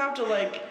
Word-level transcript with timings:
have 0.00 0.14
to 0.14 0.22
like 0.24 0.62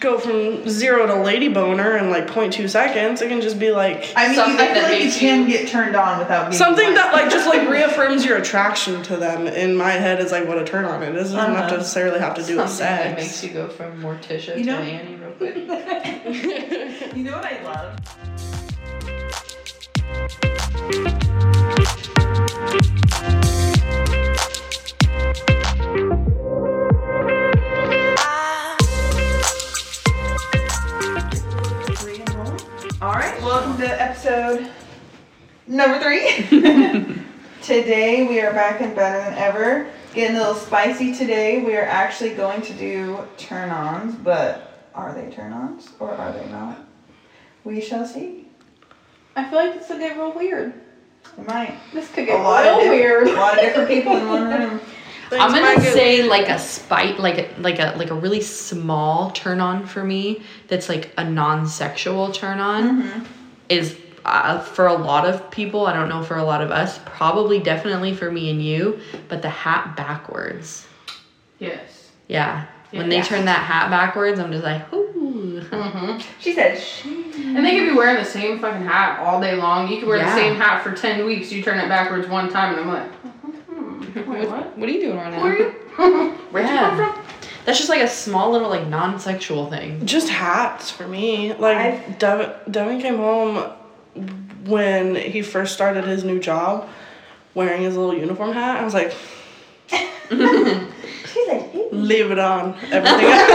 go 0.00 0.18
from 0.18 0.68
zero 0.68 1.06
to 1.06 1.14
lady 1.22 1.48
boner 1.48 1.96
in 1.96 2.10
like 2.10 2.26
0.2 2.26 2.68
seconds. 2.68 3.22
It 3.22 3.28
can 3.28 3.40
just 3.40 3.58
be 3.58 3.70
like 3.70 4.12
I 4.16 4.22
mean, 4.28 4.30
you, 4.30 4.36
Something 4.36 4.60
I 4.60 4.66
feel 4.66 4.74
that 4.74 4.82
like 4.84 4.98
you 4.98 5.04
makes 5.06 5.18
can 5.18 5.42
you- 5.42 5.48
get 5.58 5.68
turned 5.68 5.94
on 5.96 6.18
without 6.18 6.50
being 6.50 6.58
something 6.58 6.94
that 6.94 7.12
like 7.12 7.30
just 7.30 7.46
like 7.46 7.68
reaffirms 7.68 8.24
your 8.24 8.36
attraction 8.38 9.02
to 9.04 9.16
them. 9.16 9.46
In 9.46 9.76
my 9.76 9.92
head, 9.92 10.20
is 10.20 10.32
like 10.32 10.46
what 10.48 10.58
a 10.58 10.64
turn 10.64 10.84
on 10.84 11.02
it 11.02 11.14
is. 11.14 11.32
It 11.32 11.36
doesn't 11.36 11.54
Uh-huh. 11.56 11.76
necessarily 11.76 12.18
have 12.20 12.34
to 12.34 12.42
do 12.42 12.56
with 12.58 12.68
Something 12.70 12.86
that 12.86 13.16
makes 13.16 13.42
you 13.44 13.50
go 13.50 13.68
from 13.68 14.00
Morticia 14.02 14.56
You 14.56 14.64
to 14.64 14.70
know- 14.70 14.78
Annie 14.78 15.16
real 15.16 15.32
quick. 15.32 15.56
You 17.16 17.24
know 17.24 17.36
what 17.36 17.44
I 17.46 17.62
love? 17.62 17.96
Welcome 33.76 33.94
to 33.94 34.02
episode 34.02 34.70
number 35.66 36.00
three. 36.00 36.30
today 37.62 38.26
we 38.26 38.40
are 38.40 38.50
back 38.52 38.80
and 38.80 38.96
better 38.96 39.18
than 39.28 39.36
ever. 39.38 39.90
Getting 40.14 40.36
a 40.36 40.38
little 40.38 40.54
spicy 40.54 41.14
today. 41.14 41.62
We 41.62 41.76
are 41.76 41.84
actually 41.84 42.30
going 42.34 42.62
to 42.62 42.72
do 42.72 43.18
turn-ons, 43.36 44.14
but 44.14 44.88
are 44.94 45.12
they 45.12 45.30
turn-ons 45.30 45.90
or 46.00 46.10
are 46.12 46.32
they 46.32 46.46
not? 46.50 46.78
We 47.64 47.82
shall 47.82 48.06
see. 48.06 48.48
I 49.34 49.44
feel 49.50 49.58
like 49.58 49.74
this 49.78 49.90
will 49.90 49.98
get 49.98 50.16
real 50.16 50.32
weird. 50.32 50.72
It 51.36 51.46
might. 51.46 51.76
This 51.92 52.08
could 52.08 52.24
get 52.24 52.34
A 52.36 52.38
get 52.38 52.44
lot 52.44 52.62
real 52.62 52.78
diff- 52.78 52.88
weird. 52.88 53.28
A 53.28 53.32
lot 53.34 53.54
of 53.58 53.60
different 53.60 53.88
people 53.88 54.16
in 54.16 54.26
one 54.26 54.44
room. 54.48 54.78
Things 54.78 54.88
I'm 55.32 55.50
gonna 55.52 55.82
get- 55.82 55.92
say 55.92 56.22
like 56.22 56.48
a 56.48 56.58
spite, 56.58 57.18
like 57.18 57.36
a, 57.38 57.60
like 57.60 57.78
a 57.78 57.92
like 57.98 58.10
a 58.10 58.14
really 58.14 58.40
small 58.40 59.32
turn 59.32 59.60
on 59.60 59.84
for 59.86 60.02
me. 60.02 60.42
That's 60.68 60.88
like 60.88 61.12
a 61.18 61.28
non-sexual 61.28 62.32
turn 62.32 62.58
on. 62.58 63.02
Mm-hmm. 63.02 63.24
Is 63.68 63.96
uh, 64.24 64.58
for 64.60 64.86
a 64.86 64.94
lot 64.94 65.24
of 65.26 65.50
people. 65.50 65.86
I 65.86 65.92
don't 65.92 66.08
know 66.08 66.22
for 66.22 66.36
a 66.36 66.44
lot 66.44 66.60
of 66.62 66.70
us. 66.70 66.98
Probably, 67.04 67.58
definitely 67.60 68.14
for 68.14 68.30
me 68.30 68.50
and 68.50 68.62
you. 68.62 68.98
But 69.28 69.42
the 69.42 69.48
hat 69.50 69.96
backwards. 69.96 70.86
Yes. 71.58 72.10
Yeah. 72.28 72.66
When 72.90 73.08
they 73.08 73.16
Yeah. 73.16 73.22
turn 73.24 73.44
that 73.46 73.60
hat 73.60 73.90
backwards, 73.90 74.38
I'm 74.40 74.50
just 74.52 74.64
like, 74.64 74.92
ooh. 74.92 75.60
Mm-hmm. 75.70 76.18
She 76.40 76.54
said 76.54 76.78
she. 76.78 77.24
And 77.56 77.64
they 77.64 77.76
could 77.78 77.90
be 77.90 77.96
wearing 77.96 78.16
the 78.16 78.24
same 78.28 78.58
fucking 78.58 78.82
hat 78.82 79.20
all 79.20 79.40
day 79.40 79.54
long. 79.56 79.88
You 79.88 79.98
could 80.00 80.08
wear 80.08 80.18
Yeah. 80.18 80.34
the 80.34 80.40
same 80.40 80.56
hat 80.56 80.82
for 80.82 80.92
10 80.92 81.24
weeks. 81.24 81.50
You 81.52 81.62
turn 81.62 81.78
it 81.78 81.88
backwards 81.88 82.28
one 82.28 82.48
time, 82.50 82.74
and 82.78 82.82
I'm 82.82 82.88
like, 82.88 83.10
hmm, 83.12 84.30
wait, 84.32 84.48
what? 84.48 84.76
What 84.78 84.88
are 84.88 84.92
you 84.92 85.00
doing 85.00 85.16
right 85.16 85.30
now? 85.32 85.40
Who 85.40 85.46
are 85.46 85.56
you? 85.58 86.30
Where'd 86.50 86.68
you 86.68 86.76
come 86.76 86.96
from? 86.96 87.25
That's 87.66 87.78
just 87.78 87.90
like 87.90 88.00
a 88.00 88.08
small 88.08 88.52
little 88.52 88.68
like 88.70 88.86
non-sexual 88.86 89.68
thing. 89.70 90.06
Just 90.06 90.28
hats 90.28 90.90
for 90.90 91.06
me. 91.06 91.52
Like 91.52 91.76
I've- 91.76 92.14
Devin, 92.18 92.50
Devin 92.70 93.00
came 93.00 93.16
home 93.16 93.70
when 94.64 95.14
he 95.16 95.42
first 95.42 95.74
started 95.74 96.04
his 96.04 96.22
new 96.24 96.38
job, 96.40 96.88
wearing 97.54 97.82
his 97.82 97.96
little 97.96 98.14
uniform 98.16 98.52
hat. 98.52 98.80
I 98.80 98.84
was 98.84 98.94
like, 98.94 99.12
She's 100.28 101.48
like, 101.48 101.70
"Hey." 101.72 101.88
leave 101.92 102.30
it 102.30 102.38
on. 102.38 102.74
Everything. 102.90 103.26
else. 103.26 103.46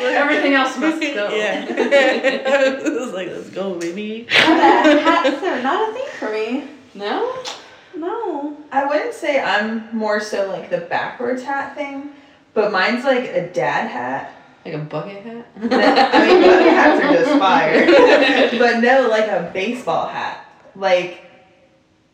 Everything 0.00 0.54
else 0.54 0.76
must 0.78 1.00
go. 1.00 1.28
yeah. 1.34 1.66
it 1.68 2.84
was 3.00 3.12
like, 3.12 3.28
let's 3.28 3.50
go, 3.50 3.74
baby. 3.78 4.26
Hats 4.28 5.42
are 5.42 5.62
not 5.62 5.90
a 5.90 5.92
thing 5.92 6.06
for 6.18 6.30
me. 6.32 6.68
No. 6.94 7.34
No. 7.96 8.56
I 8.72 8.84
wouldn't 8.84 9.14
say 9.14 9.40
I'm 9.40 9.94
more 9.96 10.20
so 10.20 10.48
like 10.48 10.70
the 10.70 10.78
backwards 10.78 11.42
hat 11.42 11.74
thing, 11.74 12.10
but 12.54 12.72
mine's 12.72 13.04
like 13.04 13.24
a 13.30 13.48
dad 13.48 13.88
hat. 13.88 14.32
Like 14.64 14.74
a 14.74 14.78
bucket 14.78 15.22
hat. 15.22 15.46
I 15.56 15.60
mean, 16.26 16.42
bucket 16.42 16.72
hats 16.72 17.04
are 17.04 17.12
just 17.12 17.38
fire. 17.38 17.86
but 18.58 18.80
no, 18.80 19.08
like 19.08 19.26
a 19.28 19.50
baseball 19.52 20.06
hat. 20.06 20.46
Like 20.76 21.24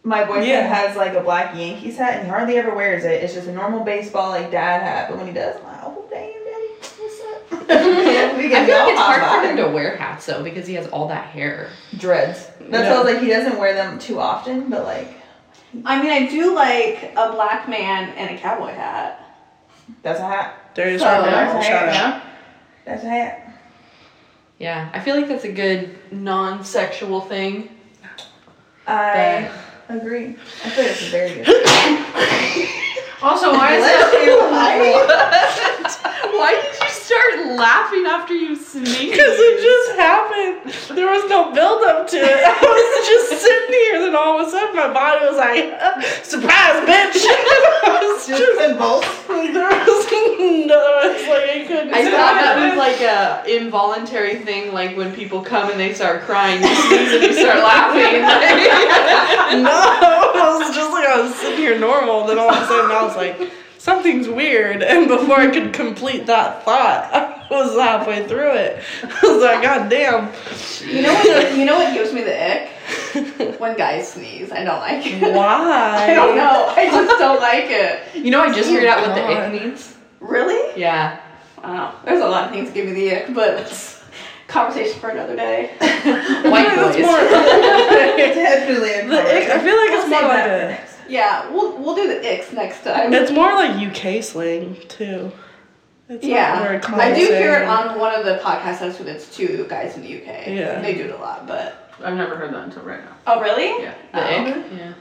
my 0.03 0.25
boyfriend 0.25 0.47
Yeah. 0.47 0.61
has 0.73 0.97
like 0.97 1.15
a 1.15 1.21
black 1.21 1.55
Yankees 1.57 1.99
hat, 1.99 2.15
and 2.15 2.23
he 2.25 2.29
hardly 2.29 2.57
ever 2.57 2.75
wears 2.75 3.05
it. 3.05 3.23
It's 3.23 3.35
just 3.35 3.49
a 3.49 3.53
normal 3.53 3.85
baseball 3.85 4.31
like 4.31 4.51
dad 4.51 4.83
hat. 4.83 5.09
But 5.11 5.19
when 5.19 5.27
he 5.27 5.33
does, 5.33 5.57
I'm 5.57 5.65
like, 5.65 5.81
oh 5.83 6.05
damn, 6.09 6.33
daddy, 6.45 6.69
what's 6.99 7.21
up? 7.21 7.69
we 8.39 8.55
I 8.55 8.65
feel 8.65 8.79
like 8.79 8.93
it's 8.93 9.01
hard 9.01 9.43
for 9.43 9.49
him 9.51 9.57
to 9.57 9.69
wear 9.75 9.97
hats 9.97 10.27
though 10.27 10.43
because 10.45 10.67
he 10.67 10.75
has 10.75 10.87
all 10.89 11.09
that 11.09 11.27
hair. 11.27 11.69
dreads. 11.99 12.47
That's 12.61 12.85
Yeah. 12.85 12.91
why 12.91 12.97
I 12.97 13.03
was 13.03 13.13
like, 13.15 13.23
he 13.23 13.29
doesn't 13.29 13.59
wear 13.59 13.75
them 13.75 13.99
too 13.99 14.21
often, 14.21 14.71
but 14.71 14.85
like 14.85 15.09
I 15.85 16.01
mean, 16.03 16.11
I 16.11 16.29
do 16.31 16.55
like 16.55 17.13
a 17.17 17.33
black 17.33 17.69
man 17.69 18.11
and 18.11 18.37
a 18.37 18.41
cowboy 18.41 18.73
hat. 18.73 19.21
that's 20.03 20.21
a 20.21 20.27
hat. 20.27 20.71
There 20.75 20.91
you 20.91 20.99
So, 20.99 21.05
go. 21.05 21.23
that's 21.23 21.67
Shout 21.67 21.89
a 21.89 21.93
out. 21.93 22.23
That's 22.85 23.05
a 23.05 23.09
hat. 23.09 23.43
Yeah, 24.59 24.89
I 24.93 25.01
feel 25.01 25.17
like 25.17 25.29
that's 25.29 25.45
a 25.45 25.53
good 25.53 25.99
non-sexual 26.13 27.21
thing. 27.23 27.69
I 28.87 29.51
agree. 29.89 30.37
I 30.65 30.71
feel 30.71 30.85
like 30.85 30.93
it's 30.93 31.09
very 31.09 31.45
good. 31.45 32.73
Also, 33.23 33.51
why 33.51 33.73
is 33.75 33.79
Bless 33.83 34.13
that? 34.13 34.25
you. 34.27 34.39
I- 34.53 36.37
Why 36.37 36.53
did 36.53 36.65
you 36.66 36.66
start 37.35 37.57
laughing 37.57 38.07
after 38.07 38.35
you 38.35 38.57
sneeze? 38.57 39.11
Because 39.11 39.37
it 39.39 39.57
just 39.63 39.99
happened. 39.99 40.97
There 40.97 41.11
was 41.11 41.29
no 41.29 41.53
build 41.53 41.83
up 41.85 42.07
to 42.09 42.17
it. 42.17 42.41
I 42.45 42.53
was 42.61 43.07
just 43.07 43.43
sitting 43.43 43.73
here, 43.75 43.99
then 44.01 44.17
all 44.17 44.41
of 44.41 44.47
a 44.47 44.51
sudden 44.51 44.77
my 44.77 44.93
body 44.93 45.27
was 45.27 45.37
like, 45.37 45.75
surprise, 46.25 46.83
bitch. 46.87 47.23
I 47.87 47.99
was 48.03 48.27
Just 48.27 48.39
just, 48.41 48.61
convulsed. 48.61 49.29
like, 49.29 49.53
there 49.53 49.69
was 49.69 50.07
no, 50.67 51.01
it's 51.05 51.29
like 51.29 51.49
I 51.51 51.65
couldn't 51.67 51.95
I 51.95 52.05
thought 52.11 52.35
that 52.35 52.59
it. 52.59 52.71
was 52.71 52.79
like 52.79 53.01
a 53.01 53.43
involuntary 53.47 54.37
thing, 54.37 54.73
like 54.73 54.97
when 54.97 55.13
people 55.15 55.41
come 55.43 55.71
and 55.71 55.79
they 55.79 55.95
start 55.95 56.23
crying, 56.23 56.61
you 56.63 56.75
sneeze 56.75 57.13
and 57.13 57.23
you 57.23 57.33
start 57.35 57.59
laughing. 57.59 58.23
No, 59.63 59.71
I 59.71 60.59
was 60.59 60.75
just 60.75 60.91
like, 60.93 61.07
I 61.07 61.21
was 61.23 61.35
sitting 61.37 61.59
here 61.59 61.79
normal, 61.79 62.27
then 62.27 62.39
all 62.39 62.51
of 62.53 62.63
a 62.63 62.67
sudden 62.67 62.91
I 62.91 63.03
was 63.03 63.17
like, 63.17 63.51
something's 63.87 64.29
weird. 64.29 64.83
And 64.83 65.07
before 65.07 65.37
I 65.37 65.49
could 65.49 65.73
complete 65.73 66.27
that 66.27 66.65
thought, 66.65 67.09
I 67.15 67.47
was 67.49 67.79
halfway 67.79 68.27
through 68.27 68.55
it. 68.55 68.83
I 69.05 69.21
was 69.23 69.41
like, 69.41 69.63
God 69.63 69.89
damn. 69.89 70.33
You 70.85 71.03
know 71.03 71.15
what? 71.15 71.57
you 71.57 71.65
know 71.65 71.77
what 71.77 71.95
gives 71.95 72.13
me 72.13 72.23
the 72.23 72.35
ick? 72.35 73.61
When 73.61 73.77
guys 73.77 74.13
sneeze, 74.13 74.51
I 74.51 74.65
don't 74.65 74.81
like 74.81 75.07
it. 75.07 75.23
Why? 75.35 76.11
I 76.11 76.15
don't 76.15 76.37
know. 76.37 76.67
I 76.77 76.87
just 76.87 77.19
don't 77.19 77.41
like 77.41 77.67
it. 77.69 78.15
you 78.17 78.31
know, 78.33 78.43
I 78.43 78.53
just 78.53 78.69
figured 78.69 78.87
out 78.87 79.07
what 79.07 79.15
the 79.15 79.25
ick 79.25 79.39
oh 79.39 79.51
means. 79.53 79.97
Really? 80.19 80.79
Yeah. 80.79 81.21
Wow. 81.63 82.01
There's 82.05 82.23
a 82.23 82.29
lot 82.29 82.45
of 82.45 82.51
things 82.51 82.69
that 82.69 82.75
give 82.75 82.87
me 82.87 82.93
the 82.93 83.15
ick, 83.15 83.35
but 83.35 83.61
it's 83.61 84.03
conversation 84.49 84.99
for 84.99 85.11
another 85.11 85.37
day. 85.37 85.69
White 85.79 86.75
That's 86.75 86.97
boys. 86.97 87.07
more. 87.07 87.19
Definitely 87.19 89.09
The 89.09 89.21
ick, 89.21 89.49
I 89.49 89.61
feel 89.61 89.77
like 89.77 89.91
it's 89.91 90.09
We'll 90.09 90.09
more 90.09 90.21
save 90.21 90.29
like 90.29 90.45
that 90.45 90.71
a. 90.71 90.96
next. 91.09 91.11
Yeah, 91.13 91.51
we'll 91.51 91.77
we'll 91.79 91.95
do 91.95 92.07
the 92.09 92.21
icks 92.21 92.53
next 92.53 92.83
time. 92.83 93.13
It's 93.13 93.31
more 93.33 93.53
like 93.53 93.71
UK 93.77 94.23
slang 94.23 94.77
too. 94.89 95.33
It's 96.09 96.25
yeah, 96.25 96.63
very 96.63 96.79
I 96.79 97.13
do 97.15 97.27
hear 97.27 97.55
it 97.55 97.67
on 97.69 97.99
one 97.99 98.15
of 98.15 98.25
the 98.25 98.39
podcast 98.39 98.81
episodes. 98.83 99.01
It's 99.09 99.37
two 99.37 99.67
guys 99.69 99.97
in 99.97 100.03
the 100.03 100.17
UK. 100.23 100.47
Yeah. 100.47 100.81
they 100.81 100.95
do 100.95 101.05
it 101.05 101.11
a 101.11 101.17
lot, 101.17 101.49
but 101.49 101.91
I've 102.05 102.15
never 102.17 102.37
heard 102.37 102.53
that 102.55 102.63
until 102.63 102.83
right 102.83 103.05
now. 103.05 103.17
oh 103.27 103.41
really? 103.41 103.83
Yeah. 103.83 103.95
The 104.13 104.21
Oh. 104.21 104.45
ick? 104.47 104.65
Yeah. 104.73 104.93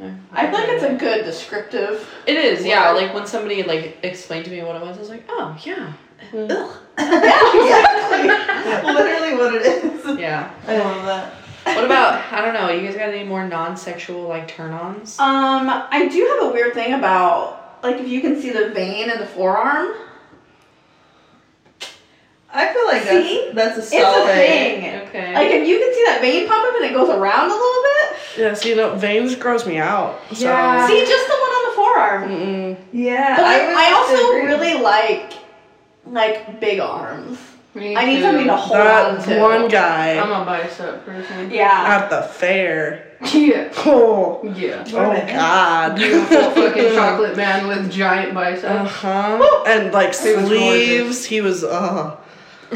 Yeah. 0.00 0.14
I 0.32 0.46
feel 0.50 0.58
like 0.60 0.68
it's 0.68 0.84
a 0.84 0.94
good 0.94 1.24
descriptive. 1.24 2.08
It 2.26 2.36
is, 2.36 2.64
yeah. 2.64 2.90
Like 2.90 3.12
when 3.14 3.26
somebody 3.26 3.62
like 3.64 3.98
explained 4.04 4.44
to 4.44 4.50
me 4.52 4.62
what 4.62 4.76
it 4.76 4.82
was, 4.82 4.96
I 4.96 5.00
was 5.00 5.08
like, 5.08 5.24
oh 5.28 5.56
yeah. 5.64 5.92
Mm. 6.30 6.50
Ugh. 6.50 6.76
yeah, 6.98 7.80
exactly. 8.20 8.92
literally 8.94 9.34
what 9.36 9.54
it 9.56 9.62
is. 9.66 10.18
Yeah. 10.18 10.52
I 10.68 10.78
love 10.78 11.04
that. 11.06 11.34
What 11.64 11.84
about 11.84 12.32
I 12.32 12.40
don't 12.44 12.54
know, 12.54 12.70
you 12.70 12.86
guys 12.86 12.96
got 12.96 13.08
any 13.08 13.24
more 13.24 13.46
non 13.48 13.76
sexual 13.76 14.22
like 14.28 14.48
turn 14.48 14.72
ons? 14.72 15.18
Um, 15.18 15.68
I 15.68 16.08
do 16.08 16.24
have 16.38 16.50
a 16.50 16.52
weird 16.52 16.74
thing 16.74 16.94
about 16.94 17.78
like 17.82 17.96
if 17.96 18.08
you 18.08 18.20
can 18.20 18.40
see 18.40 18.50
the 18.50 18.70
vein 18.70 19.10
in 19.10 19.18
the 19.18 19.26
forearm. 19.26 19.94
I 22.56 22.72
feel 22.72 22.86
like 22.86 23.02
See? 23.02 23.50
that's 23.52 23.76
that's 23.76 23.92
a 23.92 23.96
It's 23.96 24.16
a 24.18 24.26
thing. 24.26 25.08
Okay. 25.08 25.34
Like 25.34 25.48
if 25.50 25.66
you 25.66 25.78
can 25.80 25.92
see 25.94 26.04
that 26.06 26.20
vein 26.20 26.46
pop 26.46 26.64
up 26.64 26.74
and 26.76 26.84
it 26.84 26.92
goes 26.94 27.08
around 27.08 27.50
a 27.50 27.54
little 27.54 27.82
bit. 27.82 28.16
Yeah, 28.38 28.54
see, 28.54 28.68
you 28.70 28.76
know, 28.76 28.94
veins 28.94 29.34
gross 29.34 29.66
me 29.66 29.78
out. 29.78 30.20
So. 30.32 30.44
Yeah. 30.44 30.86
See, 30.86 31.00
just 31.04 31.26
the 31.26 31.34
one 31.34 31.50
on 31.50 31.70
the 31.70 31.76
forearm. 31.76 32.30
Mm-mm. 32.30 32.76
Yeah, 32.92 33.36
But 33.36 33.44
I, 33.44 33.66
would 33.66 33.76
I 33.76 33.92
also 33.92 34.28
agree. 34.30 34.46
really 34.46 34.80
like 34.82 35.32
like 36.06 36.60
big 36.60 36.78
arms. 36.78 37.38
Me 37.74 37.96
I 37.96 38.04
need 38.04 38.16
too. 38.18 38.22
something 38.22 38.46
to 38.46 38.56
hold 38.56 38.78
on 38.80 39.16
That 39.18 39.24
to. 39.26 39.40
one 39.40 39.68
guy 39.68 40.16
I'm 40.18 40.30
a 40.30 40.44
bicep 40.44 41.04
person. 41.04 41.50
Yeah. 41.50 41.84
at 42.00 42.08
the 42.08 42.22
fair. 42.22 43.06
Yeah. 43.32 43.72
Oh, 43.86 44.40
Yeah. 44.56 44.84
oh 44.86 45.26
God. 45.26 45.96
Beautiful 45.96 46.50
fucking 46.50 46.92
chocolate 46.94 47.36
man 47.36 47.66
with 47.66 47.90
giant 47.90 48.32
biceps. 48.34 48.64
Uh 48.64 48.84
huh. 48.84 49.64
And 49.66 49.92
like 49.92 50.14
sleeves. 50.14 51.24
He 51.24 51.40
was 51.40 51.64
uh. 51.64 52.16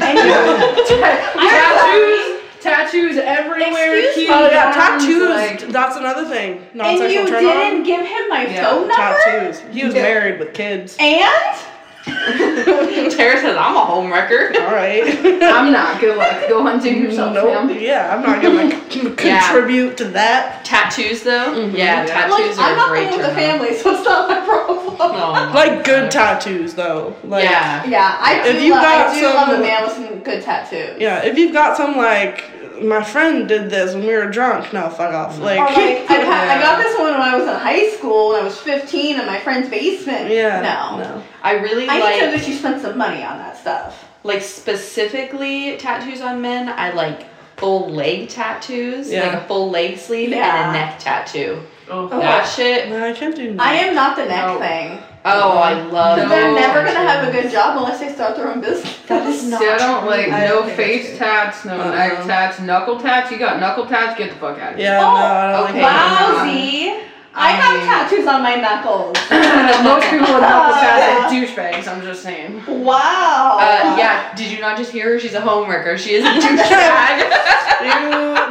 I 0.01 0.13
know. 0.13 0.85
tattoos, 2.61 2.61
tattoos 2.61 3.17
everywhere. 3.17 3.97
Excuse 4.05 4.27
me? 4.29 4.33
Oh 4.33 4.47
yeah, 4.49 4.71
tattoos. 4.71 5.29
like- 5.29 5.71
that's 5.71 5.95
another 5.97 6.25
thing. 6.25 6.57
and 6.57 6.75
Non-sexual 6.75 7.23
you 7.23 7.27
turn 7.29 7.43
didn't 7.43 7.77
on. 7.79 7.83
give 7.83 8.05
him 8.05 8.29
my 8.29 8.45
Yeah, 8.47 8.69
phone 8.69 8.87
number. 8.87 8.93
Tattoos. 8.95 9.59
He 9.71 9.85
was 9.85 9.93
Yeah. 9.95 10.01
married 10.03 10.39
with 10.39 10.53
kids. 10.53 10.95
And 10.99 11.57
Tara 12.05 13.37
says 13.39 13.57
I'm 13.57 13.75
a 13.75 13.85
home 13.85 14.11
wrecker. 14.11 14.53
All 14.61 14.71
right. 14.73 15.03
I'm 15.43 15.71
not. 15.71 15.99
Good 15.99 16.17
luck. 16.17 16.47
Go 16.49 16.63
hunting 16.63 17.01
yourself, 17.03 17.33
Nope. 17.33 17.49
Sam. 17.69 17.69
Yeah, 17.79 18.15
I'm 18.15 18.21
not 18.21 18.41
gonna 18.41 18.71
c- 18.89 19.01
Yeah. 19.27 19.41
contribute 19.51 19.97
to 19.97 20.05
that. 20.05 20.63
Tattoos 20.65 21.23
though, 21.23 21.53
Mhm. 21.53 21.73
yeah, 21.77 22.01
Yeah. 22.01 22.05
tattoos 22.05 22.57
Like, 22.57 22.67
are 22.67 22.71
I'm 22.71 22.77
not 22.77 22.89
great. 22.89 23.09
going 23.09 23.21
with 23.21 23.29
the 23.29 23.35
family, 23.35 23.73
so 23.77 23.91
it's 23.95 24.05
not 24.05 24.29
my 24.29 24.39
problem. 24.41 24.95
Oh 24.99 25.13
my 25.33 25.53
Like 25.53 25.83
good 25.83 26.03
God. 26.03 26.11
tattoos 26.11 26.73
though. 26.73 27.15
Like 27.23 27.43
yeah. 27.43 27.83
Yeah, 27.85 28.15
I 28.19 28.41
do, 28.43 28.49
If 28.49 28.61
you 28.63 28.71
love, 28.73 28.83
got 28.83 29.07
I 29.09 29.13
do 29.13 29.21
some- 29.21 29.33
love 29.35 29.49
a 29.49 29.57
man 29.59 29.83
with 29.83 29.93
some 29.93 30.19
good 30.19 30.43
tattoos. 30.43 30.99
Yeah, 30.99 31.19
if 31.23 31.37
you've 31.37 31.53
got 31.53 31.75
some 31.77 31.97
like 31.97 32.43
my 32.81 33.03
friend 33.03 33.45
did 33.45 33.69
this 33.69 33.93
when 33.93 34.07
we 34.07 34.13
were 34.15 34.27
drunk, 34.27 34.71
no, 34.71 34.87
fuck 34.87 35.13
off. 35.13 35.37
Like, 35.37 35.59
Or 35.59 35.63
like, 35.65 36.09
I, 36.09 36.15
got, 36.23 36.47
I 36.47 36.61
got 36.61 36.77
this 36.81 36.97
one 36.97 37.11
when 37.11 37.21
I 37.21 37.35
was 37.35 37.43
in 37.43 37.48
high 37.59 37.89
school, 37.91 38.29
when 38.29 38.41
I 38.41 38.43
was 38.43 38.57
15, 38.59 39.19
in 39.19 39.25
my 39.25 39.39
friend's 39.39 39.69
basement. 39.69 40.29
yeah, 40.29 40.61
No. 40.61 40.97
no. 41.03 41.23
I 41.43 41.53
really 41.53 41.87
I 41.87 41.99
like 41.99 42.15
need 42.15 42.31
to 42.31 42.37
that 42.37 42.47
you 42.47 42.55
spent 42.55 42.81
some 42.81 42.97
money 42.97 43.23
on 43.23 43.37
that 43.37 43.57
stuff. 43.57 44.05
like 44.23 44.41
specifically 44.41 45.77
tattoos 45.77 46.21
on 46.21 46.41
men. 46.41 46.69
I 46.69 46.91
like 46.91 47.25
full 47.57 47.89
leg 47.89 48.29
tattoos, 48.29 49.11
Yeah. 49.11 49.27
like 49.27 49.33
a 49.43 49.47
full 49.47 49.69
leg 49.69 49.97
sleeve 49.97 50.29
Yeah. 50.29 50.67
and 50.67 50.69
a 50.75 50.79
neck 50.79 50.99
tattoo. 50.99 51.61
Oh. 51.91 52.07
oh, 52.11 52.19
That 52.19 52.43
shit. 52.47 52.89
No, 52.89 53.03
I 53.09 53.13
can't 53.13 53.35
do. 53.35 53.55
I 53.59 53.73
am 53.75 53.95
not 53.95 54.15
the 54.15 54.25
neck 54.25 54.45
No. 54.45 54.59
thing. 54.59 54.99
Oh, 55.25 55.57
I 55.57 55.73
love. 55.81 56.17
No. 56.17 56.29
They're 56.29 56.53
never 56.53 56.85
gonna 56.85 57.07
have 57.07 57.27
a 57.27 57.31
good 57.31 57.51
job 57.51 57.77
unless 57.77 57.99
they 57.99 58.11
start 58.13 58.35
their 58.37 58.47
own 58.51 58.61
business. 58.61 58.95
That 59.07 59.27
is 59.27 59.43
not. 59.45 59.59
See, 59.59 59.67
I 59.67 59.77
don't 59.77 60.01
true. 60.01 60.09
like 60.09 60.29
I 60.29 60.45
no 60.47 60.61
don't 60.61 60.71
face 60.71 61.17
tats, 61.17 61.65
no 61.65 61.73
Uh-uh. 61.79 61.91
neck 61.95 62.25
tats, 62.25 62.59
knuckle 62.61 62.99
tats. 62.99 63.29
You 63.31 63.37
got 63.37 63.59
knuckle 63.59 63.85
tats? 63.85 64.17
Get 64.17 64.29
the 64.29 64.35
fuck 64.37 64.59
out 64.59 64.73
of 64.73 64.77
here. 64.79 64.85
Yeah, 64.87 64.99
Oh, 64.99 65.13
no, 65.13 65.25
I 65.25 65.51
don't 65.51 65.69
okay. 65.71 65.81
like 65.83 65.91
that. 65.91 67.03
Wow, 67.35 67.41
Yeah. 67.49 67.61
Have 67.79 68.09
tattoos 68.09 68.27
on 68.27 68.41
my 68.41 68.55
knuckles. 68.55 69.15
Most 69.83 70.09
people 70.09 70.33
with 70.33 70.41
knuckle 70.41 70.73
tats 70.75 71.05
are 71.05 71.29
douchebags. 71.33 71.87
I'm 71.87 72.01
just 72.01 72.21
saying. 72.23 72.63
Wow. 72.67 73.57
Uh, 73.59 73.95
yeah, 73.97 74.33
did 74.35 74.51
you 74.51 74.59
not 74.59 74.77
just 74.77 74.91
hear 74.91 75.13
her? 75.13 75.19
She's 75.19 75.33
a 75.35 75.41
home 75.41 75.69
wrecker. 75.69 75.97
She 75.97 76.13
is 76.15 76.25
a 76.25 76.29
douchebag. 76.39 77.29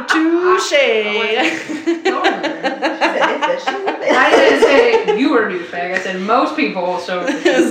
Touche. 0.07 0.73
I 4.11 4.31
didn't 4.35 4.61
say 4.63 5.17
you 5.19 5.31
were 5.31 5.47
a 5.49 5.53
douchebag. 5.53 5.93
I 5.95 5.99
said 5.99 6.21
most 6.21 6.55
people. 6.55 6.99
So 6.99 7.25
Z's 7.27 7.67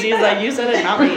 Z's 0.00 0.20
like 0.20 0.40
you 0.42 0.50
said 0.52 0.74
it, 0.74 0.82
not 0.84 1.00
me. 1.00 1.08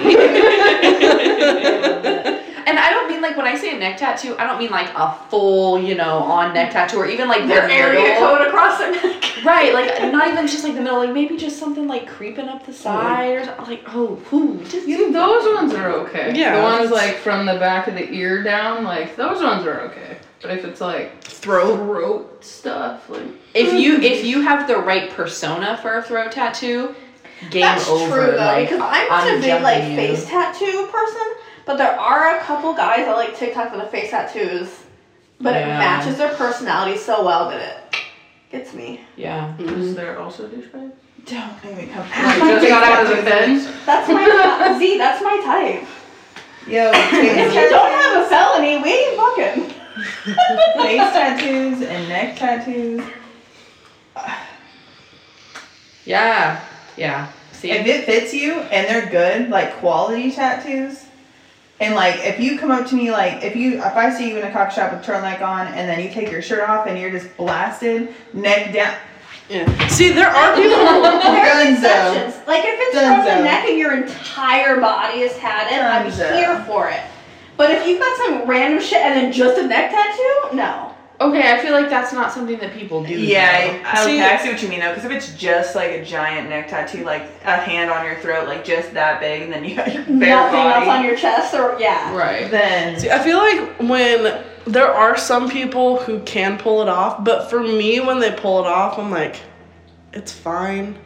And 2.68 2.78
I 2.78 2.90
don't 2.90 3.10
mean 3.10 3.22
like 3.22 3.38
when 3.38 3.48
I 3.48 3.56
say 3.56 3.74
a 3.74 3.80
neck 3.80 3.98
tattoo, 3.98 4.36
I 4.38 4.46
don't 4.46 4.60
mean 4.60 4.72
like 4.72 4.90
a 4.94 5.14
full, 5.30 5.82
you 5.82 5.96
know, 5.96 6.18
on 6.18 6.54
neck 6.54 6.72
tattoo 6.72 6.98
or 6.98 7.08
even 7.08 7.30
like 7.30 7.48
their 7.48 7.66
the 7.66 7.74
area 7.74 8.02
middle. 8.02 8.28
code 8.28 8.48
across 8.48 8.78
their 8.78 8.92
neck. 8.92 9.24
Right, 9.46 9.72
like 9.72 10.12
not 10.12 10.28
even 10.30 10.48
just 10.48 10.64
like 10.64 10.74
the 10.74 10.82
middle, 10.82 10.98
like 10.98 11.14
maybe 11.14 11.38
just 11.38 11.60
something 11.60 11.88
like 11.88 12.08
creeping 12.08 12.50
up 12.50 12.66
the 12.66 12.72
hmm. 12.72 12.78
side 12.78 13.38
or 13.38 13.46
something. 13.46 13.66
Like, 13.66 13.84
oh, 13.90 14.16
who? 14.26 14.58
Just, 14.64 14.86
See, 14.86 15.12
those 15.12 15.56
ones 15.56 15.74
are 15.74 15.92
okay. 15.92 16.36
Yeah, 16.36 16.58
The 16.58 16.64
ones 16.64 16.92
like 16.92 17.18
from 17.18 17.46
the 17.46 17.54
back 17.54 17.88
of 17.88 17.94
the 17.94 18.12
ear 18.12 18.44
down, 18.44 18.84
like 18.84 19.16
those 19.16 19.42
ones 19.42 19.66
are 19.66 19.82
okay. 19.82 20.18
But 20.42 20.52
if 20.52 20.66
it's 20.66 20.82
like 20.82 21.24
Throat. 21.24 21.78
throat 21.78 22.44
stuff, 22.44 23.10
like 23.10 23.28
if 23.54 23.74
you 23.74 24.00
mm. 24.00 24.04
if 24.04 24.26
you 24.26 24.42
have 24.42 24.68
the 24.68 24.78
right 24.78 25.10
persona 25.12 25.78
for 25.82 25.98
a 25.98 26.04
throat 26.04 26.32
tattoo, 26.32 26.96
game 27.50 27.62
That's 27.62 27.88
over. 27.88 28.08
true 28.08 28.32
though, 28.32 28.38
like, 28.38 28.68
because 28.70 28.82
I'm 28.82 29.10
not 29.10 29.24
I'm 29.24 29.38
a 29.38 29.42
big 29.42 29.62
like 29.62 29.84
you. 29.90 29.96
face 29.96 30.26
tattoo 30.26 30.88
person, 30.92 31.28
but 31.66 31.78
there 31.78 31.98
are 32.00 32.38
a 32.38 32.42
couple 32.42 32.74
guys 32.74 33.06
that 33.06 33.16
like 33.16 33.38
TikTok 33.38 33.72
with 33.72 33.82
the 33.82 33.88
face 33.88 34.10
tattoos, 34.12 34.70
but 35.40 35.56
it 35.56 35.66
matches 35.66 36.18
their 36.18 36.34
personality 36.36 36.98
so 36.98 37.24
well 37.26 37.50
that 37.50 37.62
it 37.94 37.98
gets 38.52 38.74
me. 38.74 39.02
yeah. 39.16 39.58
is 39.60 39.96
there 39.96 40.20
also 40.20 40.48
douchebags? 40.48 40.92
Don't 41.26 41.64
make 41.66 41.78
me 41.78 41.94
come. 41.94 42.08
Like 42.10 42.40
just 42.40 42.68
got 42.68 42.84
out 42.84 43.04
of 43.06 43.18
the 43.18 43.24
fence. 43.24 43.68
That's 43.86 44.08
my 44.10 44.76
Z. 44.80 44.98
That's 44.98 45.22
my 45.22 45.42
type. 45.44 45.88
Yo, 46.68 46.92
If 46.94 47.54
you 47.54 47.70
don't 47.70 47.92
have 47.92 48.26
a 48.26 48.30
felony, 48.30 48.82
we 48.82 48.92
ain't 48.94 49.18
fucking. 49.18 49.74
face 50.84 51.12
tattoos 51.12 51.82
and 51.82 52.08
neck 52.10 52.38
tattoos. 52.38 53.04
Yeah. 56.06 56.64
Yeah. 56.98 57.32
See? 57.52 57.72
If 57.72 57.86
it 57.88 58.06
fits 58.06 58.34
you 58.34 58.54
and 58.54 58.88
they're 58.88 59.10
good, 59.10 59.50
like 59.50 59.74
quality 59.78 60.32
tattoos, 60.32 61.06
and 61.80 61.96
like 61.96 62.16
if 62.20 62.40
you 62.40 62.58
come 62.58 62.72
up 62.72 62.88
to 62.88 62.96
me 62.96 63.12
like 63.12 63.44
if 63.44 63.56
you 63.56 63.78
if 63.78 63.96
I 63.96 64.12
see 64.12 64.30
you 64.30 64.38
in 64.38 64.44
a 64.46 64.52
coffee 64.52 64.76
shop 64.76 64.92
with 64.92 65.04
turtleneck 65.06 65.42
on 65.42 65.68
and 65.68 65.88
then 65.90 66.04
you 66.04 66.10
take 66.10 66.32
your 66.32 66.42
shirt 66.42 66.68
off 66.68 66.88
and 66.88 67.00
you're 67.00 67.12
just 67.12 67.36
blasted, 67.38 68.14
neck 68.34 68.74
down. 68.74 68.96
Yeah. 69.50 69.88
See, 69.88 70.12
there 70.12 70.28
are 70.28 70.56
people. 70.56 70.78
There's 70.78 71.80
Dunzo. 71.80 72.16
exceptions. 72.16 72.48
Like 72.48 72.64
if 72.66 72.76
it's 72.80 72.98
from 72.98 73.20
the 73.26 73.44
neck 73.44 73.66
and 73.70 73.78
your 73.78 73.96
entire 73.96 74.82
body 74.82 75.22
is 75.22 75.34
tatted, 75.38 75.80
I'm 75.80 76.12
here 76.12 76.64
for 76.66 76.90
it. 76.90 77.02
But 77.58 77.72
if 77.72 77.88
you've 77.88 78.00
got 78.00 78.18
some 78.18 78.48
random 78.48 78.82
shit 78.82 79.00
and 79.00 79.16
then 79.16 79.32
just 79.32 79.58
a 79.58 79.66
neck 79.66 79.90
tattoo, 79.92 80.56
no. 80.56 80.87
Okay, 81.20 81.54
I 81.54 81.60
feel 81.62 81.72
like 81.72 81.90
that's 81.90 82.14
not 82.14 82.32
something 82.32 82.58
that 82.60 82.74
people 82.74 83.04
do. 83.04 83.14
Yeah, 83.14 83.84
I, 83.86 84.06
See- 84.06 84.22
I 84.22 84.38
see 84.38 84.50
what 84.52 84.62
you 84.62 84.70
mean 84.70 84.80
though. 84.80 84.90
Because 84.90 85.06
if 85.06 85.12
it's 85.12 85.34
just 85.36 85.76
like 85.76 85.92
a 85.92 86.06
giant 86.06 86.50
neck 86.50 86.68
tattoo, 86.68 87.04
like 87.04 87.24
a 87.44 87.58
hand 87.58 87.92
on 87.92 88.06
your 88.06 88.16
throat, 88.20 88.48
like 88.48 88.64
just 88.64 88.94
that 88.94 89.20
big, 89.20 89.44
and 89.44 89.54
then 89.54 89.64
you 89.64 89.76
got 89.76 89.94
your 89.94 90.06
Nothing 90.06 90.20
body, 90.20 90.86
else 90.86 90.88
on 90.88 91.04
your 91.04 91.16
chest 91.18 91.54
or 91.54 91.78
yeah. 91.80 92.16
Right. 92.16 92.50
Then 92.50 93.00
See, 93.00 93.10
I 93.10 93.24
feel 93.24 93.38
like 93.38 93.78
when 93.80 94.44
there 94.66 94.92
are 94.92 95.18
some 95.18 95.50
people 95.50 95.98
who 95.98 96.20
can 96.22 96.58
pull 96.58 96.82
it 96.82 96.90
off, 96.90 97.24
but 97.24 97.50
for 97.50 97.62
me, 97.62 98.00
when 98.00 98.20
they 98.20 98.32
pull 98.32 98.60
it 98.60 98.68
off, 98.68 99.00
I'm 99.00 99.12
like, 99.12 99.40
it's 100.14 100.32
fine. 100.32 100.98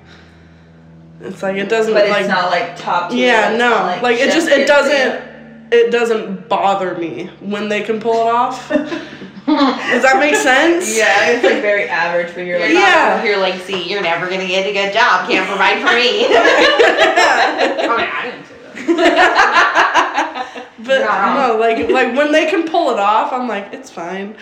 It's 1.21 1.43
like 1.43 1.55
it 1.55 1.69
doesn't 1.69 1.93
but 1.93 2.05
it's 2.05 2.11
like 2.11 2.27
not 2.27 2.49
like 2.49 2.75
top 2.77 3.11
yeah 3.13 3.51
it's 3.51 3.59
no 3.59 3.69
not, 3.69 4.01
like, 4.01 4.17
it 4.17 4.31
just 4.31 4.47
it 4.47 4.67
doesn't 4.67 5.23
it 5.71 5.91
doesn't 5.91 6.49
bother 6.49 6.95
me 6.95 7.27
when 7.41 7.69
they 7.69 7.83
can 7.83 7.99
pull 7.99 8.27
it 8.27 8.33
off. 8.33 8.71
Does 9.47 10.03
that 10.03 10.17
make 10.19 10.35
sense? 10.35 10.95
Yeah, 10.97 11.29
it's 11.31 11.43
like 11.43 11.61
very 11.61 11.87
average, 11.89 12.33
but 12.35 12.45
you're 12.45 12.57
oh, 12.57 12.65
You're 12.65 12.67
like, 12.67 12.73
not 12.75 12.81
Yeah. 12.83 13.13
over 13.17 13.25
here 13.25 13.37
like, 13.37 13.61
see, 13.61 13.89
you're 13.89 14.01
never 14.01 14.29
gonna 14.29 14.47
get 14.47 14.67
a 14.67 14.73
good 14.73 14.93
job. 14.93 15.27
Can't 15.29 15.47
provide 15.47 15.79
for 15.79 15.93
me. 15.95 16.25
I 16.29 17.77
mean, 17.77 17.89
oh, 17.89 17.97
I 17.97 18.31
didn't 18.31 18.45
say 18.45 19.05
that. 19.05 20.67
But 20.83 20.99
no, 20.99 21.57
like 21.59 21.89
like 21.89 22.15
when 22.17 22.31
they 22.31 22.47
can 22.49 22.67
pull 22.67 22.89
it 22.91 22.99
off, 22.99 23.31
I'm 23.31 23.47
like, 23.47 23.71
it's 23.73 23.89
fine. 23.91 24.35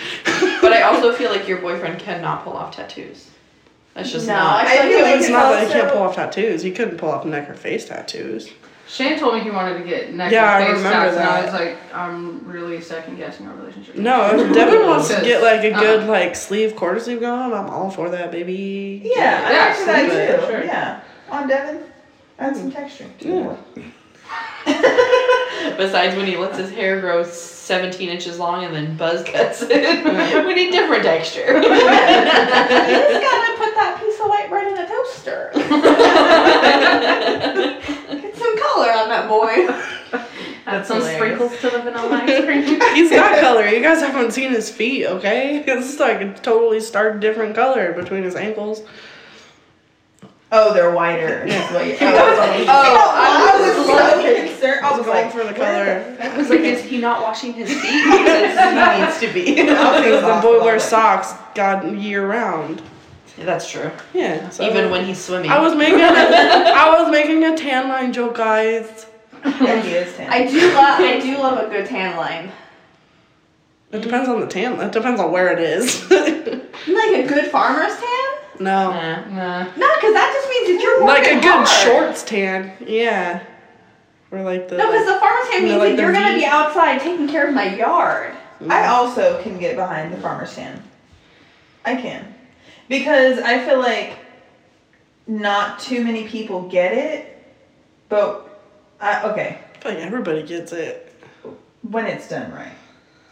but 0.62 0.72
I 0.74 0.84
also 0.84 1.12
feel 1.14 1.32
like 1.32 1.48
your 1.48 1.60
boyfriend 1.60 2.00
cannot 2.00 2.44
pull 2.44 2.54
off 2.54 2.76
tattoos. 2.76 3.30
That's 3.94 4.12
just 4.12 4.28
No, 4.28 4.34
not. 4.36 4.66
I 4.66 4.78
feel 4.78 4.82
like 4.84 4.90
feel 4.92 5.02
like 5.04 5.16
It's 5.16 5.26
it's 5.26 5.32
not 5.32 5.50
that 5.52 5.68
he 5.68 5.74
can't 5.74 5.92
pull 5.92 6.02
off 6.04 6.16
tattoos. 6.16 6.62
He 6.62 6.72
couldn't 6.72 6.98
pull 6.98 7.10
off 7.12 7.26
neck 7.26 7.50
or 7.50 7.54
face 7.56 7.86
tattoos. 7.88 8.50
Shane 8.90 9.20
told 9.20 9.36
me 9.36 9.42
he 9.42 9.52
wanted 9.52 9.78
to 9.78 9.84
get 9.84 10.14
neck 10.16 10.32
Yeah, 10.32 10.52
I 10.52 10.60
and 10.62 10.68
face 10.68 10.78
remember 10.84 11.08
and 11.10 11.20
I 11.20 11.42
that. 11.42 11.46
was 11.46 11.54
like, 11.54 11.78
I'm 11.94 12.44
really 12.48 12.82
second 12.82 13.18
guessing 13.18 13.46
our 13.48 13.54
relationship. 13.56 13.96
No, 13.96 14.36
if 14.36 14.52
Devin 14.54 14.88
wants 14.88 15.10
to 15.10 15.22
get 15.22 15.44
like 15.44 15.64
a 15.64 15.70
good 15.80 16.04
uh, 16.04 16.08
like 16.08 16.36
sleeve 16.36 16.76
quarter 16.76 17.00
sleeve 17.00 17.20
going, 17.20 17.54
I'm 17.54 17.70
all 17.70 17.92
for 17.92 18.10
that, 18.10 18.32
baby. 18.32 19.02
yeah, 19.06 19.46
I 19.46 19.52
Yeah, 19.54 19.68
like 19.94 20.08
that 20.12 20.40
too. 20.40 20.46
sure. 20.48 20.64
Yeah, 20.64 21.02
on 21.30 21.48
Devin, 21.48 21.84
add 22.40 22.58
some 22.58 22.72
texture. 22.72 23.06
to 23.20 23.28
Yeah. 23.28 23.56
Besides 25.78 26.16
when 26.16 26.26
he 26.26 26.36
lets 26.38 26.58
his 26.58 26.72
hair 26.72 27.00
grow 27.00 27.24
17 27.24 28.10
inches 28.10 28.40
long 28.40 28.64
and 28.64 28.74
then 28.76 28.98
buzz 28.98 29.24
cuts 29.24 29.62
it. 29.64 30.04
we 30.46 30.54
need 30.56 30.72
different 30.72 31.04
texture. 31.04 31.58
You 31.58 31.62
just 31.62 33.22
gotta 33.22 33.58
put 33.58 33.76
that 33.76 33.98
piece 34.00 34.20
of 34.20 34.28
white 34.30 34.50
bread 34.50 34.68
in 34.72 34.78
a 34.80 34.88
toaster. 34.88 35.52
Get 38.86 38.96
some 38.96 38.96
color 38.96 39.04
on 39.04 39.10
that 39.10 39.28
boy. 39.28 40.20
Add 40.66 40.86
some 40.86 40.98
hilarious. 40.98 41.18
sprinkles 41.38 41.62
to 41.62 41.70
the 41.70 41.82
vanilla 41.84 42.22
ice 42.24 42.46
cream. 42.46 42.64
He's 42.96 43.10
got 43.10 43.40
color. 43.40 43.68
You 43.68 43.82
guys 43.82 44.02
haven't 44.02 44.32
seen 44.32 44.52
his 44.52 44.70
feet, 44.70 45.06
okay? 45.08 45.64
It's 45.68 46.00
like 46.00 46.22
a 46.22 46.34
totally 46.36 46.80
stark 46.80 47.20
different 47.22 47.56
color 47.56 47.94
between 47.94 48.24
his 48.24 48.36
ankles. 48.36 48.84
Oh, 50.52 50.74
they're 50.74 50.92
whiter. 50.92 51.46
is 51.46 51.54
Yeah. 51.54 51.74
what 51.74 51.86
you- 51.88 51.98
oh, 52.02 52.08
oh, 52.08 52.42
I 52.42 52.66
oh, 52.68 53.56
I 53.56 53.62
was 53.62 53.78
was 53.78 53.86
so 53.86 54.48
concerned. 54.48 54.86
I 54.86 54.90
I 54.90 54.98
was 54.98 55.06
going 55.06 55.24
like, 55.26 55.32
for 55.32 55.38
the 55.44 55.60
where 55.60 56.18
color. 56.18 56.32
I 56.34 56.38
was 56.38 56.50
like, 56.50 56.60
is 56.62 56.84
he 56.84 56.98
not 56.98 57.22
washing 57.22 57.54
his 57.54 57.70
feet? 57.70 57.84
He 57.84 58.24
needs 58.24 59.20
to 59.20 59.32
be. 59.34 59.56
Because 59.56 60.22
the 60.24 60.40
boy 60.42 60.64
wears 60.64 60.84
socks 60.84 61.34
God 61.54 61.96
year 61.96 62.28
round. 62.28 62.82
Yeah, 63.40 63.46
that's 63.46 63.72
true. 63.72 63.90
Yeah. 64.14 64.50
so- 64.50 64.64
Even 64.70 64.92
when 64.92 65.06
he's 65.06 65.18
swimming. 65.24 65.50
I 65.50 65.60
was 65.60 65.74
making 65.76 66.02
a, 66.02 66.06
I 66.06 67.00
was 67.02 67.10
making 67.12 67.44
a 67.46 67.56
tan 67.58 67.88
line 67.88 68.12
joke, 68.14 68.36
guys. 68.36 69.06
Yeah, 69.46 69.82
he 69.82 69.92
is 69.92 70.16
tan. 70.18 70.30
I 70.32 70.46
do 70.46 70.60
love 70.74 71.00
I 71.00 71.20
do 71.22 71.38
love 71.38 71.66
a 71.66 71.70
good 71.70 71.86
tan 71.88 72.18
line. 72.18 72.52
It 73.92 74.02
depends 74.02 74.30
on 74.30 74.40
the 74.42 74.46
tan. 74.48 74.80
It 74.82 74.92
depends 74.92 75.20
on 75.20 75.32
where 75.32 75.52
it 75.52 75.60
is. 75.60 76.06
Like 76.88 77.26
a 77.26 77.28
good 77.28 77.46
farmer's 77.48 77.94
tan? 77.98 78.30
no. 78.60 78.92
Nah. 78.92 79.26
Nah. 79.30 79.64
No, 79.76 79.88
because 79.96 80.14
that 80.14 80.32
just 80.34 80.50
means 80.50 80.68
that 80.68 80.80
you're 80.84 81.06
Like 81.06 81.28
a 81.28 81.36
good 81.42 81.68
hard. 81.68 81.68
shorts 81.68 82.24
tan. 82.24 82.72
Yeah. 82.86 83.44
Or 84.32 84.42
like 84.44 84.70
the. 84.70 84.78
No, 84.78 84.90
because 84.92 85.06
the 85.06 85.20
farmer's 85.20 85.50
tan 85.50 85.64
means 85.64 85.78
like 85.78 85.96
that 85.98 86.02
you're 86.02 86.14
gonna 86.14 86.34
V- 86.36 86.40
be 86.40 86.46
outside 86.46 87.00
taking 87.02 87.28
care 87.28 87.48
of 87.48 87.54
my 87.54 87.76
yard. 87.76 88.34
Mm. 88.62 88.72
I 88.72 88.88
also 88.88 89.42
can 89.44 89.58
get 89.60 89.76
behind 89.76 90.14
the 90.14 90.18
farmer's 90.18 90.54
tan. 90.56 90.82
I 91.86 91.96
can. 91.96 92.34
Because 92.90 93.40
I 93.40 93.66
feel 93.66 93.80
like 93.80 94.18
not 95.28 95.80
too 95.80 96.04
many 96.04 96.28
people 96.28 96.68
get 96.68 96.92
it. 96.92 97.38
But 98.10 98.62
I, 99.00 99.30
okay, 99.30 99.60
I 99.74 99.78
feel 99.78 99.94
like 99.94 100.04
everybody 100.04 100.44
gets 100.44 100.74
it. 100.74 101.14
when 101.84 102.08
it's 102.08 102.28
done 102.28 102.52
right, 102.52 102.74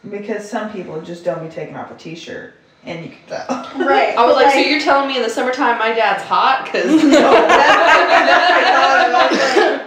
because 0.09 0.49
some 0.49 0.71
people 0.71 1.01
just 1.01 1.25
don't 1.25 1.43
be 1.43 1.49
taking 1.49 1.75
off 1.75 1.91
a 1.91 1.95
t-shirt, 1.95 2.53
and 2.83 3.03
you 3.03 3.11
can 3.11 3.19
tell. 3.27 3.47
Right. 3.85 4.09
I 4.17 4.25
was 4.25 4.35
like, 4.35 4.53
so 4.53 4.59
you're 4.59 4.79
telling 4.79 5.07
me 5.07 5.17
in 5.17 5.23
the 5.23 5.29
summertime 5.29 5.79
my 5.79 5.93
dad's 5.93 6.23
hot? 6.23 6.65
Because 6.65 7.03
no. 7.03 7.17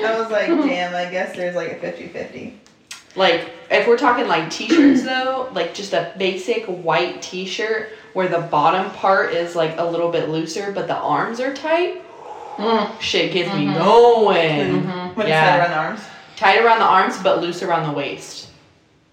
I 0.02 0.18
was 0.18 0.30
like, 0.30 0.48
damn, 0.48 0.94
I 0.94 1.10
guess 1.10 1.36
there's 1.36 1.54
like 1.54 1.72
a 1.72 1.76
50-50. 1.76 2.54
Like 3.16 3.50
if 3.70 3.86
we're 3.86 3.98
talking 3.98 4.26
like 4.28 4.50
t-shirts 4.50 5.02
though, 5.02 5.48
like 5.52 5.74
just 5.74 5.92
a 5.92 6.12
basic 6.18 6.64
white 6.66 7.22
t-shirt 7.22 7.90
where 8.12 8.28
the 8.28 8.40
bottom 8.40 8.90
part 8.92 9.32
is 9.32 9.54
like 9.54 9.74
a 9.78 9.84
little 9.84 10.10
bit 10.10 10.28
looser 10.28 10.72
but 10.72 10.86
the 10.86 10.96
arms 10.96 11.40
are 11.40 11.54
tight. 11.54 12.02
Mm-hmm. 12.56 13.00
Shit 13.00 13.32
gets 13.32 13.54
me 13.54 13.66
mm-hmm. 13.66 13.78
going. 13.78 14.82
Mm-hmm. 14.82 15.18
When 15.18 15.26
Yeah. 15.28 15.40
it's 15.42 15.50
tight 15.50 15.58
around 15.58 15.70
the 15.70 15.76
arms. 15.76 16.00
Tight 16.36 16.64
around 16.64 16.78
the 16.80 16.84
arms 16.84 17.18
but 17.22 17.40
loose 17.40 17.62
around 17.62 17.88
the 17.88 17.92
waist. 17.96 18.48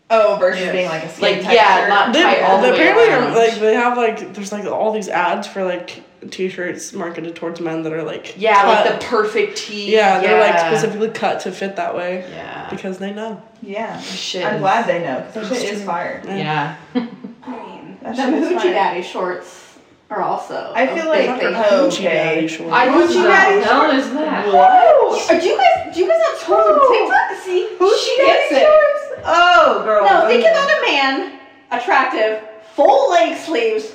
Oh, 0.10 0.38
versus 0.39 0.62
Yes. 0.62 0.72
being 0.72 0.88
like 0.88 1.04
a 1.04 1.10
skin 1.10 1.22
Like 1.36 1.44
tight 1.44 1.54
yeah, 1.56 1.80
shirt. 1.82 1.89
not 1.89 2.13
They, 2.13 2.24
tight 2.24 2.42
all 2.44 2.58
the 2.62 2.68
they 2.68 2.72
way 2.72 2.75
apparently 2.89 3.13
around. 3.13 3.32
are, 3.32 3.36
like 3.36 3.60
they 3.60 3.74
have 3.74 3.98
like 3.98 4.34
there's 4.34 4.51
like 4.51 4.66
all 4.66 4.92
these 4.94 5.10
ads 5.10 5.48
for 5.48 5.63
like 5.63 6.01
t-shirts 6.32 6.94
marketed 6.94 7.36
towards 7.36 7.60
men 7.62 7.84
that 7.84 7.94
are 7.94 8.04
like 8.04 8.36
yeah, 8.38 8.62
cut. 8.64 8.86
like 8.86 9.00
the 9.00 9.06
perfect 9.06 9.58
tee. 9.58 9.94
yeah 9.94 10.20
they're 10.20 10.40
like 10.40 10.60
specifically 10.60 11.10
cut 11.10 11.40
to 11.42 11.52
fit 11.52 11.76
that 11.76 11.96
way 11.96 12.26
Yeah. 12.32 12.68
because 12.70 12.98
they 12.98 13.14
know. 13.14 13.42
yeah. 13.62 14.00
Shit. 14.02 14.46
I'm 14.46 14.60
glad 14.60 14.88
they 14.88 15.00
know 15.04 15.24
because 15.28 15.50
that 15.52 15.62
shit 15.62 15.74
is 15.76 15.84
fire. 15.84 16.22
Yeah. 16.26 16.76
I 16.96 17.00
mean, 17.00 17.98
That 18.02 18.16
the 18.16 18.48
shit 18.48 18.58
hoochie 18.58 18.72
daddy 18.74 19.04
shorts 19.04 19.78
are 20.10 20.22
also. 20.22 20.72
i 20.76 20.88
feel 20.88 21.08
like 21.08 21.40
thing. 21.40 21.54
oh, 21.54 21.88
Hoochie 21.90 22.04
daddy 22.04 22.38
okay. 22.46 22.48
shorts. 22.48 22.74
I 22.74 22.88
What 22.88 22.98
was 23.08 23.16
the 23.16 23.24
daddy 23.24 23.62
hell 23.62 23.92
is 23.92 24.10
that? 24.14 24.48
What? 24.54 25.32
Are 25.32 25.40
do 25.40 25.46
you 25.48 25.58
guys? 25.58 25.94
Do 25.94 26.00
you 26.02 26.08
guys 26.08 26.22
have 26.28 26.42
told 26.44 26.60
on 26.62 26.92
TikTok? 26.92 27.44
See, 27.44 27.76
Who's 27.78 28.10
daddy 28.18 28.56
it. 28.56 28.66
shorts? 28.66 29.22
Oh, 29.26 29.82
girl. 29.84 30.06
No, 30.06 30.28
think 30.28 30.44
thinking 30.44 30.58
on 30.58 30.70
a 30.70 30.82
man, 30.88 31.40
attractive, 31.72 32.42
full 32.74 33.10
leg 33.12 33.38
sleeves, 33.38 33.92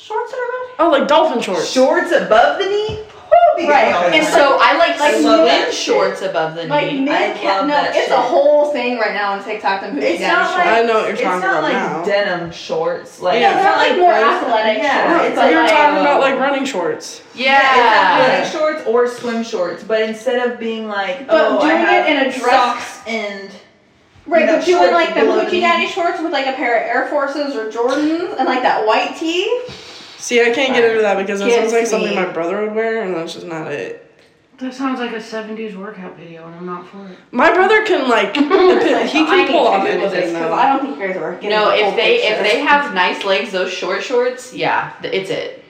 shorts 0.00 0.30
that 0.32 0.38
are 0.38 0.74
about. 0.76 0.86
Oh, 0.86 0.90
like 0.98 1.08
dolphin 1.08 1.40
shorts. 1.42 1.68
Shorts 1.70 2.10
above 2.12 2.58
the 2.58 2.66
knee? 2.66 2.96
Whoa, 3.32 3.68
Right, 3.68 3.94
okay. 4.06 4.18
And 4.18 4.26
so 4.26 4.58
I 4.60 4.76
like 4.76 4.98
Like 4.98 5.14
swim 5.16 5.72
shorts 5.72 6.22
above 6.22 6.54
the 6.56 6.62
knee. 6.66 7.00
mid 7.00 7.14
I 7.14 7.32
cat. 7.34 7.58
love 7.60 7.66
No, 7.68 7.74
that 7.74 7.94
it's 7.94 8.06
shit. 8.08 8.10
a 8.10 8.20
whole 8.20 8.72
thing 8.72 8.98
right 8.98 9.12
now 9.14 9.32
on 9.32 9.44
TikTok. 9.44 9.82
Them 9.82 9.96
hoochie 9.96 10.02
It's 10.02 10.20
daddy 10.20 10.32
not 10.34 10.58
like 10.58 10.66
I 10.66 10.82
know 10.82 10.94
what 11.02 11.08
you're 11.08 11.16
talking 11.16 11.36
it's 11.38 11.44
not 11.44 11.58
about 11.58 11.62
like 11.62 11.72
now. 11.74 12.04
denim 12.04 12.50
shorts. 12.50 13.20
Like 13.20 13.40
Yeah, 13.40 13.54
it's 13.56 13.64
not 13.64 13.76
like 13.76 13.98
more 13.98 14.12
athletic 14.12 14.82
Yeah, 14.82 15.10
shorts. 15.12 15.28
it's 15.28 15.36
like 15.36 15.50
you're 15.52 15.62
like- 15.62 15.70
talking 15.70 16.00
about 16.00 16.20
like 16.20 16.38
running 16.40 16.64
shorts. 16.64 17.22
yeah. 17.34 17.60
It's 17.60 18.26
athletic 18.56 18.60
shorts 18.60 18.88
or 18.88 19.06
swim 19.08 19.44
shorts, 19.44 19.84
but 19.84 20.00
instead 20.02 20.50
of 20.50 20.58
being 20.58 20.88
like, 20.88 21.26
But 21.28 21.36
oh, 21.40 21.58
I 21.60 21.70
doing 21.70 21.94
it 21.94 22.06
in 22.10 22.16
a 22.34 22.38
dress- 22.38 22.50
socks 22.50 23.00
and 23.06 23.50
Right, 24.26 24.40
you 24.40 24.46
know, 24.46 24.56
but 24.56 24.64
doing 24.64 24.78
shorts 24.78 24.92
like 24.92 25.14
the 25.14 25.20
below 25.20 25.36
the 25.36 25.42
hoochie 25.42 25.52
knee. 25.52 25.60
daddy 25.60 25.86
shorts 25.86 26.20
with 26.20 26.32
like 26.32 26.46
a 26.46 26.52
pair 26.52 26.76
of 26.76 26.82
Air 26.88 27.06
Forces 27.08 27.54
or 27.54 27.70
Jordans 27.70 28.36
and 28.38 28.46
like 28.48 28.62
that 28.62 28.86
white 28.86 29.16
tee. 29.16 29.46
See, 30.20 30.40
I 30.40 30.50
can't 30.50 30.74
get 30.74 30.84
into 30.84 31.02
that 31.02 31.16
because 31.16 31.40
it 31.40 31.50
sounds 31.52 31.72
like 31.72 31.86
something 31.86 32.14
my 32.14 32.30
brother 32.30 32.60
would 32.62 32.74
wear, 32.74 33.02
and 33.02 33.14
that's 33.14 33.34
just 33.34 33.46
not 33.46 33.70
it. 33.72 34.06
That 34.58 34.74
sounds 34.74 35.00
like 35.00 35.12
a 35.12 35.16
70s 35.16 35.74
workout 35.74 36.16
video, 36.18 36.44
and 36.46 36.54
I'm 36.54 36.66
not 36.66 36.86
for 36.86 37.06
it. 37.08 37.16
My 37.30 37.50
brother 37.50 37.82
can 37.86 38.08
like 38.10 38.36
he 38.36 38.42
I 38.44 38.46
can 39.08 39.38
need 39.38 39.46
pull 39.48 39.64
to 39.64 39.70
off 39.70 39.86
Google 39.86 40.10
this 40.10 40.12
anything 40.12 40.32
'cause 40.34 40.42
though. 40.50 40.52
I 40.54 40.68
don't 40.68 40.82
think 40.82 40.98
you 40.98 41.06
guys 41.08 41.16
are 41.16 41.32
getting 41.36 41.48
No, 41.50 41.70
the 41.70 41.76
if 41.76 41.84
full 41.86 41.96
they 41.96 42.16
if 42.16 42.28
picture. 42.36 42.42
they 42.42 42.60
have 42.60 42.94
nice 42.94 43.24
legs, 43.24 43.52
those 43.52 43.72
short 43.72 44.02
shorts, 44.02 44.52
yeah, 44.52 44.92
th- 45.00 45.14
it's 45.14 45.30
it. 45.30 45.64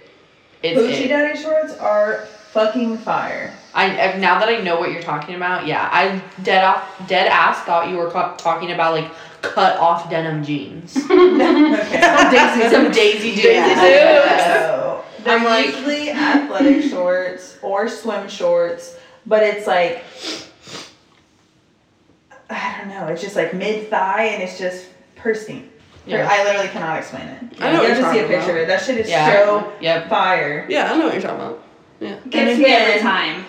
It's 0.64 0.80
Hoochie 0.80 1.04
it. 1.04 1.09
daddy 1.09 1.38
shorts 1.40 1.76
are 1.78 2.26
fucking 2.52 2.99
fire. 2.99 3.54
I 3.74 4.12
I- 4.12 4.16
now 4.18 4.38
that 4.40 4.48
I 4.48 4.58
know 4.60 4.78
what 4.80 4.90
you're 4.92 5.02
talking 5.02 5.34
about, 5.36 5.66
yeah, 5.66 5.88
I 5.92 6.20
dead 6.42 6.64
off 6.64 7.06
dead 7.08 7.26
ass 7.28 7.60
thought 7.64 7.88
you 7.88 7.96
were 7.96 8.10
ca- 8.10 8.34
talking 8.36 8.72
about 8.72 8.92
like 8.94 9.10
cut 9.42 9.78
off 9.78 10.10
denim 10.10 10.42
jeans. 10.44 10.96
okay. 11.10 12.68
Some 12.70 12.90
Daisy 12.90 13.34
Dukes. 13.36 13.44
So 13.80 15.04
they're 15.24 15.38
I'm 15.38 15.44
like- 15.44 15.66
usually 15.66 16.10
athletic 16.10 16.82
shorts 16.90 17.58
or 17.62 17.88
swim 17.88 18.28
shorts, 18.28 18.96
but 19.26 19.42
it's 19.42 19.66
like 19.66 20.04
I 22.48 22.76
don't 22.78 22.88
know. 22.88 23.06
It's 23.06 23.22
just 23.22 23.36
like 23.36 23.54
mid 23.54 23.88
thigh, 23.88 24.24
and 24.24 24.42
it's 24.42 24.58
just 24.58 24.86
pristine. 25.16 25.70
Yeah. 26.06 26.26
I 26.28 26.42
literally 26.44 26.68
cannot 26.68 26.98
explain 26.98 27.28
it. 27.28 27.42
I 27.60 27.72
know 27.72 27.82
you 27.82 27.88
what 27.90 27.96
have 27.98 27.98
to 27.98 28.12
see 28.12 28.18
a 28.18 28.22
talking 28.22 28.26
picture 28.36 28.50
of 28.52 28.56
it. 28.56 28.66
That 28.66 28.82
shit 28.82 28.98
is 28.98 29.08
Yeah. 29.08 29.30
so 29.30 29.72
Yep. 29.80 30.08
fire. 30.08 30.66
Yeah, 30.68 30.90
I 30.92 30.96
know 30.96 31.04
what 31.04 31.12
you're 31.12 31.22
talking 31.22 31.36
about. 31.38 31.62
gets 32.00 32.34
And 32.34 32.58
me 32.58 32.64
every 32.66 32.92
again- 32.94 33.02
time. 33.02 33.44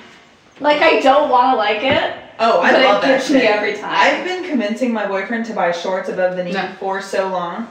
Like 0.61 0.81
I 0.81 0.99
don't 0.99 1.29
want 1.29 1.51
to 1.53 1.55
like 1.57 1.83
it, 1.83 2.15
Oh, 2.39 2.59
I 2.61 2.71
but 2.71 2.81
love 2.81 3.03
it 3.03 3.07
that 3.07 3.17
gets 3.17 3.29
me 3.29 3.39
shit. 3.41 3.49
every 3.51 3.73
time. 3.73 3.91
I've 3.93 4.23
been 4.25 4.43
convincing 4.43 4.93
my 4.93 5.07
boyfriend 5.07 5.45
to 5.47 5.53
buy 5.53 5.71
shorts 5.71 6.09
above 6.09 6.35
the 6.37 6.43
knee 6.43 6.53
No. 6.53 6.71
for 6.79 7.01
so 7.01 7.27
long. 7.29 7.67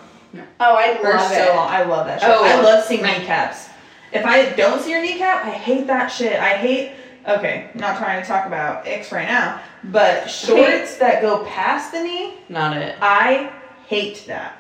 oh, 0.60 0.76
I 0.76 0.96
For 0.98 1.10
love 1.10 1.30
so 1.32 1.42
it. 1.42 1.56
long. 1.56 1.68
I 1.68 1.82
love 1.84 2.06
that 2.06 2.20
shit. 2.20 2.28
Oh. 2.30 2.44
I 2.44 2.60
love 2.60 2.84
seeing 2.84 3.02
kneecaps. 3.02 3.68
If 4.12 4.26
I 4.26 4.50
don't 4.50 4.80
see 4.82 4.90
your 4.90 5.00
kneecap, 5.02 5.44
I 5.44 5.50
hate 5.50 5.86
that 5.86 6.08
shit. 6.08 6.38
I 6.38 6.56
hate. 6.56 6.92
Okay, 7.28 7.70
not 7.74 7.98
trying 7.98 8.20
to 8.20 8.26
talk 8.26 8.46
about 8.46 8.86
X 8.86 9.12
right 9.12 9.28
now, 9.28 9.60
but 9.84 10.26
shorts 10.28 10.96
that 10.96 11.20
go 11.22 11.44
past 11.44 11.92
the 11.92 12.02
knee, 12.02 12.34
Not 12.48 12.76
it. 12.76 12.96
I 13.00 13.52
hate 13.86 14.24
that. 14.26 14.56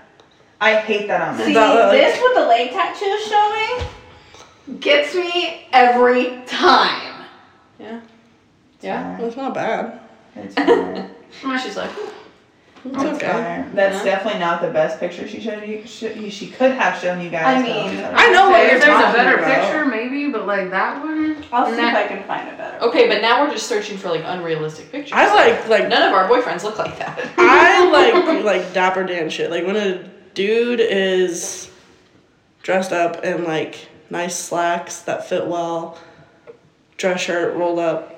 I 0.60 0.76
hate 0.76 1.08
that 1.08 1.20
on 1.22 1.38
me. 1.38 1.44
See, 1.46 1.54
men. 1.54 1.74
That, 1.74 1.88
like- 1.88 1.92
this 1.98 2.20
with 2.22 2.34
the 2.34 2.46
leg 2.46 2.70
tattoo 2.70 3.18
showing 3.28 4.78
gets 4.80 5.14
me 5.14 5.66
every 5.72 6.42
time. 6.46 7.24
Yeah. 7.78 8.00
It's 8.82 9.36
not 9.36 9.54
bad. 9.54 10.00
It's 10.36 10.54
fine. 10.54 11.10
She's 11.62 11.76
like, 11.76 11.90
hmm, 11.90 12.88
It's 12.94 13.02
It's 13.04 13.22
okay. 13.22 13.26
fine. 13.32 13.74
That's 13.74 13.98
Yeah. 14.04 14.04
definitely 14.16 14.40
not 14.40 14.62
the 14.62 14.70
best 14.70 14.98
picture 15.00 15.28
she 15.28 15.40
showed 15.40 15.66
you. 15.68 15.86
She, 15.86 16.30
she 16.30 16.48
could 16.48 16.72
have 16.72 16.98
shown 17.00 17.20
you 17.20 17.28
guys. 17.30 17.58
I 17.58 17.62
mean, 17.62 18.04
I 18.14 18.30
know 18.30 18.50
what 18.50 18.60
if 18.64 18.70
you're 18.72 18.80
there's 18.80 19.10
a 19.10 19.12
better 19.12 19.36
about. 19.38 19.60
picture, 19.62 19.86
maybe, 19.86 20.30
but 20.30 20.46
like 20.46 20.70
that 20.70 21.02
one. 21.02 21.44
I'll 21.52 21.66
see 21.66 21.76
Nah. 21.76 21.88
if 21.90 21.94
I 21.96 22.06
can 22.08 22.24
find 22.24 22.48
it 22.48 22.56
better. 22.56 22.78
okay, 22.86 23.06
but 23.08 23.20
now 23.20 23.44
we're 23.44 23.50
just 23.52 23.66
searching 23.66 23.98
for 23.98 24.08
like 24.08 24.22
unrealistic 24.24 24.90
pictures. 24.90 25.12
I 25.14 25.32
like 25.34 25.68
like 25.68 25.88
None 25.88 26.02
of 26.02 26.12
our 26.14 26.28
boyfriends 26.28 26.62
look 26.62 26.78
like 26.78 26.98
that. 26.98 27.18
I 27.38 27.90
like 27.90 28.44
like 28.44 28.72
dapper 28.72 29.04
Dan 29.04 29.28
shit. 29.30 29.50
Like 29.50 29.66
when 29.66 29.76
a 29.76 30.08
dude 30.34 30.80
is 30.80 31.70
dressed 32.62 32.92
up 32.92 33.24
in 33.24 33.44
like 33.44 33.88
nice 34.10 34.38
slacks 34.38 35.00
that 35.02 35.28
fit 35.28 35.46
well, 35.46 35.98
dress 36.96 37.20
shirt 37.20 37.54
rolled 37.56 37.78
up, 37.78 38.09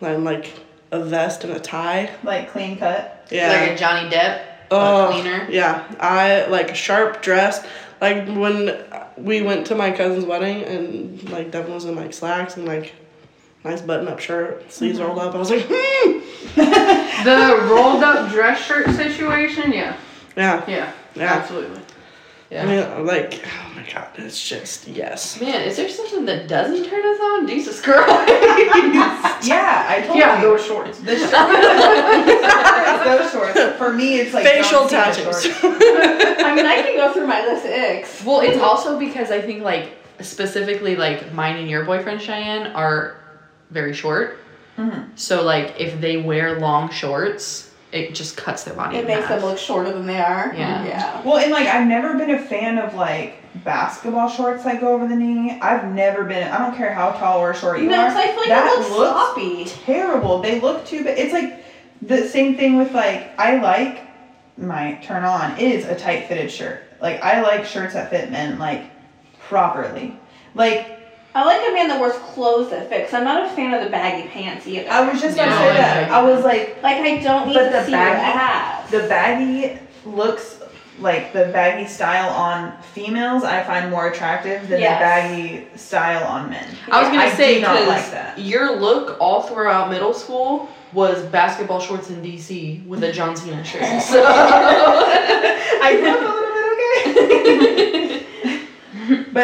and 0.00 0.24
like 0.24 0.52
a 0.92 1.04
vest 1.04 1.44
and 1.44 1.52
a 1.52 1.60
tie. 1.60 2.10
like 2.22 2.50
clean 2.50 2.76
cut. 2.78 3.26
Yeah. 3.30 3.48
Like 3.48 3.70
a 3.72 3.76
Johnny 3.76 4.10
Depp. 4.10 4.42
oh, 4.70 5.10
cleaner. 5.12 5.46
Yeah, 5.50 5.84
I 6.00 6.46
like 6.46 6.70
a 6.70 6.74
sharp 6.74 7.22
dress. 7.22 7.64
Like 8.00 8.26
when 8.28 8.76
we 9.16 9.42
went 9.42 9.66
to 9.68 9.74
my 9.74 9.90
cousin's 9.90 10.24
wedding 10.24 10.62
and 10.64 11.28
like 11.30 11.50
Devin 11.50 11.72
was 11.74 11.84
in 11.84 11.94
like 11.96 12.12
slacks 12.14 12.56
and 12.56 12.66
like 12.66 12.94
nice 13.62 13.82
button 13.82 14.08
up 14.08 14.20
shirt, 14.20 14.72
sleeves 14.72 14.98
rolled 15.00 15.18
up. 15.18 15.34
I 15.34 15.38
was 15.38 15.50
like, 15.50 15.66
hmm. 15.68 16.18
The 17.24 17.68
rolled 17.70 18.02
up 18.02 18.30
dress 18.32 18.58
shirt 18.64 18.86
situation, 18.96 19.72
yeah. 19.72 19.96
Yeah, 20.36 20.64
Yeah. 20.66 20.92
yeah. 21.14 21.32
Absolutely. 21.34 21.82
Yeah. 22.50 22.64
I 22.64 22.66
mean, 22.96 23.06
like, 23.06 23.40
oh 23.46 23.72
my 23.76 23.86
god, 23.92 24.08
it's 24.16 24.42
just 24.46 24.88
yes. 24.88 25.40
Man, 25.40 25.62
is 25.62 25.76
there 25.76 25.88
something 25.88 26.24
that 26.26 26.48
doesn't 26.48 26.84
turn 26.90 27.06
us 27.06 27.20
on? 27.20 27.46
Jesus 27.46 27.80
Christ. 27.80 28.08
Yeah, 29.46 29.86
I 29.88 30.02
told 30.02 30.18
Yeah, 30.18 30.36
you. 30.42 30.48
those 30.48 30.66
shorts. 30.66 30.98
The 30.98 31.16
shorts. 31.16 31.32
those 33.04 33.30
shorts. 33.32 33.76
For 33.78 33.92
me, 33.92 34.18
it's 34.20 34.34
like 34.34 34.44
Facial 34.44 34.86
don't 34.86 34.90
see 35.14 35.20
the 35.22 35.54
tattoos. 35.54 35.64
I 36.44 36.54
mean, 36.54 36.66
I 36.66 36.82
can 36.82 36.96
go 36.96 37.12
through 37.12 37.26
my 37.26 37.40
list 37.46 37.64
of 37.64 37.70
icks. 37.72 38.24
well, 38.24 38.40
it's 38.40 38.58
also 38.60 38.98
because 38.98 39.30
I 39.30 39.40
think 39.40 39.62
like 39.62 39.96
specifically 40.20 40.96
like 40.96 41.32
mine 41.32 41.56
and 41.56 41.70
your 41.70 41.84
boyfriend 41.84 42.20
Cheyenne 42.20 42.66
are 42.74 43.16
very 43.70 43.94
short. 43.94 44.38
Mhm. 44.76 45.08
So 45.18 45.42
like 45.42 45.74
if 45.80 45.98
they 46.00 46.18
wear 46.18 46.58
long 46.60 46.90
shorts, 46.90 47.69
it 47.92 48.14
just 48.14 48.36
cuts 48.36 48.64
their 48.64 48.74
body. 48.74 48.96
It 48.96 49.00
in 49.00 49.06
makes 49.06 49.26
half. 49.26 49.40
them 49.40 49.48
look 49.48 49.58
shorter 49.58 49.92
than 49.92 50.06
they 50.06 50.20
are. 50.20 50.52
Yeah. 50.56 50.84
Yeah. 50.84 51.22
Well, 51.24 51.38
and 51.38 51.50
like 51.50 51.66
I've 51.66 51.86
never 51.88 52.16
been 52.16 52.30
a 52.30 52.38
fan 52.42 52.78
of 52.78 52.94
like 52.94 53.36
basketball 53.64 54.28
shorts 54.28 54.62
that 54.64 54.80
go 54.80 54.94
over 54.94 55.08
the 55.08 55.16
knee. 55.16 55.58
I've 55.60 55.84
never 55.92 56.24
been. 56.24 56.48
I 56.52 56.58
don't 56.58 56.76
care 56.76 56.94
how 56.94 57.10
tall 57.12 57.40
or 57.40 57.52
short 57.54 57.80
you 57.80 57.88
No, 57.88 58.00
are. 58.00 58.08
because 58.08 58.16
I 58.16 58.26
feel 58.28 58.36
like 58.36 58.48
that 58.48 58.72
it 58.72 58.78
looks, 58.80 58.90
looks 58.90 59.10
sloppy. 59.10 59.64
terrible. 59.84 60.40
They 60.40 60.60
look 60.60 60.86
too 60.86 61.02
big. 61.04 61.18
It's 61.18 61.32
like 61.32 61.64
the 62.02 62.28
same 62.28 62.56
thing 62.56 62.76
with 62.76 62.92
like 62.92 63.32
I 63.38 63.56
like 63.58 64.06
my 64.56 64.94
turn 65.02 65.24
on 65.24 65.58
is 65.58 65.84
a 65.86 65.94
tight 65.98 66.28
fitted 66.28 66.50
shirt. 66.50 66.82
Like 67.00 67.22
I 67.24 67.40
like 67.42 67.64
shirts 67.64 67.94
that 67.94 68.10
fit 68.10 68.30
men 68.30 68.58
like 68.58 68.84
properly. 69.38 70.16
Like 70.54 70.99
I 71.34 71.44
like 71.44 71.60
a 71.68 71.72
man 71.72 71.88
that 71.88 72.00
wears 72.00 72.16
clothes 72.16 72.70
that 72.70 72.88
fit. 72.88 73.04
Cause 73.04 73.14
I'm 73.14 73.24
not 73.24 73.46
a 73.46 73.48
fan 73.54 73.72
of 73.72 73.84
the 73.84 73.90
baggy 73.90 74.28
pants 74.28 74.66
either. 74.66 74.90
I 74.90 75.08
was 75.10 75.20
just 75.20 75.36
gonna 75.36 75.50
No, 75.50 75.58
say 75.58 75.74
that. 75.76 76.10
I 76.10 76.22
was 76.22 76.44
like 76.44 76.82
like 76.82 76.96
I 76.96 77.18
don't 77.22 77.46
need 77.48 77.54
But 77.54 77.64
to 77.66 77.70
the 77.70 77.84
see 77.84 77.92
baggy- 77.92 78.16
your 78.16 78.42
ass. 78.42 78.90
the 78.90 78.98
baggy 79.08 79.78
looks 80.04 80.56
like 80.98 81.32
the 81.32 81.46
baggy 81.46 81.86
style 81.88 82.28
on 82.30 82.72
females, 82.94 83.42
I 83.44 83.62
find 83.62 83.90
more 83.90 84.08
attractive 84.08 84.68
than 84.68 84.80
Yes. 84.80 84.98
the 84.98 85.04
baggy 85.04 85.78
style 85.78 86.26
on 86.26 86.50
men. 86.50 86.66
I 86.90 87.00
was 87.00 87.08
gonna 87.10 87.22
I 87.22 87.30
say 87.30 87.60
because 87.60 87.86
like 87.86 88.34
your 88.36 88.76
look 88.80 89.16
all 89.20 89.42
throughout 89.42 89.88
middle 89.90 90.12
school 90.12 90.68
was 90.92 91.22
basketball 91.26 91.78
shorts 91.80 92.10
in 92.10 92.20
DC 92.20 92.84
with 92.86 93.04
a 93.04 93.12
John 93.12 93.36
Cena 93.36 93.64
shirt. 93.64 94.02
So 94.02 94.20
I 94.26 95.96
feel 95.96 96.14
a 96.14 96.26
little 96.26 97.14
bit 97.14 97.90
okay. 97.92 97.99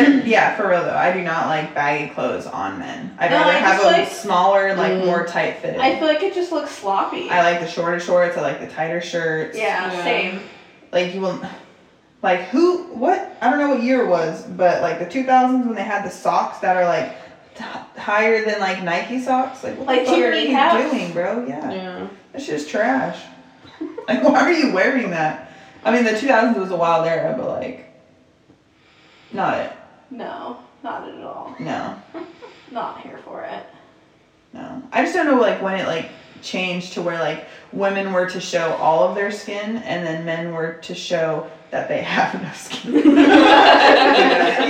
but 0.05 0.27
yeah, 0.27 0.57
for 0.57 0.69
real 0.69 0.83
though, 0.85 0.95
I 0.97 1.13
do 1.13 1.23
not 1.23 1.47
like 1.47 1.75
baggy 1.75 2.13
clothes 2.13 2.47
on 2.47 2.79
men. 2.79 3.17
I'd 3.19 3.31
No, 3.31 3.39
rather 3.39 3.51
I 3.51 3.55
have 3.55 3.81
a 3.83 3.87
like- 3.87 4.09
smaller, 4.09 4.75
like 4.75 4.93
Mm. 4.93 5.05
more 5.07 5.27
tight 5.27 5.59
fitted. 5.59 5.81
I 5.81 5.97
feel 5.97 6.07
like 6.09 6.23
it 6.23 6.35
just 6.35 6.53
looks 6.53 6.71
sloppy. 6.71 7.31
I 7.31 7.43
like 7.43 7.61
the 7.61 7.69
shorter 7.69 8.01
shorts. 8.01 8.37
I 8.37 8.41
like 8.43 8.61
the 8.61 8.67
tighter 8.69 9.01
shirts. 9.01 9.57
yeah, 9.57 9.93
Yeah. 9.93 10.05
same. 10.05 10.41
Like 10.93 11.15
you 11.15 11.21
will, 11.21 11.41
like 12.23 12.41
who? 12.49 12.85
What? 12.95 13.37
I 13.41 13.51
don't 13.51 13.59
know 13.59 13.71
what 13.71 13.83
year 13.83 14.03
it 14.03 14.09
was, 14.09 14.43
but 14.43 14.83
like 14.83 14.99
the 14.99 15.07
2000s 15.07 15.67
when 15.67 15.75
they 15.77 15.83
had 15.83 16.05
the 16.05 16.11
socks 16.11 16.59
that 16.59 16.77
are 16.77 16.85
like 16.85 17.13
t- 17.55 17.65
higher 18.01 18.45
than 18.45 18.61
like 18.61 18.83
Nike 18.83 19.21
socks. 19.21 19.63
Like 19.65 19.77
what 19.79 19.87
Like 19.87 20.01
the 20.01 20.07
fuck 20.07 20.19
are 20.19 20.33
you 20.35 20.49
kneecaps? 20.49 20.91
doing, 20.91 21.13
bro? 21.13 21.45
Yeah, 21.47 21.71
yeah. 21.71 22.07
that's 22.33 22.47
just 22.47 22.69
trash. 22.71 23.19
like 24.09 24.23
why 24.23 24.41
are 24.41 24.53
you 24.53 24.73
wearing 24.73 25.11
that? 25.11 25.51
I 25.85 25.93
mean, 25.93 26.05
the 26.05 26.11
2000s 26.13 26.57
was 26.59 26.71
a 26.73 26.77
wild 26.77 27.07
era, 27.07 27.35
but 27.39 27.49
like, 27.49 27.85
not 29.33 29.59
it. 29.59 29.73
No, 30.11 30.59
not 30.83 31.09
at 31.09 31.21
all. 31.23 31.55
No, 31.59 31.97
Not 32.73 33.01
here 33.03 33.19
for 33.25 33.43
it. 33.43 33.65
no. 34.53 34.83
I 34.93 35.03
just 35.03 35.15
don't 35.15 35.27
know 35.27 35.41
like 35.41 35.61
when 35.63 35.75
it 35.79 35.87
like 35.87 36.09
changed 36.43 36.93
to 36.95 37.03
where 37.03 37.19
like 37.19 37.47
women 37.73 38.13
were 38.13 38.29
to 38.31 38.41
show 38.41 38.75
all 38.75 39.09
of 39.09 39.15
their 39.15 39.31
skin 39.31 39.77
and 39.79 40.07
then 40.07 40.25
men 40.25 40.53
were 40.53 40.75
to 40.83 40.95
show 40.95 41.49
that 41.71 41.89
they 41.89 42.03
have 42.17 42.41
no 42.43 42.51
skin. 42.55 42.93
you 42.95 43.03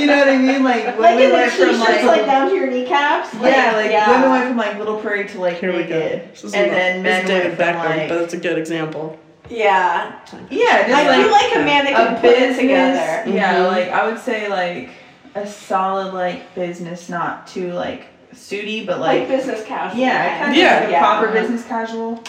know 0.07 0.19
what 0.19 0.29
I 0.29 0.39
mean? 0.39 0.63
Like 0.63 0.87
Like 0.87 0.99
women 0.99 1.23
in 1.23 1.29
the 1.31 1.35
went 1.37 1.53
from 1.53 1.69
t-shirts, 1.71 1.79
like, 1.89 2.05
like, 2.05 2.27
down 2.27 2.49
to 2.51 2.55
your 2.55 2.71
kneecaps. 2.71 3.35
yeah, 3.35 3.73
like 3.77 3.91
yeah. 3.91 4.11
women 4.11 4.31
went 4.31 4.49
from 4.49 4.57
like 4.57 4.79
little 4.79 4.99
prairie 5.01 5.27
to 5.29 5.41
like 5.41 5.59
Here 5.59 5.75
we 5.75 5.85
go. 5.85 5.99
naked, 5.99 6.33
This 6.33 6.45
is 6.45 6.55
and 6.55 6.67
not- 6.71 6.77
then 6.77 7.03
men 7.03 7.21
it's 7.23 7.31
went 7.31 7.43
David 7.45 7.57
from 7.59 7.67
Beckham, 7.67 7.97
like 7.99 8.09
but 8.09 8.19
it's 8.23 8.35
a 8.35 8.39
good 8.39 8.59
example. 8.59 9.19
Yeah, 9.49 10.19
yeah, 10.51 10.89
just 10.89 10.95
I 10.95 11.07
like 11.07 11.25
do 11.25 11.31
like 11.31 11.55
a 11.57 11.65
man 11.65 11.85
that 11.85 11.93
a 11.93 12.07
can 12.07 12.21
put 12.21 12.31
it 12.31 12.57
together. 12.59 13.31
Yeah, 13.31 13.55
Mhm. 13.59 13.67
like 13.69 13.89
I 13.91 14.05
would 14.11 14.19
say 14.21 14.49
like 14.49 14.91
a 15.39 15.47
solid 15.47 16.13
like 16.15 16.55
business, 16.55 17.09
not 17.09 17.47
too 17.47 17.73
like 17.73 18.07
suity, 18.35 18.85
but 18.87 19.01
Like, 19.01 19.21
like. 19.21 19.29
business 19.29 19.65
casual. 19.65 19.99
yeah, 20.01 20.39
kind 20.39 20.51
of 20.53 20.57
Yeah. 20.57 20.81
like 20.81 20.91
Yeah. 20.91 20.99
proper 21.01 21.33
business 21.33 21.65
casual. 21.67 22.23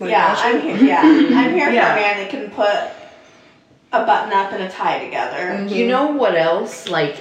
Like, 0.00 0.10
yeah, 0.10 0.36
actually- 0.36 0.70
I'm 0.72 0.78
here. 0.78 0.88
Yeah, 0.88 1.00
I'm 1.02 1.52
here 1.54 1.70
Yeah. 1.70 1.94
for 1.94 1.98
a 1.98 2.02
man 2.02 2.16
that 2.18 2.30
can 2.30 2.50
put 2.50 2.74
a 3.92 4.04
button 4.04 4.32
up 4.32 4.52
and 4.52 4.62
a 4.64 4.68
tie 4.68 4.98
together. 5.04 5.36
Mm-hmm. 5.36 5.68
You 5.68 5.86
know 5.86 6.06
what 6.08 6.34
else? 6.34 6.88
Like, 6.88 7.16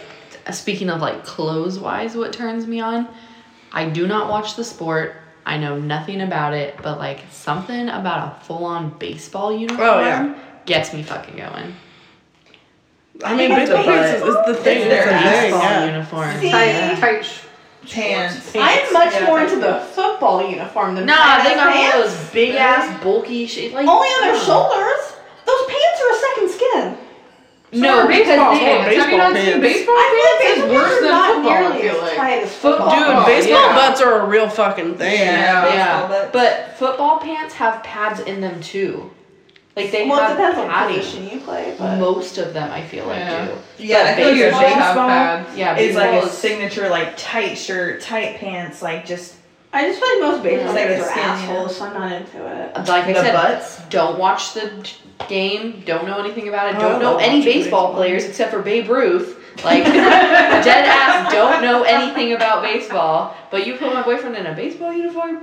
speaking 0.52 0.90
of 0.90 1.00
like 1.02 1.24
clothes 1.24 1.78
wise, 1.78 2.16
what 2.16 2.34
turns 2.34 2.66
me 2.66 2.80
on? 2.80 3.08
I 3.72 3.86
do 3.90 4.08
not 4.08 4.30
watch 4.30 4.56
the 4.56 4.63
sport. 4.63 5.16
I 5.46 5.58
know 5.58 5.78
nothing 5.78 6.22
about 6.22 6.54
it, 6.54 6.75
but 6.82 6.98
like 6.98 7.20
something 7.30 7.90
about 7.90 8.38
a 8.42 8.46
full 8.46 8.66
on 8.66 8.90
baseball 8.98 9.48
oh, 9.48 9.58
uniform 9.58 9.88
Oh, 9.88 10.00
yeah. 10.00 10.36
gets 10.66 10.94
me 10.94 11.04
fucking 11.04 11.36
going. 11.38 11.75
I 13.25 13.36
mean, 13.36 13.51
It's 13.51 13.70
baseball 13.70 13.84
pants 13.84 14.22
is, 14.22 14.27
is 14.30 14.36
the 14.46 14.53
thing. 14.56 14.77
It's 14.82 14.94
It's, 14.94 15.06
their 15.06 15.42
Baseball 15.42 15.62
yeah. 15.63 15.86
uniform. 15.86 16.39
See, 16.39 16.51
Tight, 16.51 17.00
tight 17.00 17.25
sh- 17.25 17.39
Pants. 17.92 18.56
I'm 18.56 18.94
much 18.94 19.13
Yeah, 19.13 19.25
more 19.25 19.42
into 19.42 19.58
the 19.60 19.80
football 19.94 20.50
uniform 20.50 20.96
than 20.96 21.06
Nah, 21.06 21.15
tight-ass 21.15 21.48
they 21.50 21.56
got 21.56 21.74
pants. 21.74 21.98
those 22.15 22.32
big 22.32 22.56
ass 22.56 23.03
bulky 23.03 23.46
shit. 23.46 23.74
Like 23.74 23.86
Only 23.86 24.08
on 24.08 24.22
their 24.22 24.34
no. 24.34 24.39
shoulders. 24.39 25.13
Those 25.46 25.65
pants 25.68 26.01
are 26.01 26.12
a 26.15 26.20
second 26.20 26.50
skin. 26.50 26.98
No, 27.82 27.89
So 27.89 28.00
are 28.00 28.08
because 28.08 28.27
baseball 28.27 28.53
they, 28.53 28.60
pants. 28.60 28.84
Have 28.86 28.94
you 28.94 29.00
baseball 29.03 29.18
not 29.18 29.34
seen 29.36 29.44
pants. 29.44 29.62
baseball 29.68 29.96
I 29.98 30.08
feel 30.13 30.24
like 30.24 30.39
pants? 30.39 30.62
baseball 30.62 30.70
is 30.70 30.74
worse 30.74 30.88
pants 30.88 30.96
are 30.96 31.01
than 31.01 31.12
not 31.12 31.34
football. 31.34 31.51
I 31.51 31.60
nearly 31.60 31.82
feel 31.82 32.01
like. 32.01 32.15
tight 32.15 32.48
Football- 32.48 32.89
football. 32.89 33.15
Dude, 33.18 33.25
baseball 33.25 33.62
yeah. 33.68 33.75
butts 33.75 34.01
are 34.01 34.20
a 34.22 34.25
real 34.27 34.50
fucking 34.50 34.96
thing. 34.96 35.20
Yeah. 35.20 35.65
yeah, 35.65 35.96
baseball 35.98 36.08
butts. 36.08 36.30
but 36.32 36.77
football 36.80 37.20
pants 37.20 37.53
have 37.56 37.84
pads 37.84 38.20
in 38.22 38.39
them 38.39 38.62
too. 38.62 39.12
Like 39.75 39.92
they 39.92 40.08
well, 40.08 40.20
it 40.20 40.27
have 40.27 40.38
depends 40.38 40.58
on 40.60 40.70
padding. 40.70 40.98
position 40.98 41.29
you 41.29 41.40
play, 41.40 41.74
but 41.79 41.98
Most 41.98 42.38
of 42.38 42.53
them, 42.53 42.72
I 42.72 42.83
feel 42.83 43.07
like 43.07 43.18
Yeah. 43.20 43.48
do. 43.48 43.53
Yeah, 43.79 43.98
I 43.98 44.03
But 44.03 44.16
feel 44.18 44.27
like 44.27 44.38
your 44.38 44.51
baseball. 44.51 45.57
Yeah, 45.57 45.77
is 45.77 45.96
like 45.96 46.24
a 46.24 46.29
signature, 46.29 46.90
like 46.90 47.16
tight 47.18 47.55
shirt, 47.55 48.01
tight 48.01 48.38
pants, 48.38 48.81
like 48.83 49.05
just 49.05 49.36
I 49.75 49.88
just 49.88 50.00
feel 50.00 50.09
like 50.20 50.31
most 50.33 50.44
baseball 50.44 50.75
Like 50.75 50.86
players 50.86 51.01
a 51.01 51.09
are 51.09 51.18
assholes, 51.18 51.77
so 51.77 51.86
I'm 51.86 51.94
not 51.96 52.12
into 52.12 52.38
it. 52.46 52.75
Like 52.88 52.90
I 53.05 53.14
the 53.14 53.22
said, 53.24 53.33
butts. 53.33 53.81
don't 53.90 54.20
watch 54.20 54.53
the 54.53 54.88
game. 55.27 55.81
Don't 55.88 56.05
know 56.05 56.20
anything 56.20 56.48
about 56.50 56.70
it. 56.70 56.75
Oh, 56.77 56.81
Don't 56.81 56.96
I 56.98 57.00
know 57.00 57.18
any 57.18 57.44
baseball 57.44 57.88
baseball. 57.88 57.94
players 57.96 58.25
except 58.25 58.51
for 58.51 58.62
Babe 58.62 58.88
Ruth. 58.88 59.40
Like 59.66 59.83
dead 59.86 60.86
ass. 60.86 61.31
Don't 61.33 61.64
know 61.64 61.81
anything 61.83 62.33
about 62.33 62.62
baseball. 62.62 63.36
But 63.50 63.66
you 63.66 63.75
put 63.77 63.92
my 63.92 64.03
boyfriend 64.03 64.36
in 64.36 64.46
a 64.46 64.53
baseball 64.53 64.94
uniform. 64.94 65.40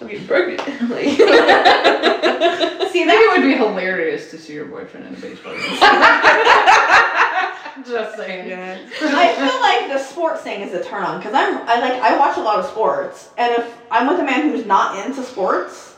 I'm 0.00 0.08
getting 0.08 0.26
pregnant. 0.26 0.60
Like, 0.90 1.04
See, 2.94 3.02
I 3.02 3.06
think 3.06 3.20
it 3.20 3.26
that 3.26 3.32
would 3.36 3.44
be 3.46 3.54
hilarious 3.56 4.30
to 4.30 4.38
see 4.38 4.54
your 4.54 4.66
boyfriend 4.66 5.06
in 5.06 5.14
a 5.14 5.18
baseball 5.18 5.52
uniform. 5.52 5.78
Just 7.84 8.16
saying. 8.16 8.48
Yeah. 8.48 8.78
I 9.02 9.34
feel 9.34 9.60
like 9.60 9.88
the 9.88 9.98
sports 9.98 10.42
thing 10.42 10.60
is 10.60 10.72
a 10.74 10.84
turn 10.84 11.02
on 11.02 11.18
because 11.18 11.34
I'm 11.34 11.56
I 11.68 11.80
like 11.80 11.94
I 12.00 12.16
watch 12.16 12.36
a 12.36 12.40
lot 12.40 12.60
of 12.60 12.66
sports, 12.66 13.30
and 13.36 13.52
if 13.52 13.76
I'm 13.90 14.06
with 14.06 14.20
a 14.20 14.22
man 14.22 14.50
who's 14.50 14.64
not 14.64 15.04
into 15.04 15.24
sports, 15.24 15.96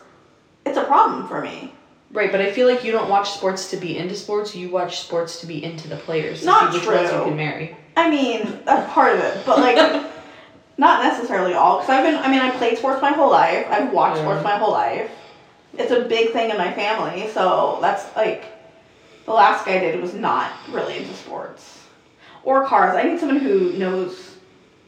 it's 0.64 0.78
a 0.78 0.85
problem 0.85 1.28
for 1.28 1.42
me. 1.42 1.74
right, 2.12 2.32
but 2.32 2.40
I 2.40 2.50
feel 2.50 2.66
like 2.66 2.82
you 2.82 2.92
don't 2.92 3.11
watch 3.11 3.30
sports 3.30 3.68
to 3.70 3.76
be 3.76 3.98
into 3.98 4.14
sports. 4.14 4.56
You 4.56 4.70
watch 4.70 5.00
sports 5.00 5.38
to 5.40 5.46
be 5.46 5.62
into 5.62 5.87
the 5.87 5.96
players. 5.96 6.40
To 6.40 6.46
Not 6.46 6.72
see 6.72 6.78
which 6.78 6.88
ones 6.88 7.12
you 7.12 7.22
can 7.24 7.37
marry. 7.37 7.76
I 7.96 8.09
mean, 8.11 8.61
that's 8.64 8.90
part 8.92 9.14
of 9.14 9.20
it, 9.20 9.44
but 9.44 9.59
like, 9.59 9.76
not 10.78 11.02
necessarily 11.02 11.54
all. 11.54 11.78
Because 11.78 11.90
I've 11.90 12.04
been, 12.04 12.16
I 12.16 12.30
mean, 12.30 12.40
I 12.40 12.50
played 12.56 12.76
sports 12.78 13.00
my 13.00 13.12
whole 13.12 13.30
life. 13.30 13.66
I've 13.70 13.92
watched 13.92 14.16
Yeah. 14.18 14.22
sports 14.24 14.44
my 14.44 14.56
whole 14.56 14.72
life. 14.72 15.10
It's 15.74 15.90
a 15.92 16.00
big 16.00 16.30
thing 16.30 16.50
in 16.50 16.56
my 16.56 16.72
family, 16.72 17.28
so 17.28 17.78
that's 17.82 18.04
like, 18.16 18.46
the 19.26 19.32
last 19.32 19.66
guy 19.66 19.76
I 19.76 19.78
did 19.80 20.00
was 20.00 20.14
not 20.14 20.50
really 20.70 20.98
into 20.98 21.12
sports 21.14 21.80
or 22.44 22.64
cars. 22.64 22.94
I 22.96 23.02
need 23.02 23.18
someone 23.18 23.38
who 23.38 23.72
knows 23.72 24.36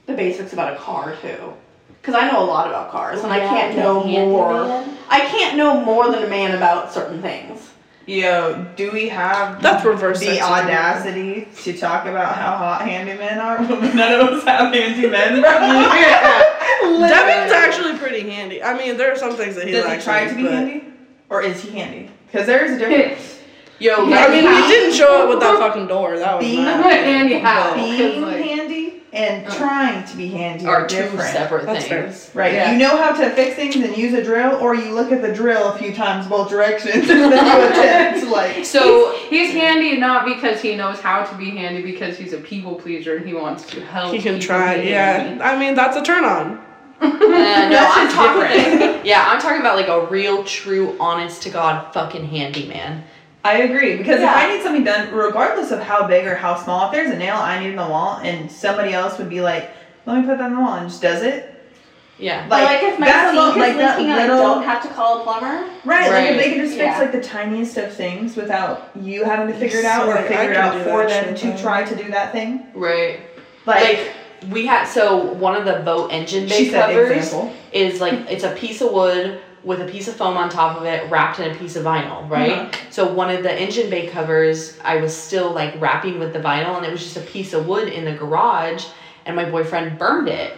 the 0.06 0.14
basics 0.14 0.52
about 0.52 0.72
a 0.72 0.76
car 0.76 1.14
too, 1.20 1.52
because 2.00 2.14
I 2.14 2.30
know 2.30 2.42
a 2.42 2.46
lot 2.46 2.68
about 2.68 2.90
cars, 2.90 3.22
and 3.22 3.32
I 3.32 3.40
can't 3.40 3.76
know 3.76 4.02
more. 4.04 4.82
I 5.10 5.20
can't 5.26 5.56
know 5.56 5.80
more 5.84 6.10
than 6.10 6.22
a 6.22 6.28
man 6.28 6.56
about 6.56 6.92
certain 6.92 7.20
things. 7.20 7.67
Yo, 8.08 8.64
do 8.74 8.90
we 8.90 9.06
have 9.10 9.60
That's 9.60 9.84
reverse 9.84 10.20
the 10.20 10.38
sexism. 10.38 10.40
audacity 10.40 11.46
to 11.64 11.76
talk 11.76 12.06
about 12.06 12.34
how 12.34 12.56
hot 12.56 12.80
handymen 12.80 13.36
are 13.36 13.58
when 13.62 13.94
none 13.96 14.18
of 14.20 14.28
us 14.28 14.44
have 14.44 14.72
handy 14.72 15.06
men? 15.08 15.42
Devin's 16.82 17.52
actually 17.52 17.98
pretty 17.98 18.30
handy. 18.30 18.62
I 18.62 18.74
mean, 18.78 18.96
there 18.96 19.12
are 19.12 19.16
some 19.16 19.36
things 19.36 19.56
that 19.56 19.66
he 19.66 19.72
Does 19.72 19.84
Does 19.84 19.84
he 19.84 19.90
likes. 19.92 20.04
try 20.04 20.26
to 20.26 20.34
be 20.34 20.42
but- 20.44 20.52
handy? 20.52 20.84
Or 21.28 21.42
is 21.42 21.60
he 21.62 21.78
handy? 21.78 22.08
Because 22.32 22.46
there 22.46 22.64
is 22.64 22.72
a 22.72 22.78
difference. 22.78 23.40
Yo, 23.78 24.08
Yeah, 24.08 24.24
I 24.24 24.28
mean, 24.30 24.42
he 24.42 24.68
didn't 24.72 24.94
show 24.94 25.24
up 25.24 25.28
with 25.28 25.40
that 25.40 25.58
fucking 25.58 25.86
door. 25.86 26.18
That 26.18 26.38
was 26.38 26.46
Being 26.46 26.60
I'm 26.60 26.80
mad. 26.80 26.82
gonna 26.82 26.94
hand 26.94 27.28
you 27.30 27.38
how. 27.40 27.74
Being 27.74 28.22
handy 28.22 28.47
and 29.12 29.46
Uh. 29.46 29.54
trying 29.54 30.04
to 30.04 30.16
be 30.16 30.28
handy 30.28 30.66
are 30.66 30.82
are 30.82 30.86
two 30.86 30.96
different. 30.96 31.30
separate 31.30 31.66
That's 31.66 31.86
fair. 31.86 32.02
things. 32.04 32.30
Right. 32.34 32.52
Yeah. 32.52 32.72
You 32.72 32.78
know 32.78 32.96
how 32.96 33.12
to 33.12 33.30
fix 33.30 33.56
things 33.56 33.74
and 33.76 33.96
use 33.96 34.12
a 34.14 34.22
drill, 34.22 34.56
or 34.60 34.74
you 34.74 34.92
look 34.94 35.12
at 35.12 35.22
the 35.22 35.32
drill 35.32 35.68
a 35.72 35.78
few 35.78 35.94
times 35.94 36.26
both 36.26 36.50
directions 36.50 36.94
and 37.10 37.32
then 37.32 37.46
you 37.46 37.68
attempt 37.68 38.26
like 38.30 38.64
So 38.66 39.14
He's 39.30 39.52
handy 39.52 39.96
not 39.96 40.24
because 40.26 40.60
he 40.60 40.74
knows 40.76 41.00
how 41.00 41.22
to 41.24 41.34
be 41.36 41.50
handy, 41.50 41.82
because 41.82 42.16
he's 42.18 42.32
a 42.32 42.38
people 42.38 42.74
pleaser 42.74 43.16
and 43.16 43.26
he 43.26 43.34
wants 43.34 43.64
to 43.70 43.80
help. 43.84 44.12
He 44.14 44.20
can 44.20 44.38
try. 44.40 44.76
Yeah. 44.76 45.18
handy. 45.18 45.42
I 45.42 45.58
mean, 45.58 45.74
that's 45.74 45.96
a 45.96 46.02
turn 46.02 46.24
on. 46.24 46.64
Uh, 47.00 47.06
no, 47.06 47.68
That's 47.70 47.96
I'm 47.96 48.08
talking. 48.10 49.06
yeah, 49.06 49.26
I'm 49.28 49.40
talking 49.40 49.60
about 49.60 49.76
like 49.76 49.86
a 49.88 50.06
real, 50.06 50.42
true, 50.42 50.96
honest 50.98 51.42
to 51.44 51.50
God 51.50 51.92
fucking 51.94 52.24
handyman. 52.26 53.04
I 53.44 53.58
agree 53.58 53.96
because 53.96 54.20
Yeah. 54.20 54.30
if 54.30 54.36
I 54.36 54.52
need 54.54 54.62
something 54.62 54.84
done, 54.84 55.12
regardless 55.12 55.70
of 55.70 55.80
how 55.80 56.06
big 56.06 56.26
or 56.26 56.34
how 56.34 56.56
small, 56.56 56.86
if 56.86 56.92
there's 56.92 57.10
a 57.10 57.16
nail 57.16 57.36
I 57.36 57.60
need 57.60 57.70
in 57.70 57.76
the 57.76 57.86
wall 57.86 58.20
and 58.22 58.50
somebody 58.50 58.92
else 58.92 59.16
would 59.18 59.30
be 59.30 59.40
like, 59.40 59.70
"Let 60.06 60.16
me 60.18 60.22
put 60.26 60.38
that 60.38 60.46
in 60.50 60.56
the 60.56 60.60
wall," 60.60 60.74
and 60.74 60.88
just 60.88 61.00
does 61.02 61.22
it, 61.22 61.54
Yeah. 62.20 62.46
But 62.48 62.64
like, 62.64 62.82
if 62.82 62.98
my 62.98 63.06
that 63.06 63.26
sink 63.30 63.38
alone- 63.38 63.50
is 63.50 63.56
like 63.58 63.76
leaking 63.76 64.10
and 64.10 64.20
I 64.20 64.26
little- 64.26 64.54
don't 64.56 64.64
have 64.64 64.82
to 64.82 64.88
call 64.88 65.20
a 65.20 65.22
plumber, 65.22 65.60
right? 65.84 66.10
Like 66.10 66.30
if 66.30 66.36
they 66.36 66.50
can 66.50 66.58
just 66.62 66.72
fix 66.76 66.84
Yeah. 66.96 66.98
like 66.98 67.12
the 67.12 67.20
tiniest 67.22 67.76
of 67.78 67.92
things 67.92 68.34
without 68.34 68.88
you 69.00 69.22
having 69.22 69.46
to 69.46 69.54
figure 69.54 69.78
it 69.78 69.84
out 69.84 70.02
So, 70.02 70.10
or 70.10 70.14
like, 70.16 70.26
figure 70.26 70.50
it 70.50 70.56
out 70.56 70.74
for 70.82 71.06
them 71.06 71.34
to 71.36 71.46
though. 71.46 71.56
try 71.56 71.84
to 71.84 71.94
do 71.94 72.10
that 72.10 72.32
thing, 72.32 72.64
Right. 72.74 73.20
like, 73.66 73.84
Like 73.84 73.98
we 74.50 74.66
had 74.66 74.86
so 74.88 75.16
one 75.16 75.54
of 75.54 75.64
the 75.64 75.74
boat 75.74 76.08
engine 76.12 76.48
bay 76.48 76.68
covers 76.70 77.10
example. 77.12 77.52
is 77.72 78.00
like 78.00 78.14
it's 78.28 78.42
a 78.42 78.50
piece 78.50 78.80
of 78.80 78.90
wood 78.90 79.38
with 79.64 79.80
a 79.80 79.86
piece 79.86 80.08
of 80.08 80.14
foam 80.14 80.36
on 80.36 80.48
top 80.48 80.76
of 80.76 80.84
it 80.84 81.10
wrapped 81.10 81.40
in 81.40 81.50
a 81.50 81.54
piece 81.54 81.76
of 81.76 81.84
vinyl, 81.84 82.28
right? 82.28 82.52
Uh-huh. 82.52 82.90
So 82.90 83.12
one 83.12 83.30
of 83.30 83.42
the 83.42 83.52
engine 83.52 83.90
bay 83.90 84.06
covers 84.06 84.78
I 84.84 84.96
was 84.96 85.16
still 85.16 85.52
like 85.52 85.80
wrapping 85.80 86.18
with 86.18 86.32
the 86.32 86.40
vinyl 86.40 86.76
and 86.76 86.86
it 86.86 86.90
was 86.90 87.02
just 87.02 87.16
a 87.16 87.22
piece 87.22 87.52
of 87.52 87.66
wood 87.66 87.88
in 87.88 88.04
the 88.04 88.12
garage 88.12 88.86
and 89.26 89.34
my 89.36 89.48
boyfriend 89.48 89.98
burned 89.98 90.28
it. 90.28 90.56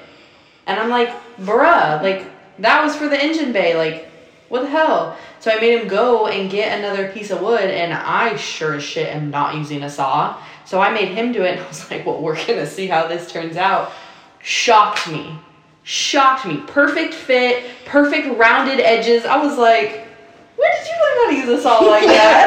And 0.66 0.78
I'm 0.78 0.90
like, 0.90 1.10
bruh, 1.38 2.02
like 2.02 2.26
that 2.58 2.82
was 2.84 2.94
for 2.94 3.08
the 3.08 3.22
engine 3.22 3.52
bay, 3.52 3.76
like 3.76 4.10
what 4.50 4.62
the 4.62 4.68
hell? 4.68 5.16
So 5.38 5.50
I 5.50 5.60
made 5.60 5.80
him 5.80 5.88
go 5.88 6.26
and 6.26 6.50
get 6.50 6.76
another 6.76 7.08
piece 7.12 7.30
of 7.30 7.40
wood, 7.40 7.70
and 7.70 7.94
I 7.94 8.34
sure 8.36 8.74
as 8.74 8.82
shit 8.82 9.08
am 9.14 9.30
not 9.30 9.54
using 9.54 9.84
a 9.84 9.88
saw. 9.88 10.42
So 10.66 10.80
I 10.80 10.92
made 10.92 11.08
him 11.08 11.32
do 11.32 11.44
it, 11.44 11.52
and 11.52 11.60
I 11.60 11.68
was 11.68 11.90
like, 11.90 12.04
well, 12.04 12.20
we're 12.20 12.34
gonna 12.46 12.66
see 12.66 12.88
how 12.88 13.06
this 13.06 13.30
turns 13.30 13.56
out. 13.56 13.92
Shocked 14.40 15.08
me. 15.08 15.38
Shocked 15.90 16.46
me. 16.46 16.58
Perfect 16.68 17.12
fit, 17.14 17.64
perfect 17.84 18.38
rounded 18.38 18.78
edges. 18.78 19.24
I 19.24 19.42
was 19.44 19.58
like, 19.58 20.06
where 20.54 20.70
did 20.72 20.86
you 20.86 20.94
learn 20.94 21.16
how 21.18 21.26
to 21.30 21.34
use 21.34 21.48
a 21.48 21.60
saw 21.60 21.80
like 21.80 22.04
that? 22.04 22.46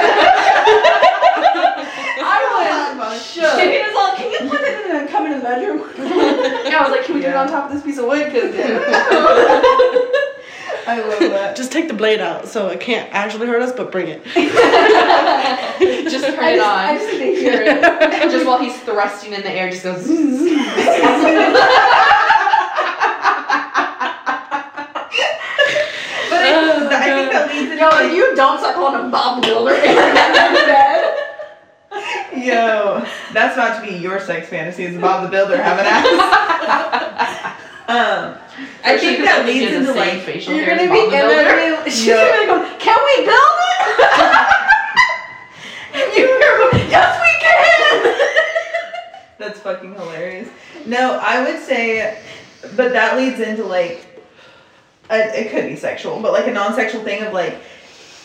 I 2.24 2.96
was 2.98 3.26
shook. 3.30 3.52
Shaking 3.60 3.84
his 3.84 3.94
all, 3.98 4.16
can 4.16 4.32
you 4.32 4.40
put 4.50 4.62
it 4.62 4.86
in 4.86 4.92
and 4.92 4.98
then 4.98 5.08
come 5.10 5.26
into 5.26 5.40
the 5.40 5.44
bedroom? 5.44 5.82
Yeah, 6.72 6.80
I 6.80 6.84
was 6.84 6.92
like, 6.92 7.04
can 7.06 7.16
we 7.16 7.22
do 7.22 7.28
it 7.28 7.36
on 7.36 7.50
top 7.50 7.66
of 7.70 7.74
this 7.76 7.84
piece 7.84 7.98
of 7.98 8.06
wood? 8.06 8.32
Because 8.32 8.56
I 10.88 11.02
love 11.06 11.20
that. 11.20 11.58
Just 11.58 11.74
take 11.74 11.90
the 11.90 11.94
blade 11.94 12.22
out 12.22 12.48
so 12.48 12.70
it 12.70 12.80
can't 12.80 13.12
actually 13.14 13.48
hurt 13.48 13.62
us, 13.62 13.74
but 13.74 13.92
bring 13.92 14.08
it. 14.08 14.24
just 14.24 14.36
turn 16.28 16.40
I 16.40 16.52
it 16.52 16.56
just, 16.56 16.70
on. 16.70 16.80
I 16.80 16.98
just 16.98 17.12
need 17.12 17.20
to 17.20 17.36
hear 17.42 17.62
it. 17.62 17.82
just 18.32 18.46
while 18.46 18.60
he's 18.60 18.80
thrusting 18.84 19.34
in 19.34 19.42
the 19.42 19.52
air, 19.52 19.70
just 19.70 19.84
goes. 19.84 20.08
But 26.30 26.40
I, 26.46 26.50
I 27.04 27.06
think 27.84 27.90
that 27.90 27.90
leads 27.90 27.90
Yo, 27.90 27.90
like, 27.90 28.06
if 28.06 28.14
you 28.14 28.34
don't 28.36 28.60
start 28.60 28.76
calling 28.76 29.02
him 29.02 29.12
Bob 29.12 29.42
the 29.42 29.48
Builder, 29.48 29.76
you're. 29.76 29.94
Yo, 32.36 33.06
that's 33.32 33.56
about 33.56 33.84
to 33.84 33.88
be 33.88 33.96
your 33.98 34.20
sex 34.20 34.50
fantasy 34.50 34.84
is 34.84 35.00
Bob 35.00 35.24
the 35.24 35.30
Builder 35.30 35.56
having 35.62 35.86
ass. 35.86 36.06
um, 37.88 38.36
I 38.84 38.98
think 38.98 39.20
that 39.20 39.46
leads 39.46 39.72
into 39.72 39.94
like 39.94 40.20
facial 40.22 40.54
You're 40.54 40.66
gonna 40.66 40.92
be 40.92 41.06
in 41.06 41.12
there. 41.12 41.90
She's 41.90 42.08
gonna 42.08 42.46
go, 42.46 42.68
can 42.80 43.00
we 43.06 43.26
build 43.26 43.38
it? 43.38 44.00
and 45.94 46.14
you 46.18 46.26
hear 46.26 46.70
yes 46.90 47.22
we 47.22 47.32
can. 47.40 48.18
that's 49.38 49.60
fucking 49.60 49.94
hilarious. 49.94 50.50
No, 50.86 51.20
I 51.22 51.44
would 51.44 51.62
say, 51.62 52.18
but 52.76 52.92
that 52.94 53.16
leads 53.18 53.40
into 53.40 53.64
like, 53.64 54.06
a, 55.10 55.40
it 55.40 55.52
could 55.52 55.68
be 55.68 55.76
sexual, 55.76 56.20
but 56.20 56.34
like 56.34 56.48
a 56.48 56.52
non-sexual 56.52 57.04
thing 57.04 57.24
of 57.24 57.34
like 57.34 57.60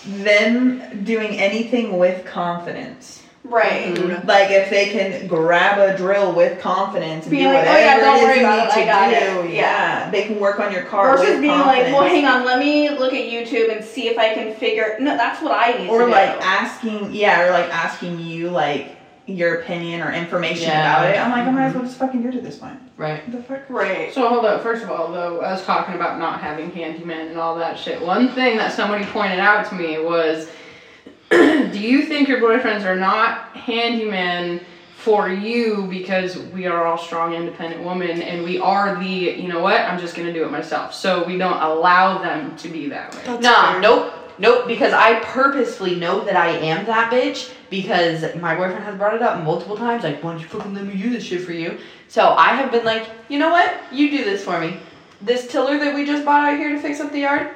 them 0.07 1.05
doing 1.05 1.31
anything 1.39 1.99
with 1.99 2.25
confidence. 2.25 3.23
Right. 3.45 3.95
Mm-hmm. 3.95 4.27
Like 4.29 4.51
if 4.51 4.69
they 4.69 4.91
can 4.91 5.27
grab 5.27 5.79
a 5.79 5.97
drill 5.97 6.35
with 6.35 6.61
confidence 6.61 7.25
and 7.25 7.31
Being 7.31 7.45
do 7.45 7.53
like, 7.55 7.67
"Oh, 7.67 7.79
yeah, 7.79 7.97
don't 7.99 8.23
worry 8.23 8.41
about 8.41 8.69
it, 8.69 8.77
I 8.77 8.85
got 8.85 9.09
do, 9.09 9.49
it." 9.49 9.55
yeah. 9.55 9.61
Yeah. 10.05 10.11
they 10.11 10.25
can 10.25 10.39
work 10.39 10.61
on 10.61 10.71
your 10.71 10.83
car 10.83 11.17
Versus 11.17 11.31
with 11.35 11.41
being 11.43 11.55
confidence. 11.55 11.93
like, 11.93 12.01
well, 12.01 12.11
hang 12.11 12.27
on, 12.27 12.45
let 12.45 12.59
me 12.59 12.91
look 12.91 13.15
at 13.15 13.31
YouTube 13.31 13.75
and 13.75 13.83
see 13.83 14.09
if 14.09 14.19
I 14.19 14.35
can 14.35 14.55
figure. 14.55 14.97
No, 15.01 15.17
that's 15.17 15.41
what 15.41 15.53
I 15.53 15.79
need 15.79 15.89
or 15.89 16.01
to 16.01 16.05
do. 16.05 16.11
Or 16.11 16.11
like 16.11 16.29
asking, 16.43 17.13
yeah, 17.15 17.47
or 17.47 17.51
like 17.53 17.73
asking 17.73 18.19
you 18.21 18.51
like 18.51 18.97
your 19.27 19.61
opinion 19.61 20.03
or 20.03 20.13
information 20.13 20.69
Yeah. 20.69 21.01
about 21.01 21.15
it. 21.15 21.19
I'm 21.19 21.31
like, 21.31 21.47
I 21.47 21.51
might 21.51 21.67
as 21.67 21.75
well 21.75 21.85
just 21.85 21.97
fucking 21.99 22.21
do 22.23 22.29
it 22.29 22.35
at 22.35 22.43
this 22.43 22.57
point. 22.57 22.79
Right. 22.99 23.31
The 23.31 23.41
fuck? 23.45 23.71
right. 23.71 24.13
So 24.13 24.29
hold 24.29 24.45
up. 24.45 24.61
First 24.61 24.83
of 24.83 24.91
all, 24.91 25.13
though, 25.13 25.41
I 25.41 25.53
was 25.53 25.65
talking 25.65 25.95
about 25.95 26.19
not 26.19 26.41
having 26.41 26.69
handyman 26.73 27.29
and 27.29 27.39
all 27.39 27.55
that 27.57 27.79
shit. 27.79 28.03
One 28.03 28.29
thing 28.31 28.57
that 28.59 28.73
somebody 28.73 29.05
pointed 29.07 29.39
out 29.39 29.67
to 29.69 29.77
me 29.77 30.01
was, 30.01 30.51
do 31.31 31.79
you 31.79 32.07
think 32.07 32.27
your 32.27 32.41
boyfriends 32.41 32.85
are 32.85 32.97
not 32.97 33.57
handyman 33.57 34.61
for 34.97 35.31
you 35.31 35.87
because 35.89 36.37
we 36.37 36.67
are 36.67 36.85
all 36.85 36.99
strong, 36.99 37.35
independent 37.35 37.85
women 37.85 38.21
and 38.21 38.43
we 38.43 38.59
are 38.59 38.99
the, 38.99 39.07
you 39.07 39.47
know 39.47 39.61
what? 39.61 39.81
I'm 39.83 40.01
just 40.01 40.17
gonna 40.17 40.33
do 40.33 40.45
it 40.45 40.51
myself. 40.51 40.93
So 40.93 41.25
we 41.25 41.39
don't 41.39 41.63
allow 41.63 42.19
them 42.19 42.57
to 42.57 42.69
be 42.69 42.89
that 42.89 43.15
way. 43.15 43.23
That's 43.25 43.43
Nah, 43.45 43.73
fair. 43.75 43.81
nope, 43.81 44.13
nope. 44.39 44.67
Because 44.67 44.93
I 44.93 45.21
purposefully 45.21 45.95
know 45.97 46.25
that 46.25 46.37
I 46.37 46.49
am 46.51 46.87
that 46.87 47.13
bitch 47.13 47.53
because 47.71 48.35
my 48.37 48.55
boyfriend 48.55 48.85
has 48.85 48.97
brought 48.97 49.15
it 49.15 49.23
up 49.23 49.43
multiple 49.45 49.77
times. 49.77 50.05
Like, 50.05 50.23
why 50.23 50.33
don't 50.33 50.41
you 50.41 50.47
fucking 50.47 50.75
let 50.75 50.85
me 50.85 50.97
do 50.97 51.11
this 51.11 51.25
shit 51.25 51.43
for 51.43 51.53
you? 51.53 51.79
So 52.09 52.31
I 52.31 52.49
have 52.49 52.71
been 52.71 52.85
like, 52.85 53.09
you 53.29 53.39
know 53.39 53.51
what? 53.51 53.75
You 53.93 54.11
do 54.11 54.25
this 54.25 54.45
for 54.45 54.61
me. 54.61 54.79
This 55.21 55.49
tiller 55.49 55.79
that 55.79 55.95
we 55.95 56.07
just 56.07 56.25
bought 56.25 56.49
out 56.49 56.59
here 56.59 56.71
to 56.71 56.81
fix 56.81 57.01
up 57.01 57.13
the 57.13 57.21
yard. 57.21 57.51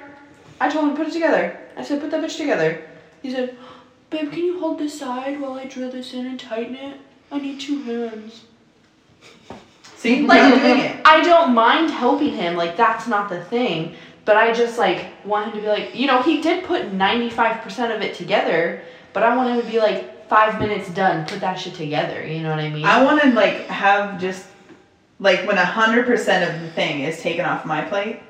I 0.60 0.68
told 0.68 0.84
him 0.84 0.90
to 0.90 0.96
put 0.96 1.08
it 1.08 1.12
together. 1.12 1.58
I 1.76 1.82
said, 1.84 2.00
put 2.00 2.10
that 2.10 2.22
bitch 2.22 2.36
together. 2.36 2.84
He 3.22 3.30
said, 3.30 3.56
babe, 4.10 4.30
can 4.30 4.40
you 4.40 4.60
hold 4.60 4.78
this 4.78 4.98
side 4.98 5.40
while 5.40 5.54
I 5.54 5.64
drill 5.64 5.90
this 5.90 6.12
in 6.12 6.26
and 6.26 6.38
tighten 6.38 6.74
it? 6.74 6.98
I 7.30 7.38
need 7.38 7.60
two 7.60 7.82
hands. 7.82 8.44
See, 9.96 10.26
Like, 10.26 10.60
doing 10.60 10.78
it. 10.80 11.00
I 11.04 11.22
don't 11.22 11.54
mind 11.54 11.90
helping 11.90 12.34
him, 12.34 12.56
like 12.56 12.76
that's 12.76 13.06
not 13.06 13.28
the 13.30 13.42
thing. 13.44 13.94
But 14.24 14.36
I 14.36 14.52
just 14.52 14.78
like 14.78 15.06
want 15.24 15.46
him 15.46 15.52
to 15.54 15.60
be 15.60 15.66
like, 15.66 15.94
you 15.96 16.06
know, 16.06 16.22
he 16.22 16.40
did 16.40 16.64
put 16.64 16.92
ninety 16.92 17.28
five 17.30 17.60
percent 17.62 17.92
of 17.92 18.00
it 18.02 18.14
together, 18.14 18.82
but 19.12 19.22
I 19.22 19.36
want 19.36 19.50
him 19.50 19.60
to 19.64 19.70
be 19.70 19.78
like 19.80 20.28
five 20.28 20.60
minutes 20.60 20.88
done, 20.90 21.26
put 21.26 21.40
that 21.40 21.54
shit 21.58 21.74
together. 21.74 22.24
You 22.26 22.40
know 22.42 22.50
what 22.50 22.60
I 22.60 22.68
mean? 22.70 22.84
I 22.84 23.02
want 23.02 23.20
to 23.22 23.30
like 23.32 23.66
have 23.66 24.20
just 24.20 24.46
like 25.18 25.46
when 25.46 25.56
hundred 25.56 26.06
percent 26.06 26.48
of 26.54 26.60
the 26.62 26.68
thing 26.70 27.00
is 27.00 27.20
taken 27.20 27.44
off 27.44 27.64
my 27.64 27.82
plate. 27.82 28.20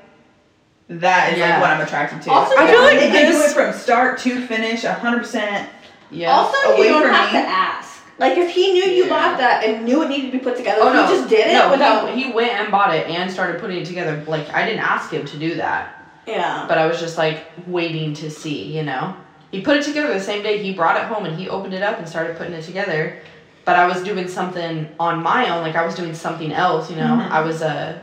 That 0.89 1.33
is 1.33 1.39
Yeah. 1.39 1.51
like 1.53 1.61
what 1.61 1.69
I'm 1.71 1.81
attracted 1.81 2.21
to. 2.23 2.31
Also, 2.31 2.55
I 2.57 2.67
feel 2.67 2.81
like 2.81 2.99
they 2.99 3.09
can 3.09 3.31
do 3.31 3.37
it 3.41 3.51
from 3.51 3.73
start 3.73 4.17
to 4.19 4.45
finish, 4.47 4.83
hundred 4.83 5.19
percent. 5.19 5.69
yeah. 6.11 6.31
Also, 6.31 6.57
Away 6.73 6.87
you 6.87 6.89
don't 6.93 7.03
from 7.03 7.11
have 7.13 7.33
me. 7.33 7.39
to 7.39 7.47
ask. 7.47 7.92
Like, 8.19 8.37
if 8.37 8.49
he 8.51 8.73
knew 8.73 8.83
you 8.83 9.05
Yeah. 9.05 9.09
bought 9.09 9.37
that 9.39 9.63
and 9.63 9.85
knew 9.85 10.03
it 10.03 10.09
needed 10.09 10.31
to 10.31 10.37
be 10.37 10.43
put 10.43 10.55
together, 10.55 10.81
oh 10.83 10.89
he 10.89 10.95
no, 10.95 11.07
just 11.07 11.29
did 11.29 11.47
it 11.47 11.53
no, 11.53 11.71
without. 11.71 12.13
he, 12.13 12.23
he 12.25 12.31
went 12.31 12.51
and 12.59 12.71
bought 12.71 12.93
it 12.93 13.07
and 13.07 13.31
started 13.31 13.59
putting 13.59 13.77
it 13.81 13.85
together. 13.85 14.23
Like 14.27 14.53
I 14.53 14.65
didn't 14.65 14.81
ask 14.83 15.09
him 15.09 15.25
to 15.25 15.37
do 15.37 15.55
that, 15.55 16.05
yeah. 16.27 16.65
but 16.67 16.77
I 16.77 16.85
was 16.85 16.99
just 16.99 17.17
like 17.17 17.47
waiting 17.65 18.13
to 18.15 18.29
see. 18.29 18.75
You 18.77 18.83
know, 18.83 19.15
he 19.51 19.61
put 19.61 19.77
it 19.77 19.83
together 19.83 20.13
the 20.13 20.19
same 20.19 20.43
day 20.43 20.61
he 20.61 20.73
brought 20.73 20.95
it 20.97 21.03
home 21.03 21.25
and 21.25 21.35
he 21.39 21.49
opened 21.49 21.73
it 21.73 21.81
up 21.81 21.97
and 21.97 22.07
started 22.07 22.37
putting 22.37 22.53
it 22.53 22.63
together. 22.63 23.17
But 23.65 23.77
I 23.77 23.87
was 23.87 24.03
doing 24.03 24.27
something 24.27 24.87
on 24.99 25.23
my 25.23 25.49
own, 25.49 25.61
like 25.63 25.75
I 25.75 25.85
was 25.85 25.95
doing 25.95 26.13
something 26.13 26.51
else. 26.51 26.89
You 26.91 26.97
know, 26.97 27.15
Mhm. 27.17 27.31
I 27.31 27.41
was 27.41 27.61
uh 27.63 27.97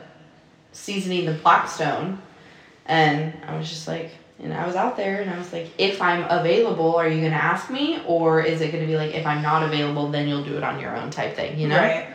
seasoning 0.73 1.27
the 1.27 1.33
blackstone, 1.35 2.19
and 2.87 3.33
I 3.47 3.57
was 3.57 3.69
just 3.69 3.87
like, 3.87 4.11
and 4.43 4.53
I 4.55 4.67
was 4.67 4.75
out 4.77 4.97
there, 4.97 5.21
and 5.21 5.31
I 5.31 5.39
was 5.39 5.53
like, 5.53 5.69
if 5.79 6.01
I'm 6.01 6.25
available, 6.31 6.97
are 6.97 7.09
you 7.09 7.23
gonna 7.23 7.35
ask 7.37 7.71
me, 7.71 8.01
or 8.07 8.41
is 8.43 8.61
it 8.61 8.73
gonna 8.73 8.87
be 8.87 8.97
like, 8.97 9.15
if 9.15 9.27
I'm 9.27 9.43
not 9.43 9.63
available, 9.63 10.09
then 10.09 10.29
you'll 10.29 10.45
do 10.45 10.57
it 10.57 10.63
on 10.63 10.81
your 10.81 10.97
own 10.97 11.11
type 11.11 11.37
thing, 11.37 11.59
you 11.59 11.69
know? 11.69 11.77
Right. 11.79 12.07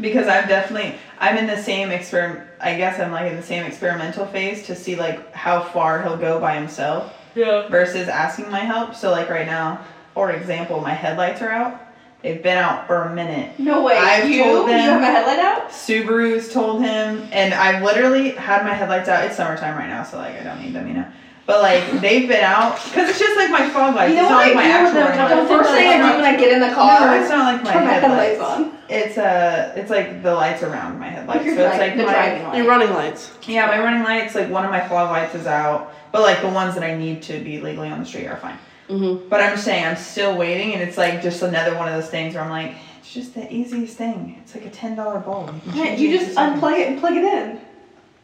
Because 0.00 0.26
I've 0.26 0.48
definitely 0.48 0.94
I'm 1.20 1.36
in 1.36 1.46
the 1.46 1.56
same 1.62 1.90
experiment. 1.90 2.40
I 2.60 2.76
guess 2.76 2.98
I'm 2.98 3.12
like 3.12 3.30
in 3.30 3.36
the 3.36 3.42
same 3.42 3.64
experimental 3.64 4.24
phase 4.26 4.64
to 4.66 4.74
see 4.74 4.96
like 4.96 5.32
how 5.34 5.62
far 5.62 6.02
he'll 6.02 6.16
go 6.16 6.40
by 6.40 6.54
himself 6.54 7.12
Yeah. 7.34 7.68
versus 7.68 8.08
asking 8.08 8.50
my 8.50 8.60
help. 8.60 8.94
So 8.94 9.10
like 9.10 9.28
right 9.28 9.46
now, 9.46 9.84
for 10.14 10.30
example, 10.32 10.80
my 10.80 10.94
headlights 10.94 11.42
are 11.42 11.50
out. 11.50 11.78
They've 12.22 12.42
been 12.42 12.56
out 12.56 12.86
for 12.86 13.02
a 13.02 13.14
minute. 13.14 13.58
No 13.58 13.82
way. 13.82 13.96
I've 13.96 14.28
you, 14.30 14.42
told 14.44 14.66
you 14.70 14.76
them- 14.76 14.80
have 14.80 15.02
a 15.02 15.04
headlight 15.06 15.38
out? 15.40 15.68
Subaru's 15.70 16.52
told 16.52 16.80
him, 16.82 17.28
and 17.30 17.52
I've 17.52 17.82
literally 17.82 18.30
had 18.30 18.64
my 18.64 18.72
headlights 18.74 19.08
out. 19.08 19.24
It's 19.24 19.36
summertime 19.36 19.76
right 19.76 19.88
now, 19.88 20.04
so 20.04 20.16
like 20.16 20.40
I 20.40 20.42
don't 20.44 20.60
need 20.62 20.72
them, 20.74 20.88
you 20.88 20.94
know. 20.94 21.06
But 21.44 21.60
like 21.60 22.00
they've 22.00 22.28
been 22.28 22.44
out 22.44 22.76
because 22.84 23.10
it's 23.10 23.18
just 23.18 23.36
like 23.36 23.50
my 23.50 23.68
fog 23.70 23.96
lights. 23.96 24.10
You 24.10 24.16
know 24.16 24.24
it's 24.26 24.30
what 24.30 24.46
not 24.46 24.46
like 24.46 24.54
my 24.54 24.62
I 24.62 24.66
do 24.66 24.72
actual 24.72 25.00
with 25.00 25.18
running 25.18 25.36
them? 25.36 25.48
The 25.48 25.54
first 25.54 25.70
thing 25.70 25.88
I 25.88 25.96
do 25.96 26.16
when 26.16 26.24
I 26.24 26.36
get 26.36 26.52
in 26.52 26.60
the 26.60 26.74
car, 26.74 27.00
No, 27.00 27.20
it's 27.20 27.30
not 27.30 27.54
like 27.54 27.64
my 27.64 27.74
my 27.74 27.80
headlights. 27.80 28.40
headlights 28.40 28.40
on. 28.40 28.78
It's 28.88 29.18
uh, 29.18 29.72
it's 29.76 29.90
like 29.90 30.22
the 30.22 30.34
lights 30.34 30.62
around 30.62 31.00
my 31.00 31.08
headlights. 31.08 31.44
Like 31.44 31.54
so 31.54 31.60
your 31.60 31.68
it's 31.68 31.78
like 31.78 31.96
the 31.96 32.04
my, 32.04 32.12
driving 32.12 32.42
light. 32.44 32.56
Your 32.58 32.66
running 32.68 32.90
lights. 32.90 33.32
yeah, 33.48 33.66
my 33.66 33.78
running 33.80 34.04
lights. 34.04 34.34
Like 34.36 34.50
one 34.50 34.64
of 34.64 34.70
my 34.70 34.86
fog 34.86 35.10
lights 35.10 35.34
is 35.34 35.46
out, 35.46 35.92
but 36.12 36.22
like 36.22 36.42
the 36.42 36.48
ones 36.48 36.74
that 36.76 36.84
I 36.84 36.96
need 36.96 37.22
to 37.22 37.42
be 37.42 37.60
legally 37.60 37.88
on 37.88 37.98
the 37.98 38.06
street 38.06 38.26
are 38.28 38.36
fine. 38.36 38.58
Mm-hmm. 38.88 39.28
But 39.28 39.40
I'm 39.40 39.52
just 39.52 39.64
saying, 39.64 39.84
I'm 39.84 39.96
still 39.96 40.36
waiting, 40.36 40.74
and 40.74 40.82
it's 40.82 40.98
like 40.98 41.22
just 41.22 41.42
another 41.42 41.76
one 41.76 41.88
of 41.88 41.94
those 42.00 42.10
things 42.10 42.34
where 42.34 42.44
I'm 42.44 42.50
like, 42.50 42.74
it's 43.00 43.12
just 43.12 43.34
the 43.34 43.52
easiest 43.52 43.96
thing. 43.96 44.38
It's 44.42 44.54
like 44.54 44.66
a 44.66 44.70
ten 44.70 44.94
dollar 44.94 45.18
bulb. 45.18 45.48
can 45.64 45.76
Yeah, 45.76 45.94
you 45.96 46.16
just 46.16 46.36
unplug 46.36 46.78
it 46.78 46.88
and 46.88 47.00
plug 47.00 47.14
it 47.14 47.24
in. 47.24 47.60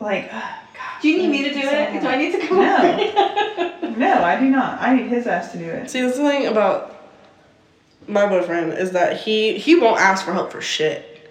Like, 0.01 0.31
God. 0.79 1.03
Do 1.03 1.09
you 1.09 1.19
need 1.19 1.29
me 1.29 1.43
to 1.49 1.55
do 1.55 1.61
it? 1.61 2.01
Do 2.01 2.07
I 2.07 2.17
need 2.17 2.33
to 2.33 2.47
come 2.47 2.59
over? 2.59 3.75
No, 3.99 4.23
I 4.23 4.39
do 4.39 4.49
not. 4.49 4.81
I 4.81 4.95
need 4.95 5.09
his 5.09 5.27
ass 5.27 5.51
to 5.53 5.59
do 5.59 5.65
it. 5.65 5.91
See, 5.91 6.01
the 6.03 6.13
thing 6.13 6.47
about 6.47 6.95
my 8.07 8.27
boyfriend 8.29 8.75
is 8.75 8.93
that 8.93 9.21
he 9.21 9.59
he 9.59 9.75
won't 9.75 10.01
ask 10.01 10.25
for 10.25 10.33
help 10.33 10.53
for 10.53 10.61
shit. 10.61 11.29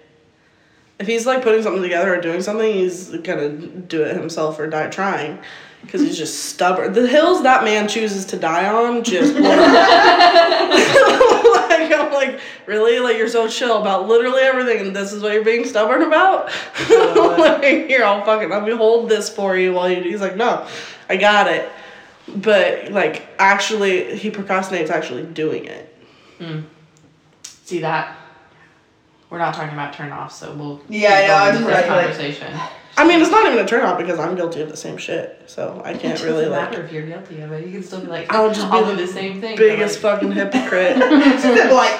If 0.98 1.06
he's 1.06 1.24
like 1.24 1.42
putting 1.42 1.62
something 1.62 1.82
together 1.82 2.14
or 2.14 2.20
doing 2.20 2.42
something, 2.42 2.70
he's 2.70 3.08
gonna 3.08 3.48
do 3.48 4.02
it 4.02 4.14
himself 4.16 4.58
or 4.58 4.66
die 4.66 4.88
trying, 4.88 5.38
because 5.80 6.02
he's 6.02 6.18
just 6.18 6.44
stubborn. 6.44 6.92
The 6.92 7.06
hills 7.06 7.42
that 7.44 7.64
man 7.64 7.88
chooses 7.88 8.26
to 8.26 8.36
die 8.36 8.68
on 8.68 9.02
just. 9.02 9.34
like 11.90 11.92
I'm 12.00 12.12
like, 12.12 12.40
really? 12.66 12.98
Like 13.00 13.16
you're 13.16 13.28
so 13.28 13.48
chill 13.48 13.80
about 13.80 14.08
literally 14.08 14.42
everything, 14.42 14.86
and 14.86 14.96
this 14.96 15.12
is 15.12 15.22
what 15.22 15.32
you're 15.32 15.44
being 15.44 15.64
stubborn 15.64 16.02
about? 16.02 16.46
like 17.38 17.62
here, 17.86 18.04
I'll 18.04 18.24
fucking 18.24 18.48
let 18.50 18.64
me 18.64 18.72
hold 18.72 19.08
this 19.08 19.28
for 19.28 19.56
you 19.56 19.72
while 19.72 19.88
you. 19.90 20.02
He's 20.02 20.20
like, 20.20 20.36
no, 20.36 20.66
I 21.08 21.16
got 21.16 21.46
it. 21.48 21.70
But 22.28 22.90
like 22.92 23.26
actually, 23.38 24.16
he 24.16 24.30
procrastinates 24.30 24.90
actually 24.90 25.24
doing 25.24 25.64
it. 25.64 25.96
Hmm. 26.38 26.60
See 27.42 27.80
that? 27.80 28.16
We're 29.30 29.38
not 29.38 29.54
talking 29.54 29.72
about 29.74 29.92
turn 29.92 30.10
off, 30.10 30.32
so 30.32 30.54
we'll 30.54 30.80
Yeah, 30.88 31.12
I 31.12 31.26
know, 31.26 31.34
I'm 31.34 31.64
with 31.64 31.74
just 31.74 31.82
this 31.82 31.90
like- 31.90 32.04
conversation. 32.04 32.60
I 32.98 33.06
mean, 33.06 33.20
it's 33.20 33.30
not 33.30 33.46
even 33.46 33.64
a 33.64 33.68
turn 33.68 33.84
on 33.84 33.96
because 33.96 34.18
I'm 34.18 34.34
guilty 34.34 34.60
of 34.60 34.70
the 34.70 34.76
same 34.76 34.96
shit, 34.96 35.40
so 35.46 35.80
I 35.84 35.92
can't 35.94 36.18
It 36.18 36.24
really 36.24 36.46
doesn't 36.46 36.50
like. 36.50 36.70
matter 36.72 36.82
if 36.82 36.92
you're 36.92 37.06
guilty 37.06 37.40
of 37.42 37.52
it. 37.52 37.64
You 37.64 37.70
can 37.70 37.84
still 37.84 38.00
be 38.00 38.08
like, 38.08 38.32
I 38.32 38.40
would 38.44 38.54
just 38.54 38.68
be 38.68 38.76
I'll 38.76 38.84
the 38.86 38.94
the 38.94 39.06
same 39.06 39.40
thing. 39.40 39.56
Biggest 39.56 40.02
like, 40.02 40.14
fucking 40.14 40.32
hypocrite. 40.32 40.96
like, 41.72 41.94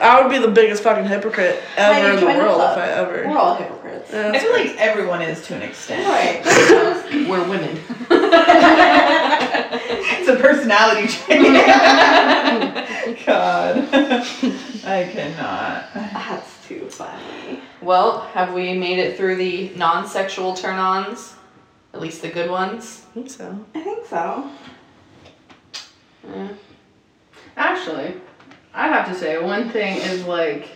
I 0.00 0.20
would 0.22 0.30
be 0.30 0.38
the 0.38 0.48
biggest 0.50 0.82
fucking 0.82 1.04
hypocrite 1.04 1.62
Hi, 1.76 2.00
ever 2.00 2.14
in 2.14 2.20
the 2.20 2.26
world 2.26 2.54
club. 2.54 2.78
if 2.78 2.84
I 2.84 2.88
ever. 2.88 3.28
We're 3.28 3.36
all 3.36 3.56
hypocrites. 3.56 4.10
Yeah. 4.10 4.32
I 4.34 4.38
feel 4.38 4.52
like 4.52 4.76
everyone 4.78 5.20
is 5.20 5.42
to 5.48 5.54
an 5.56 5.60
extent. 5.62 6.06
Right. 6.08 6.42
We're 7.28 7.46
women. 7.46 7.78
It's 9.70 10.28
a 10.28 10.36
personality 10.36 11.08
trait. 11.08 11.66
God. 13.26 13.76
I 14.86 15.08
cannot. 15.12 15.92
That's 15.94 16.66
too 16.66 16.86
funny. 16.88 17.47
Well, 17.80 18.20
have 18.32 18.52
we 18.52 18.74
made 18.74 18.98
it 18.98 19.16
through 19.16 19.36
the 19.36 19.70
non-sexual 19.76 20.54
turn-ons? 20.54 21.34
At 21.94 22.00
least 22.00 22.22
the 22.22 22.28
good 22.28 22.50
ones. 22.50 23.06
I 23.10 23.14
think 23.14 23.30
so. 23.30 23.66
I 23.74 23.80
think 23.80 24.06
so. 24.06 24.50
Eh. 26.34 26.48
Actually, 27.56 28.14
I 28.74 28.88
have 28.88 29.08
to 29.08 29.14
say 29.14 29.42
one 29.42 29.70
thing 29.70 29.96
is 29.96 30.24
like 30.24 30.68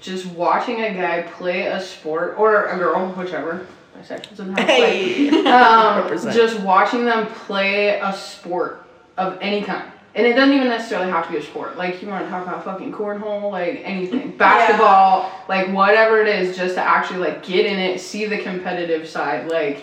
just 0.00 0.26
watching 0.26 0.82
a 0.82 0.94
guy 0.94 1.22
play 1.22 1.66
a 1.66 1.80
sport 1.80 2.36
or 2.38 2.66
a 2.66 2.78
girl, 2.78 3.08
whichever. 3.12 3.66
My 3.94 4.02
sex 4.02 4.28
doesn't 4.28 4.58
have. 4.58 4.68
Hey. 4.68 5.28
Um, 5.46 6.08
just 6.32 6.60
watching 6.60 7.04
them 7.04 7.26
play 7.26 8.00
a 8.00 8.12
sport 8.12 8.84
of 9.16 9.38
any 9.40 9.62
kind. 9.62 9.90
And 10.16 10.24
it 10.26 10.34
doesn't 10.34 10.54
even 10.54 10.68
necessarily 10.68 11.10
have 11.10 11.26
to 11.26 11.32
be 11.32 11.38
a 11.38 11.42
sport. 11.42 11.76
Like 11.76 12.00
you 12.00 12.08
want 12.08 12.24
to 12.24 12.30
talk 12.30 12.46
about 12.46 12.64
fucking 12.64 12.92
cornhole, 12.92 13.50
like 13.50 13.80
anything, 13.82 14.36
basketball, 14.36 15.32
like 15.48 15.68
whatever 15.72 16.20
it 16.20 16.28
is, 16.28 16.56
just 16.56 16.76
to 16.76 16.80
actually 16.80 17.18
like 17.18 17.44
get 17.44 17.66
in 17.66 17.78
it, 17.78 18.00
see 18.00 18.26
the 18.26 18.38
competitive 18.38 19.08
side, 19.08 19.48
like, 19.48 19.82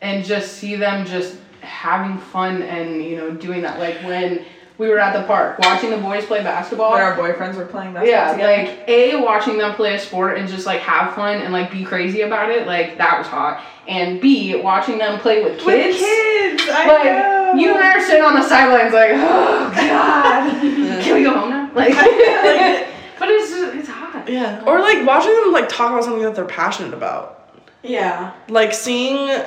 and 0.00 0.24
just 0.24 0.54
see 0.54 0.76
them 0.76 1.04
just 1.04 1.36
having 1.60 2.16
fun 2.16 2.62
and 2.62 3.04
you 3.04 3.16
know 3.16 3.30
doing 3.32 3.60
that. 3.62 3.78
Like 3.78 3.96
when 4.02 4.44
we 4.78 4.88
were 4.88 4.98
at 4.98 5.18
the 5.18 5.26
park 5.26 5.58
watching 5.58 5.90
the 5.90 5.96
boys 5.96 6.24
play 6.26 6.42
basketball. 6.42 6.92
When 6.92 7.00
our 7.00 7.16
boyfriends 7.16 7.54
were 7.54 7.64
playing 7.64 7.94
basketball 7.94 8.06
Yeah, 8.06 8.32
together. 8.32 8.72
like 8.78 8.88
a 8.88 9.16
watching 9.16 9.56
them 9.58 9.74
play 9.74 9.94
a 9.94 9.98
sport 9.98 10.36
and 10.38 10.46
just 10.48 10.66
like 10.66 10.80
have 10.80 11.14
fun 11.14 11.40
and 11.40 11.52
like 11.52 11.70
be 11.70 11.82
crazy 11.84 12.20
about 12.22 12.50
it, 12.50 12.66
like 12.66 12.98
that 12.98 13.18
was 13.18 13.26
hot. 13.26 13.62
And 13.88 14.20
B 14.20 14.54
watching 14.56 14.98
them 14.98 15.18
play 15.20 15.42
with 15.44 15.54
kids. 15.60 15.64
With 15.66 15.96
kids. 15.98 16.62
kids, 16.64 16.68
I 16.70 16.86
like 16.88 17.04
know. 17.04 17.54
you 17.54 17.74
and 17.74 17.82
I 17.82 17.96
are 17.96 18.00
sitting 18.02 18.24
on 18.24 18.34
the 18.34 18.42
sidelines, 18.42 18.92
like, 18.92 19.10
oh 19.14 19.72
god, 19.74 20.50
can 21.02 21.14
we 21.14 21.22
go 21.22 21.38
home 21.38 21.50
now? 21.50 21.70
Like, 21.76 21.94
but 23.18 23.28
it's 23.30 23.50
just, 23.50 23.74
it's 23.76 23.88
hot. 23.88 24.28
Yeah. 24.28 24.62
Or 24.66 24.80
like 24.80 25.06
watching 25.06 25.32
them 25.34 25.52
like 25.52 25.68
talk 25.68 25.90
about 25.92 26.04
something 26.04 26.22
that 26.22 26.34
they're 26.34 26.44
passionate 26.44 26.92
about. 26.94 27.50
Yeah. 27.82 28.32
Like 28.48 28.72
seeing 28.74 29.42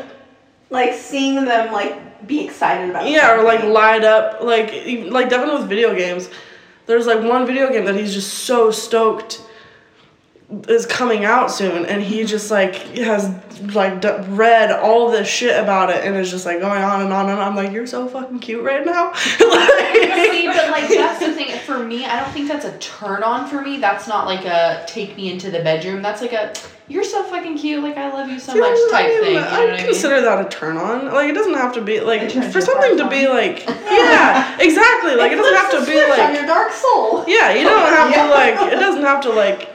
Like 0.69 0.93
seeing 0.93 1.35
them 1.45 1.71
like 1.73 1.99
be 2.27 2.43
excited 2.45 2.89
about 2.89 3.07
Yeah, 3.07 3.35
or 3.39 3.43
like 3.43 3.59
something. 3.59 3.73
light 3.73 4.03
up, 4.03 4.41
like 4.41 4.73
like 5.09 5.29
Devin 5.29 5.53
with 5.53 5.67
video 5.69 5.95
games. 5.95 6.29
There's 6.85 7.05
like 7.07 7.21
one 7.23 7.45
video 7.45 7.71
game 7.71 7.85
that 7.85 7.95
he's 7.95 8.13
just 8.13 8.33
so 8.45 8.71
stoked 8.71 9.41
is 10.67 10.87
coming 10.87 11.25
out 11.25 11.51
soon, 11.51 11.85
and 11.85 12.01
he 12.01 12.23
just 12.23 12.49
like 12.49 12.75
has 12.97 13.29
like 13.75 14.01
d- 14.01 14.09
read 14.29 14.71
all 14.71 15.11
this 15.11 15.27
shit 15.27 15.55
about 15.61 15.91
it, 15.91 16.03
and 16.03 16.15
is 16.15 16.31
just 16.31 16.45
like 16.47 16.59
going 16.59 16.81
on 16.81 17.01
and 17.03 17.13
on 17.13 17.29
and 17.29 17.39
on. 17.39 17.47
I'm 17.49 17.55
like, 17.55 17.71
you're 17.71 17.85
so 17.85 18.07
fucking 18.07 18.39
cute 18.39 18.63
right 18.63 18.83
now. 18.83 19.11
Like- 19.11 19.19
See, 20.31 20.47
but 20.47 20.71
like 20.71 20.87
that's 20.89 21.19
the 21.19 21.33
thing 21.33 21.55
for 21.59 21.77
me. 21.79 22.05
I 22.05 22.19
don't 22.19 22.31
think 22.31 22.47
that's 22.47 22.65
a 22.65 22.75
turn 22.79 23.21
on 23.23 23.47
for 23.47 23.61
me. 23.61 23.77
That's 23.77 24.07
not 24.07 24.25
like 24.25 24.45
a 24.45 24.83
take 24.87 25.15
me 25.15 25.31
into 25.31 25.51
the 25.51 25.59
bedroom. 25.59 26.01
That's 26.01 26.21
like 26.21 26.33
a 26.33 26.53
you're 26.89 27.03
so 27.03 27.23
fucking 27.23 27.57
cute. 27.57 27.81
Like 27.83 27.97
I 27.97 28.11
love 28.11 28.29
you 28.29 28.39
so 28.39 28.53
See, 28.53 28.59
much 28.59 28.71
I 28.73 28.87
type 28.91 29.07
mean, 29.07 29.21
thing. 29.21 29.33
You 29.35 29.39
know 29.39 29.47
I 29.47 29.59
what 29.59 29.69
I 29.73 29.77
mean? 29.77 29.85
consider 29.85 30.21
that 30.21 30.45
a 30.45 30.49
turn 30.49 30.75
on. 30.77 31.05
Like 31.13 31.29
it 31.29 31.33
doesn't 31.35 31.53
have 31.53 31.73
to 31.75 31.81
be 31.81 31.99
like 32.01 32.31
for 32.31 32.59
something 32.61 32.97
to 32.97 33.03
heart 33.03 33.11
be 33.13 33.27
like 33.27 33.65
yeah, 33.67 34.57
exactly. 34.59 35.15
Like 35.15 35.31
it 35.31 35.35
doesn't 35.35 35.55
have 35.55 35.71
to 35.71 35.79
be 35.79 35.85
Switch 35.93 36.03
on 36.03 36.09
like 36.19 36.33
your 36.35 36.45
dark 36.47 36.71
soul. 36.73 37.23
Yeah, 37.27 37.53
you 37.53 37.63
don't 37.63 37.87
have 37.87 38.09
Yeah. 38.15 38.23
to 38.25 38.29
like. 38.29 38.73
It 38.73 38.79
doesn't 38.79 39.03
have 39.03 39.21
to 39.21 39.29
like 39.29 39.68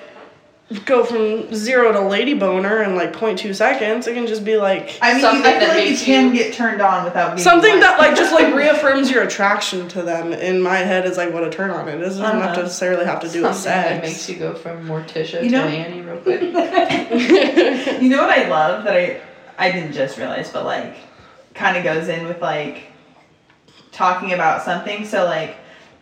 go 0.84 1.04
from 1.04 1.54
zero 1.54 1.92
to 1.92 2.00
lady 2.00 2.34
boner 2.34 2.82
in 2.82 2.96
like 2.96 3.12
0.2 3.12 3.54
seconds. 3.54 4.06
It 4.06 4.14
can 4.14 4.26
just 4.26 4.44
be 4.44 4.56
like 4.56 4.98
I 5.02 5.08
mean, 5.14 5.16
you, 5.16 5.20
Something 5.22 5.46
I 5.46 5.58
feel 5.58 5.68
that 5.68 5.76
like 5.76 5.90
you 5.90 5.96
can 5.96 6.28
you- 6.34 6.42
get 6.42 6.54
turned 6.54 6.80
on 6.80 7.04
without 7.04 7.36
being 7.36 7.44
something 7.44 7.80
that 7.80 7.98
like 7.98 8.16
just 8.16 8.32
like 8.32 8.54
reaffirms 8.62 9.10
your 9.10 9.22
attraction 9.22 9.88
to 9.88 10.02
them. 10.02 10.32
In 10.32 10.60
my 10.60 10.76
head, 10.78 11.04
is 11.06 11.16
like 11.16 11.32
what 11.32 11.44
a 11.44 11.50
turn 11.50 11.70
on 11.70 11.88
it. 11.88 11.96
It 11.96 11.98
doesn't 11.98 12.22
have 12.24 12.34
Uh-huh. 12.36 12.54
to 12.56 12.62
necessarily 12.62 13.04
have 13.04 13.20
to 13.20 13.28
do 13.28 13.42
with 13.42 13.54
Something 13.56 13.82
that 13.82 14.02
makes 14.02 14.28
you 14.28 14.36
go 14.36 14.54
from 14.54 14.86
Morticia 14.86 15.42
You 15.42 15.50
to 15.50 15.56
know- 15.56 15.64
Annie 15.66 16.00
real 16.02 16.18
quick. 16.18 16.40
You 18.02 18.08
know 18.10 18.18
what 18.26 18.30
I 18.38 18.48
love 18.48 18.84
that 18.84 18.94
I 18.96 19.20
I 19.58 19.70
didn't 19.70 19.92
just 19.92 20.18
realize, 20.18 20.50
but 20.52 20.64
like 20.64 20.96
kind 21.54 21.76
of 21.76 21.84
goes 21.84 22.08
in 22.08 22.26
with 22.26 22.40
like 22.42 22.84
talking 23.92 24.32
about 24.32 24.62
something. 24.62 25.04
So 25.04 25.24
like 25.24 25.56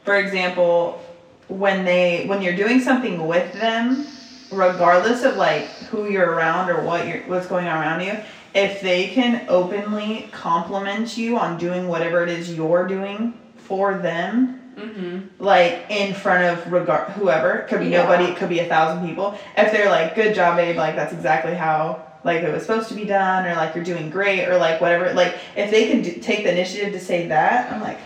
for 0.05 0.17
example, 0.17 1.03
when 1.49 1.85
they 1.85 2.25
when 2.27 2.41
you're 2.43 2.57
doing 2.57 2.81
something 2.81 3.27
with 3.27 3.53
them, 3.53 4.07
regardless 4.53 5.25
of 5.25 5.37
like 5.37 5.65
who 5.91 6.09
you're 6.09 6.31
around 6.31 6.71
or 6.71 6.83
what 6.83 7.07
you're 7.07 7.23
what's 7.23 7.47
going 7.47 7.67
on 7.67 7.79
around 7.79 8.01
you, 8.01 8.17
if 8.55 8.81
they 8.81 9.09
can 9.09 9.45
openly 9.49 10.29
compliment 10.33 11.17
you 11.17 11.39
on 11.39 11.59
doing 11.59 11.89
whatever 11.89 12.23
it 12.23 12.29
is 12.29 12.55
you're 12.55 12.87
doing 12.87 13.35
for 13.57 13.99
them, 13.99 14.63
mm-hmm. 14.77 15.21
like 15.43 15.87
in 15.89 16.15
front 16.15 16.45
of 16.45 16.73
regard 16.73 17.11
whoever 17.13 17.59
it 17.59 17.69
could 17.69 17.81
be 17.81 17.89
Yeah. 17.89 18.03
nobody 18.03 18.25
it 18.25 18.37
could 18.37 18.49
be 18.49 18.61
a 18.61 18.67
thousand 18.67 19.07
people 19.07 19.39
if 19.57 19.73
they're 19.73 19.91
like 19.91 20.15
good 20.15 20.35
job 20.35 20.57
babe 20.57 20.77
like 20.77 20.97
that's 20.97 21.13
exactly 21.13 21.55
how 21.55 22.05
like 22.25 22.43
it 22.43 22.53
was 22.53 22.63
supposed 22.63 22.89
to 22.89 22.95
be 22.95 23.05
done 23.05 23.47
or 23.47 23.55
like 23.55 23.75
you're 23.75 23.85
doing 23.85 24.11
great 24.11 24.49
or 24.49 24.57
like 24.59 24.81
whatever 24.81 25.13
like 25.15 25.37
if 25.57 25.71
they 25.71 25.89
can 25.89 26.03
do, 26.03 26.13
take 26.21 26.45
the 26.45 26.51
initiative 26.51 26.93
to 26.93 27.01
say 27.01 27.27
that 27.29 27.73
i'm 27.73 27.81
like 27.81 27.99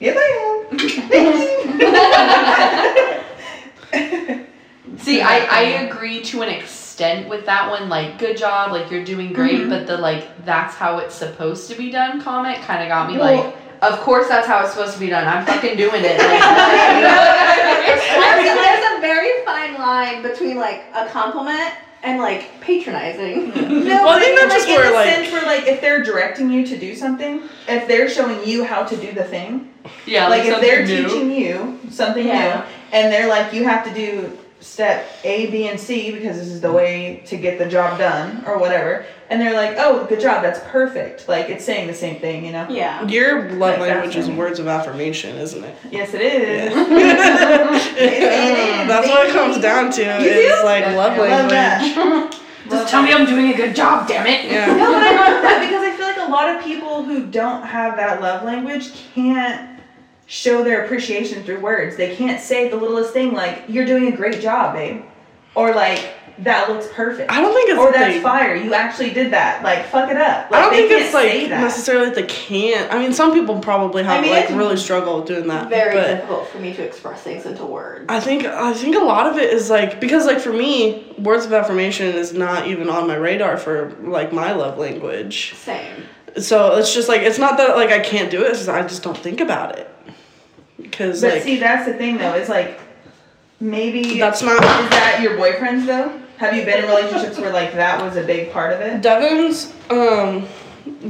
yes 0.00 0.16
i 0.16 0.70
am 0.70 0.78
thank 1.08 1.36
you 3.10 3.15
See, 4.98 5.20
I, 5.20 5.38
I 5.50 5.60
agree 5.86 6.22
to 6.22 6.42
an 6.42 6.48
extent 6.48 7.28
with 7.28 7.46
that 7.46 7.70
one. 7.70 7.88
Like, 7.88 8.18
good 8.18 8.36
job, 8.36 8.72
like 8.72 8.90
you're 8.90 9.04
doing 9.04 9.32
great. 9.32 9.60
Mhm. 9.60 9.68
But 9.70 9.86
the 9.86 9.96
like, 9.98 10.44
that's 10.44 10.74
how 10.74 10.98
it's 10.98 11.14
supposed 11.14 11.68
to 11.70 11.76
be 11.76 11.90
done 11.90 12.20
comment 12.22 12.58
kind 12.62 12.82
of 12.82 12.88
got 12.88 13.10
me 13.10 13.18
Well- 13.18 13.44
like, 13.44 13.56
of 13.82 14.00
course 14.00 14.26
that's 14.26 14.46
how 14.46 14.60
it's 14.62 14.70
supposed 14.72 14.94
to 14.94 15.00
be 15.00 15.08
done. 15.08 15.28
I'm 15.28 15.44
fucking 15.44 15.76
doing 15.76 16.02
it. 16.02 16.18
Like, 16.18 16.40
there's, 17.86 18.54
there's 18.54 18.96
a 18.96 19.00
very 19.00 19.44
fine 19.44 19.74
line 19.74 20.22
between 20.22 20.56
like 20.56 20.84
a 20.94 21.06
compliment 21.06 21.74
and 22.02 22.18
like 22.18 22.58
patronizing. 22.62 23.48
no 23.54 24.04
Well, 24.04 24.08
I 24.16 24.20
think 24.20 24.40
but 24.40 24.48
that's 24.48 24.54
just 24.64 24.68
in 24.68 24.76
where, 24.76 24.88
the 24.88 24.94
like- 24.94 25.10
sense 25.14 25.32
where 25.32 25.42
like 25.44 25.66
if 25.66 25.80
they're 25.82 26.02
directing 26.02 26.50
you 26.50 26.66
to 26.66 26.78
do 26.78 26.94
something 26.94 27.42
if 27.68 27.86
they're 27.86 28.08
showing 28.08 28.46
you 28.48 28.64
how 28.64 28.84
to 28.84 28.96
do 28.96 29.12
the 29.12 29.24
thing 29.24 29.72
yeah, 30.06 30.28
like 30.28 30.44
if 30.46 30.60
they're 30.60 30.84
new. 30.86 31.02
teaching 31.04 31.30
you 31.30 31.78
something 31.90 32.26
Yeah. 32.26 32.64
new 32.92 32.96
and 32.98 33.12
they're 33.12 33.28
like 33.28 33.52
you 33.52 33.64
have 33.64 33.84
to 33.84 33.92
do 33.94 34.36
step 34.66 35.06
a 35.24 35.48
b 35.50 35.68
and 35.68 35.78
c 35.78 36.10
because 36.10 36.36
this 36.36 36.48
is 36.48 36.60
the 36.60 36.70
way 36.72 37.22
to 37.24 37.36
get 37.36 37.58
the 37.58 37.66
job 37.66 37.98
done 37.98 38.42
or 38.46 38.58
whatever 38.58 39.06
and 39.30 39.40
they're 39.40 39.54
like 39.54 39.76
oh 39.78 40.04
good 40.06 40.20
job 40.20 40.42
that's 40.42 40.58
perfect 40.70 41.28
like 41.28 41.48
it's 41.48 41.64
saying 41.64 41.86
the 41.86 41.94
same 41.94 42.20
thing 42.20 42.44
you 42.44 42.52
know 42.52 42.66
Yeah. 42.68 43.06
Your 43.06 43.50
love 43.52 43.78
Like, 43.78 43.90
language 43.90 44.16
is 44.16 44.28
words 44.28 44.58
of 44.58 44.66
affirmation, 44.66 45.36
isn't 45.36 45.62
it? 45.64 45.74
yes 45.90 46.12
it 46.14 46.20
is 46.20 46.74
That's 48.88 49.08
what 49.08 49.26
it 49.28 49.32
comes 49.32 49.58
down 49.58 49.90
to. 49.92 50.02
You 50.02 50.30
Is 50.30 50.58
do? 50.60 50.64
like 50.64 50.84
love 50.96 51.12
I 51.12 51.18
love 51.18 51.28
language. 51.50 51.50
that. 51.50 52.40
Just 52.70 52.88
tell 52.90 53.02
me 53.02 53.12
I'm 53.12 53.26
doing 53.26 53.52
a 53.52 53.56
good 53.56 53.76
job, 53.76 54.08
damn 54.08 54.26
it. 54.26 54.46
Yeah. 54.46 54.66
no 54.66 54.92
but 54.92 55.02
i 55.02 55.10
love 55.16 55.42
that 55.42 55.60
because 55.60 55.82
i 55.84 55.96
feel 55.96 56.06
like 56.08 56.28
a 56.28 56.30
lot 56.30 56.54
of 56.56 56.64
people 56.64 57.04
who 57.04 57.26
don't 57.26 57.62
have 57.64 57.96
that 57.96 58.20
love 58.20 58.42
language 58.44 58.90
can't 59.14 59.75
show 60.26 60.62
their 60.62 60.84
appreciation 60.84 61.42
through 61.44 61.60
words 61.60 61.96
they 61.96 62.14
can't 62.16 62.40
say 62.40 62.68
the 62.68 62.76
littlest 62.76 63.12
thing 63.12 63.32
like 63.32 63.62
you're 63.68 63.86
doing 63.86 64.12
a 64.12 64.16
great 64.16 64.40
job 64.40 64.74
babe 64.74 65.02
or 65.54 65.74
like 65.74 66.14
that 66.38 66.68
looks 66.68 66.86
perfect 66.92 67.30
I 67.30 67.40
don't 67.40 67.54
think 67.54 67.70
it's 67.70 67.78
or 67.78 67.92
that 67.92 67.98
that's 67.98 68.14
they 68.14 68.20
fire. 68.20 68.54
You 68.54 68.74
actually 68.74 69.10
did 69.10 69.32
that. 69.32 69.62
Like 69.62 69.86
fuck 69.86 70.10
it 70.10 70.16
up. 70.16 70.50
Like, 70.50 70.60
I 70.60 70.62
don't 70.62 70.70
they 70.70 70.88
think 70.88 70.90
can't 70.90 71.04
it's 71.04 71.14
like 71.14 71.60
necessarily 71.60 72.06
that 72.06 72.14
they 72.14 72.26
can't. 72.26 72.92
I 72.92 72.98
mean, 72.98 73.12
some 73.12 73.32
people 73.32 73.58
probably 73.60 74.04
have 74.04 74.18
I 74.18 74.20
mean, 74.20 74.30
like 74.30 74.48
really 74.50 74.76
struggle 74.76 75.18
with 75.18 75.28
doing 75.28 75.46
that. 75.48 75.70
Very 75.70 75.94
difficult 75.94 76.48
for 76.48 76.58
me 76.58 76.74
to 76.74 76.82
express 76.84 77.22
things 77.22 77.46
into 77.46 77.64
words. 77.64 78.06
I 78.08 78.20
think 78.20 78.44
I 78.44 78.74
think 78.74 78.96
a 78.96 79.00
lot 79.00 79.26
of 79.26 79.38
it 79.38 79.52
is 79.52 79.70
like 79.70 79.98
because 80.00 80.26
like 80.26 80.38
for 80.38 80.52
me, 80.52 81.14
words 81.18 81.46
of 81.46 81.52
affirmation 81.52 82.14
is 82.14 82.34
not 82.34 82.66
even 82.66 82.90
on 82.90 83.06
my 83.06 83.16
radar 83.16 83.56
for 83.56 83.96
like 84.02 84.32
my 84.32 84.52
love 84.52 84.78
language. 84.78 85.54
Same. 85.54 86.02
So 86.38 86.76
it's 86.76 86.92
just 86.92 87.08
like 87.08 87.22
it's 87.22 87.38
not 87.38 87.56
that 87.56 87.76
like 87.76 87.90
I 87.90 88.00
can't 88.00 88.30
do 88.30 88.44
it. 88.44 88.50
It's 88.50 88.58
just 88.58 88.68
I 88.68 88.82
just 88.82 89.02
don't 89.02 89.16
think 89.16 89.40
about 89.40 89.78
it 89.78 89.90
because 90.90 91.20
But 91.20 91.34
like 91.34 91.42
see, 91.42 91.56
that's 91.58 91.86
the 91.86 91.94
thing 91.94 92.18
though. 92.18 92.34
It's 92.34 92.48
like 92.48 92.80
maybe 93.60 94.18
that's 94.18 94.42
not 94.42 94.56
is 94.62 94.90
that 94.90 95.20
your 95.22 95.32
boyfriends 95.38 95.86
though? 95.86 96.20
Have 96.38 96.54
you 96.54 96.64
been 96.64 96.84
in 96.84 96.90
relationships 96.90 97.38
where 97.38 97.52
like 97.52 97.72
that 97.74 98.02
was 98.02 98.16
a 98.16 98.22
big 98.22 98.52
part 98.52 98.72
of 98.72 98.80
it? 98.80 99.00
Devin's 99.00 99.72
um 99.90 100.46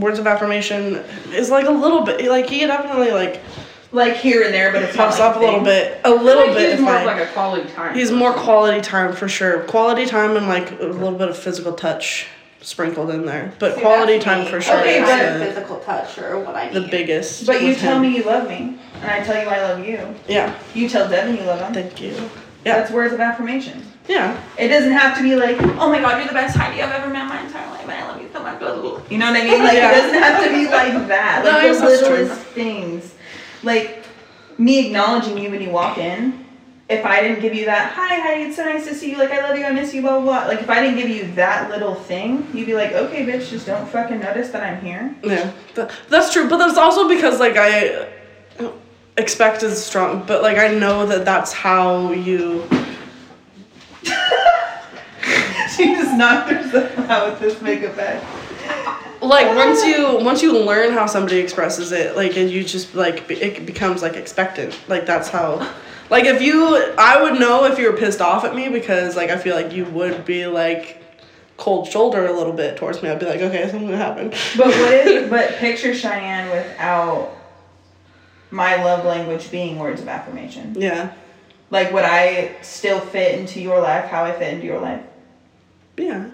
words 0.01 0.19
of 0.19 0.27
affirmation 0.27 0.97
is 1.33 1.51
like 1.51 1.67
a 1.67 1.71
little 1.71 2.03
bit 2.03 2.25
like 2.29 2.49
he 2.49 2.61
definitely 2.67 3.11
like 3.13 3.41
Like 3.93 4.15
here 4.17 4.43
and 4.45 4.53
there, 4.55 4.73
but 4.73 4.83
it 4.83 4.95
pops 4.95 5.19
like 5.19 5.31
up 5.31 5.37
a 5.37 5.41
little 5.41 5.61
bit 5.61 6.01
a 6.05 6.11
little 6.11 6.47
like 6.47 6.57
bit. 6.57 6.73
He's 6.73 6.81
more 6.81 6.93
I- 6.95 7.01
of 7.01 7.07
like 7.07 7.29
a 7.29 7.33
quality 7.33 7.69
time. 7.73 7.95
He's 7.95 8.13
more 8.13 8.33
quality 8.33 8.81
time 8.81 9.13
for 9.15 9.29
sure. 9.29 9.61
Quality 9.65 10.07
time 10.07 10.37
and 10.37 10.47
like 10.49 10.71
a 10.81 10.85
little 10.87 11.19
bit 11.19 11.29
of 11.29 11.37
physical 11.37 11.73
touch 11.73 12.27
sprinkled 12.61 13.11
in 13.11 13.25
there. 13.27 13.53
But 13.61 13.77
See, 13.77 13.81
quality 13.81 14.19
time 14.19 14.45
me. 14.45 14.51
for 14.51 14.61
sure 14.61 14.79
Okay, 14.81 15.01
is 15.03 15.09
but- 15.09 15.39
the, 15.39 15.45
physical 15.47 15.79
touch 15.81 16.19
or 16.19 16.39
what 16.41 16.55
I 16.57 16.67
need. 16.69 16.75
the 16.75 16.89
biggest. 16.89 17.47
But 17.47 17.63
you 17.63 17.75
tell 17.75 17.97
him. 17.97 18.03
me 18.03 18.17
you 18.17 18.25
love 18.25 18.49
me, 18.49 18.77
and 19.03 19.11
I 19.11 19.23
tell 19.25 19.41
you 19.43 19.49
I 19.49 19.63
love 19.63 19.85
you. 19.87 20.15
Yeah, 20.29 20.55
You 20.75 20.89
tell 20.89 21.09
Devin 21.09 21.37
you 21.37 21.43
love 21.45 21.61
him. 21.61 21.73
thank 21.75 22.01
you. 22.01 22.15
Yeah. 22.65 22.79
That's 22.81 22.91
words 22.91 23.13
of 23.15 23.21
affirmation. 23.21 23.83
Yeah. 24.09 24.41
It 24.59 24.69
doesn't 24.69 24.91
have 24.93 25.17
to 25.19 25.23
be 25.23 25.37
like, 25.37 25.57
oh 25.79 25.89
my 25.91 26.01
god, 26.01 26.19
you're 26.19 26.27
the 26.29 26.33
best 26.35 26.57
Heidi 26.57 26.83
I've 26.83 26.93
ever 26.93 27.09
met 27.13 27.23
in 27.23 27.29
my 27.29 27.41
entire 27.43 27.69
life, 27.71 27.83
and 27.83 27.93
I 27.93 28.07
love 28.09 28.21
you 28.21 28.29
so 28.33 28.43
much. 28.43 28.59
blah, 28.59 28.73
blah, 28.75 28.83
blah." 28.83 29.01
You 29.09 29.19
know 29.19 29.31
what 29.31 29.41
I 29.41 29.45
mean? 29.45 29.63
Like 29.63 29.75
Yeah. 29.75 29.93
it 29.93 30.01
doesn't 30.03 30.23
have 30.23 30.45
to 30.45 30.51
be 30.51 30.65
like 30.67 31.09
that. 31.09 31.43
No, 31.45 31.51
Like 31.51 31.61
I 31.61 31.67
guess 31.67 31.81
the 31.81 31.87
that's 31.87 32.01
true. 32.01 32.09
littlest 32.17 32.41
things. 32.49 33.15
Like 33.63 34.05
me 34.59 34.87
acknowledging 34.87 35.39
you 35.39 35.51
when 35.51 35.61
you 35.63 35.71
walk 35.71 35.99
in. 35.99 36.45
If 36.89 37.05
I 37.05 37.21
didn't 37.21 37.41
give 37.41 37.53
you 37.53 37.65
that, 37.65 37.93
hi 37.93 38.21
Heidi, 38.21 38.43
it's 38.43 38.57
so 38.57 38.65
nice 38.65 38.87
to 38.87 38.95
see 38.95 39.11
you. 39.11 39.19
Like 39.19 39.33
I 39.33 39.43
love 39.49 39.59
you, 39.59 39.65
I 39.65 39.73
miss 39.73 39.93
you, 39.93 40.03
blah 40.03 40.21
blah 40.21 40.23
blah. 40.23 40.47
Like 40.47 40.61
if 40.61 40.71
I 40.71 40.81
didn't 40.81 40.97
give 40.99 41.09
you 41.09 41.33
that 41.35 41.69
little 41.69 41.97
thing, 41.97 42.47
you'd 42.55 42.67
be 42.67 42.75
like, 42.75 42.93
okay, 42.93 43.27
bitch, 43.27 43.51
just 43.51 43.67
don't 43.67 43.89
fucking 43.89 44.21
notice 44.21 44.51
that 44.51 44.63
I'm 44.63 44.81
here. 44.85 45.13
Yeah, 45.25 45.51
Th- 45.75 45.89
that's 46.09 46.33
true. 46.33 46.49
But 46.49 46.59
that's 46.59 46.79
also 46.79 47.09
because 47.09 47.41
like 47.41 47.57
I 47.57 48.07
expect 49.17 49.63
is 49.63 49.83
strong, 49.83 50.25
but 50.27 50.43
like 50.43 50.59
I 50.59 50.69
know 50.69 51.07
that 51.07 51.25
that's 51.25 51.53
how 51.53 52.13
you. 52.13 52.67
she 55.75 55.95
just 55.95 56.17
knocked 56.17 56.51
herself 56.51 56.99
out 57.11 57.31
with 57.31 57.41
this 57.41 57.61
makeup 57.63 57.97
bag. 57.97 58.23
Like 59.23 59.57
once 59.57 59.85
you 59.85 60.19
once 60.23 60.43
you 60.43 60.59
learn 60.59 60.93
how 60.93 61.07
somebody 61.07 61.39
expresses 61.39 61.93
it, 61.93 62.17
like 62.17 62.37
and 62.37 62.51
you 62.51 62.63
just 62.65 62.95
like 62.95 63.31
it 63.31 63.67
becomes 63.67 64.03
like 64.03 64.15
expectant. 64.15 64.79
Like 64.89 65.07
that's 65.07 65.29
how. 65.29 65.73
Like 66.09 66.25
if 66.25 66.41
you, 66.41 66.95
I 66.97 67.21
would 67.21 67.41
know 67.41 67.65
if 67.65 67.81
you 67.81 67.91
were 67.91 67.97
pissed 67.97 68.21
off 68.21 68.45
at 68.45 68.55
me 68.55 68.69
because 68.69 69.17
like 69.17 69.31
I 69.31 69.37
feel 69.37 69.57
like 69.57 69.73
you 69.73 69.85
would 69.87 70.25
be 70.25 70.47
like 70.47 71.03
cold 71.57 71.89
shoulder 71.89 72.27
a 72.27 72.33
little 72.33 72.53
bit 72.53 72.77
towards 72.77 73.03
me. 73.03 73.09
I'd 73.09 73.19
be 73.19 73.27
like, 73.27 73.41
okay, 73.41 73.69
something 73.69 73.89
happened. 73.89 74.31
But 74.57 74.69
what 74.69 74.93
is? 74.93 75.29
But 75.31 75.57
picture 75.57 75.95
Cheyenne 75.95 76.49
without 76.51 77.36
my 78.51 78.83
love 78.83 79.05
language 79.05 79.51
being 79.51 79.79
words 79.79 80.01
of 80.01 80.09
affirmation. 80.09 80.75
Yeah, 80.79 81.13
Like, 81.71 81.93
would 81.93 82.05
I 82.05 82.57
still 82.63 83.01
fit 83.01 83.39
into 83.39 83.61
your 83.61 83.81
life? 83.81 84.05
How 84.07 84.25
I 84.25 84.33
fit 84.33 84.55
into 84.55 84.67
your 84.67 84.81
life? 84.81 85.03
yeah, 85.99 86.27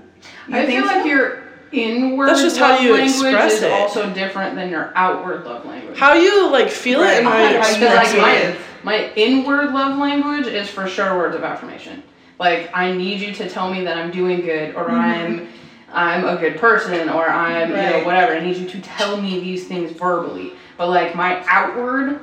You 0.49 0.57
I 0.57 0.67
think 0.67 0.85
feel 0.85 0.87
like 0.87 1.03
so? 1.03 1.09
your 1.09 1.43
inward 1.73 2.29
That's 2.29 2.43
just 2.43 2.59
how 2.59 2.79
you 2.79 2.93
language 2.93 3.11
express 3.13 3.53
is 3.55 3.63
it. 3.63 3.73
also 3.73 4.13
different 4.13 4.55
than 4.57 4.69
your 4.69 4.93
outward 4.95 5.45
love 5.45 5.65
language. 5.65 5.97
how 5.99 6.13
you 6.13 6.51
like 6.51 6.69
feel 6.69 7.01
Right, 7.01 7.15
it 7.15 7.19
and 7.25 7.29
how 7.29 7.49
you 7.51 7.57
express 7.59 8.15
like 8.15 8.15
it. 8.45 8.55
mine. 8.55 8.65
My 8.83 9.13
inward 9.15 9.73
love 9.73 9.99
language 9.99 10.47
is 10.49 10.69
for 10.69 10.87
sure 10.87 11.17
words 11.17 11.35
of 11.35 11.45
affirmation. 11.45 12.03
Like 12.39 12.69
I 12.75 12.93
need 12.93 13.21
you 13.21 13.33
to 13.35 13.49
tell 13.49 13.73
me 13.73 13.85
that 13.85 13.97
I'm 13.97 14.11
doing 14.11 14.41
good 14.43 14.75
or 14.75 14.85
mm-hmm. 14.85 14.95
I'm 14.95 15.49
I'm 15.93 16.25
a 16.27 16.37
good 16.41 16.59
person 16.59 17.09
or 17.09 17.29
I'm 17.29 17.71
you 17.71 17.77
know 17.77 18.03
whatever. 18.05 18.33
I 18.33 18.41
need 18.41 18.57
you 18.57 18.69
to 18.69 18.81
tell 18.81 19.21
me 19.21 19.41
these 19.41 19.67
things 19.69 19.93
verbally. 19.93 20.53
But 20.79 20.89
like 20.89 21.15
my 21.15 21.45
outward 21.49 22.21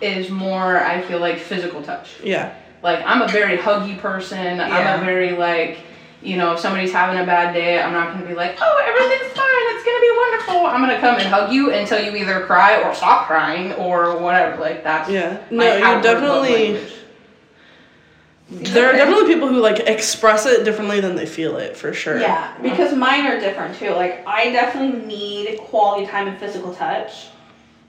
is 0.00 0.30
more 0.30 0.78
I 0.82 1.00
feel 1.02 1.18
like 1.18 1.38
physical 1.38 1.82
touch. 1.82 2.20
Yeah, 2.22 2.54
Like 2.82 3.02
I'm 3.06 3.22
a 3.22 3.28
very 3.28 3.56
huggy 3.56 3.98
person. 3.98 4.58
Yeah. 4.58 4.68
I'm 4.68 5.02
a 5.02 5.04
very 5.04 5.32
like 5.32 5.78
you 6.22 6.36
know, 6.36 6.54
if 6.54 6.60
somebody's 6.60 6.92
having 6.92 7.20
a 7.20 7.26
bad 7.26 7.52
day, 7.52 7.80
I'm 7.80 7.92
not 7.92 8.12
gonna 8.12 8.26
be 8.26 8.34
like, 8.34 8.58
oh, 8.60 8.84
everything's 8.84 9.32
fine, 9.32 9.46
it's 9.76 9.84
gonna 9.84 10.00
be 10.00 10.10
wonderful. 10.16 10.66
I'm 10.66 10.80
gonna 10.80 11.00
come 11.00 11.20
and 11.20 11.28
hug 11.28 11.52
you 11.52 11.72
until 11.72 12.02
you 12.02 12.16
either 12.16 12.44
cry 12.46 12.82
or 12.82 12.94
stop 12.94 13.26
crying 13.26 13.72
or 13.74 14.18
whatever. 14.18 14.60
Like 14.60 14.82
that's 14.82 15.08
yeah. 15.08 15.42
No, 15.50 15.76
you 15.76 16.02
definitely. 16.02 16.80
Language. 18.50 18.72
There 18.72 18.88
are 18.88 18.92
definitely 18.92 19.32
people 19.34 19.48
who 19.48 19.60
like 19.60 19.80
express 19.80 20.46
it 20.46 20.64
differently 20.64 21.00
than 21.00 21.16
they 21.16 21.26
feel 21.26 21.56
it 21.56 21.76
for 21.76 21.92
sure. 21.92 22.20
Yeah, 22.20 22.56
because 22.62 22.94
mine 22.94 23.26
are 23.26 23.40
different 23.40 23.76
too. 23.78 23.90
Like 23.90 24.26
I 24.26 24.50
definitely 24.50 25.04
need 25.06 25.58
quality 25.58 26.06
time 26.06 26.28
and 26.28 26.38
physical 26.38 26.74
touch, 26.74 27.26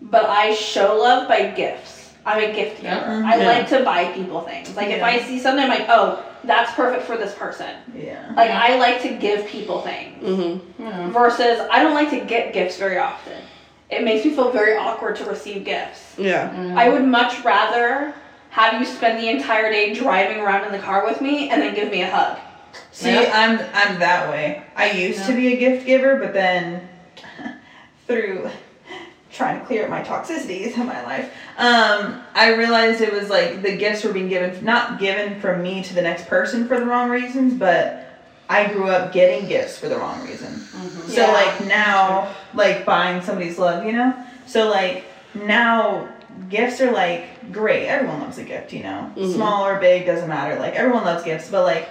but 0.02 0.26
I 0.26 0.54
show 0.56 0.98
love 0.98 1.28
by 1.28 1.50
gifts. 1.52 2.14
I'm 2.26 2.44
a 2.44 2.54
gift 2.54 2.82
giver. 2.82 2.94
Yeah. 2.96 3.24
I 3.26 3.38
Yeah. 3.38 3.48
like 3.48 3.70
to 3.70 3.84
buy 3.86 4.12
people 4.12 4.42
things. 4.42 4.76
Like 4.76 4.90
if 4.90 5.02
I 5.02 5.20
see 5.20 5.40
something, 5.40 5.64
I'm 5.64 5.70
like, 5.70 5.86
oh, 5.88 6.24
that's 6.44 6.74
perfect 6.74 7.04
for 7.04 7.16
this 7.18 7.34
person. 7.36 7.70
Yeah. 7.96 8.34
Like 8.36 8.52
I 8.52 8.78
like 8.78 9.02
to 9.04 9.10
give 9.16 9.48
people 9.48 9.82
things 9.82 10.22
Mm-hmm. 10.24 10.82
Yeah. 10.84 11.10
versus 11.12 11.60
I 11.72 11.82
don't 11.82 11.94
like 11.94 12.10
to 12.10 12.20
get 12.26 12.52
gifts 12.54 12.78
very 12.78 12.98
often. 12.98 13.38
It 13.90 14.04
makes 14.04 14.26
me 14.26 14.32
feel 14.36 14.52
very 14.52 14.76
awkward 14.76 15.16
to 15.18 15.24
receive 15.26 15.64
gifts. 15.64 16.16
Yeah. 16.18 16.74
I 16.76 16.90
would 16.90 17.06
much 17.06 17.42
rather 17.46 18.14
have 18.58 18.82
you 18.82 18.88
spend 18.88 19.20
the 19.20 19.30
entire 19.30 19.72
day 19.72 19.94
driving 19.94 20.40
around 20.40 20.66
in 20.66 20.72
the 20.72 20.80
car 20.80 21.06
with 21.06 21.22
me 21.22 21.52
and 21.52 21.62
then 21.62 21.76
give 21.76 21.92
me 21.92 22.02
a 22.02 22.10
hug. 22.10 22.40
See, 22.92 23.14
Yeah. 23.14 23.32
I'm 23.32 23.60
I'm 23.72 24.00
that 24.00 24.30
way. 24.32 24.64
I 24.76 24.90
used 24.92 25.26
to 25.28 25.34
be 25.36 25.54
a 25.54 25.58
gift 25.58 25.86
giver, 25.86 26.16
but 26.16 26.34
then 26.34 26.90
through 28.08 28.50
trying 29.32 29.60
to 29.60 29.66
clear 29.68 29.84
up 29.84 29.92
my 29.92 30.02
toxicities 30.02 30.76
in 30.76 30.88
my 30.88 31.04
life, 31.04 31.32
um, 31.60 32.24
I 32.34 32.56
realized 32.56 33.02
it 33.02 33.14
was 33.14 33.30
like 33.30 33.62
the 33.62 33.78
gifts 33.78 34.04
were 34.04 34.12
being 34.12 34.28
given 34.28 34.66
not 34.66 35.00
given 35.00 35.40
from 35.40 35.62
me 35.62 35.84
to 35.84 35.94
the 35.94 36.02
next 36.02 36.26
person 36.26 36.68
for 36.68 36.80
the 36.80 36.86
wrong 36.88 37.12
reasons, 37.12 37.54
but 37.54 38.06
I 38.50 38.66
grew 38.74 38.90
up 38.90 39.14
getting 39.14 39.48
gifts 39.48 39.78
for 39.78 39.88
the 39.88 39.98
wrong 39.98 40.26
reason. 40.26 40.56
So 41.08 41.22
Yeah. 41.22 41.32
like 41.32 41.66
now, 41.68 42.34
like 42.56 42.86
buying 42.86 43.22
somebody's 43.22 43.60
love, 43.60 43.86
you 43.86 43.92
know. 43.92 44.16
So 44.48 44.68
like 44.68 45.04
now, 45.46 46.08
gifts 46.50 46.82
are 46.82 46.92
like 46.92 47.52
great. 47.52 47.88
Everyone 47.88 48.22
loves 48.22 48.38
a 48.38 48.44
gift, 48.44 48.74
you 48.74 48.84
know. 48.84 49.12
Mhm. 49.16 49.34
Small 49.34 49.66
or 49.66 49.76
big 49.80 50.06
doesn't 50.06 50.28
matter. 50.30 50.60
Like 50.60 50.76
everyone 50.76 51.04
loves 51.06 51.24
gifts, 51.24 51.50
but 51.50 51.64
like 51.64 51.88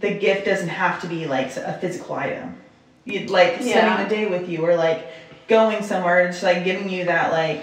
the 0.00 0.10
gift 0.10 0.44
doesn't 0.46 0.68
have 0.68 1.00
to 1.02 1.06
be 1.06 1.26
like 1.26 1.56
a 1.56 1.78
physical 1.80 2.14
item. 2.16 2.56
You'd 3.04 3.30
like 3.30 3.58
Yeah. 3.60 3.78
spending 3.98 4.08
the 4.08 4.14
day 4.14 4.26
with 4.26 4.48
you, 4.48 4.64
or 4.66 4.74
like 4.76 5.06
going 5.48 5.82
somewhere, 5.82 6.20
and 6.20 6.32
just 6.32 6.42
like 6.42 6.64
giving 6.64 6.88
you 6.90 7.04
that 7.04 7.30
like 7.32 7.62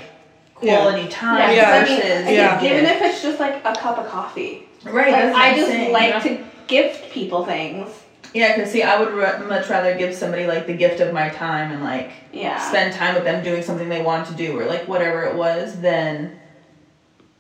quality 0.56 1.08
time 1.10 1.54
Yeah. 1.54 1.70
I 1.86 1.90
mean, 1.90 2.00
versus 2.02 2.30
Yeah. 2.30 2.64
even 2.64 2.86
if 2.86 3.02
it's 3.02 3.22
just 3.22 3.40
like 3.40 3.56
a 3.66 3.74
cup 3.76 3.98
of 3.98 4.08
coffee. 4.08 4.68
right. 4.86 5.12
Like, 5.12 5.22
that's 5.24 5.38
I 5.38 5.56
just 5.56 5.68
saying. 5.70 5.92
like 5.92 6.10
yeah. 6.10 6.20
to 6.20 6.38
gift 6.68 7.12
people 7.12 7.46
things. 7.46 7.90
Yeah, 8.34 8.56
because 8.56 8.72
see, 8.72 8.82
I 8.84 9.00
would 9.00 9.14
ra- 9.14 9.40
much 9.48 9.70
rather 9.70 9.96
give 9.98 10.16
somebody 10.16 10.48
like 10.48 10.66
the 10.66 10.74
gift 10.74 11.00
of 11.00 11.14
my 11.14 11.30
time 11.30 11.72
and 11.72 11.84
like 11.84 12.12
Yeah. 12.32 12.58
spend 12.60 12.94
time 12.94 13.14
with 13.16 13.24
them 13.24 13.44
doing 13.44 13.62
something 13.62 13.90
they 13.90 14.02
want 14.02 14.28
to 14.28 14.34
do 14.34 14.58
or 14.60 14.66
like 14.66 14.88
whatever 14.88 15.24
it 15.24 15.36
was 15.36 15.80
than 15.82 16.40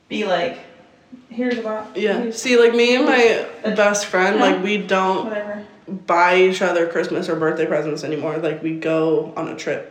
be 0.07 0.25
like, 0.25 0.59
here's 1.29 1.57
a 1.57 1.61
box. 1.63 1.97
Yeah. 1.97 2.19
here's 2.21 2.39
See, 2.41 2.57
like 2.57 2.73
me 2.73 2.95
and 2.95 3.05
my 3.05 3.45
best 3.63 4.05
friend, 4.05 4.39
like 4.39 4.63
we 4.63 4.77
don't 4.77 5.25
whatever. 5.25 5.65
buy 6.05 6.37
each 6.37 6.61
other 6.61 6.87
Christmas 6.87 7.27
or 7.27 7.35
birthday 7.37 7.65
presents 7.65 8.03
anymore. 8.03 8.37
Like 8.37 8.61
we 8.61 8.75
go 8.79 9.33
on 9.35 9.47
a 9.49 9.55
trip. 9.55 9.89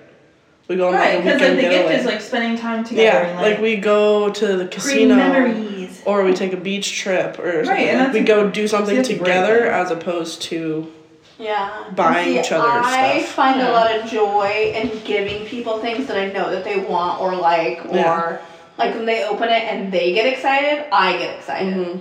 We 0.68 0.76
go 0.76 0.88
on 0.88 0.94
Right, 0.94 1.16
like 1.16 1.18
a 1.18 1.22
because 1.24 1.40
like 1.40 1.50
weekend 1.50 1.58
the 1.58 1.62
gift 1.62 1.72
getaway. 1.88 1.96
is 1.96 2.06
like 2.06 2.20
spending 2.20 2.56
time 2.58 2.84
together 2.84 3.02
yeah, 3.02 3.26
and 3.26 3.36
like, 3.40 3.52
like, 3.54 3.60
we 3.60 3.76
go 3.76 4.30
to 4.30 4.46
the 4.46 4.68
creating 4.68 4.70
casino 4.70 5.16
memories. 5.16 5.81
Or 6.04 6.24
we 6.24 6.32
take 6.34 6.52
a 6.52 6.56
beach 6.56 6.98
trip 6.98 7.38
or 7.38 7.64
something. 7.64 7.68
Right, 7.68 7.88
and 7.88 8.12
we 8.12 8.20
a- 8.20 8.24
go 8.24 8.50
do 8.50 8.66
something 8.68 8.96
that's 8.96 9.08
great 9.08 9.18
together 9.18 9.66
as 9.70 9.90
opposed 9.90 10.42
to 10.42 10.90
Yeah. 11.38 11.70
Buying 11.96 12.34
See, 12.34 12.40
each 12.40 12.52
other 12.52 12.68
stuff 12.68 12.86
I 12.86 13.18
stuff. 13.20 13.30
find 13.34 13.60
Yeah. 13.60 13.70
a 13.70 13.72
lot 13.72 13.94
of 13.96 14.06
joy 14.10 14.72
in 14.76 15.00
giving 15.04 15.44
people 15.46 15.78
things 15.78 16.06
that 16.06 16.16
I 16.16 16.26
know 16.26 16.50
that 16.50 16.62
they 16.64 16.76
want 16.78 17.20
or 17.20 17.34
like, 17.34 17.80
or 17.88 17.96
Yeah. 17.96 18.36
like 18.78 18.94
when 18.94 19.06
they 19.06 19.24
open 19.24 19.48
it 19.48 19.64
and 19.64 19.90
they 19.90 20.12
get 20.12 20.26
excited, 20.26 20.84
I 20.92 21.14
get 21.16 21.34
excited. 21.36 21.74
Mhm. 21.74 22.00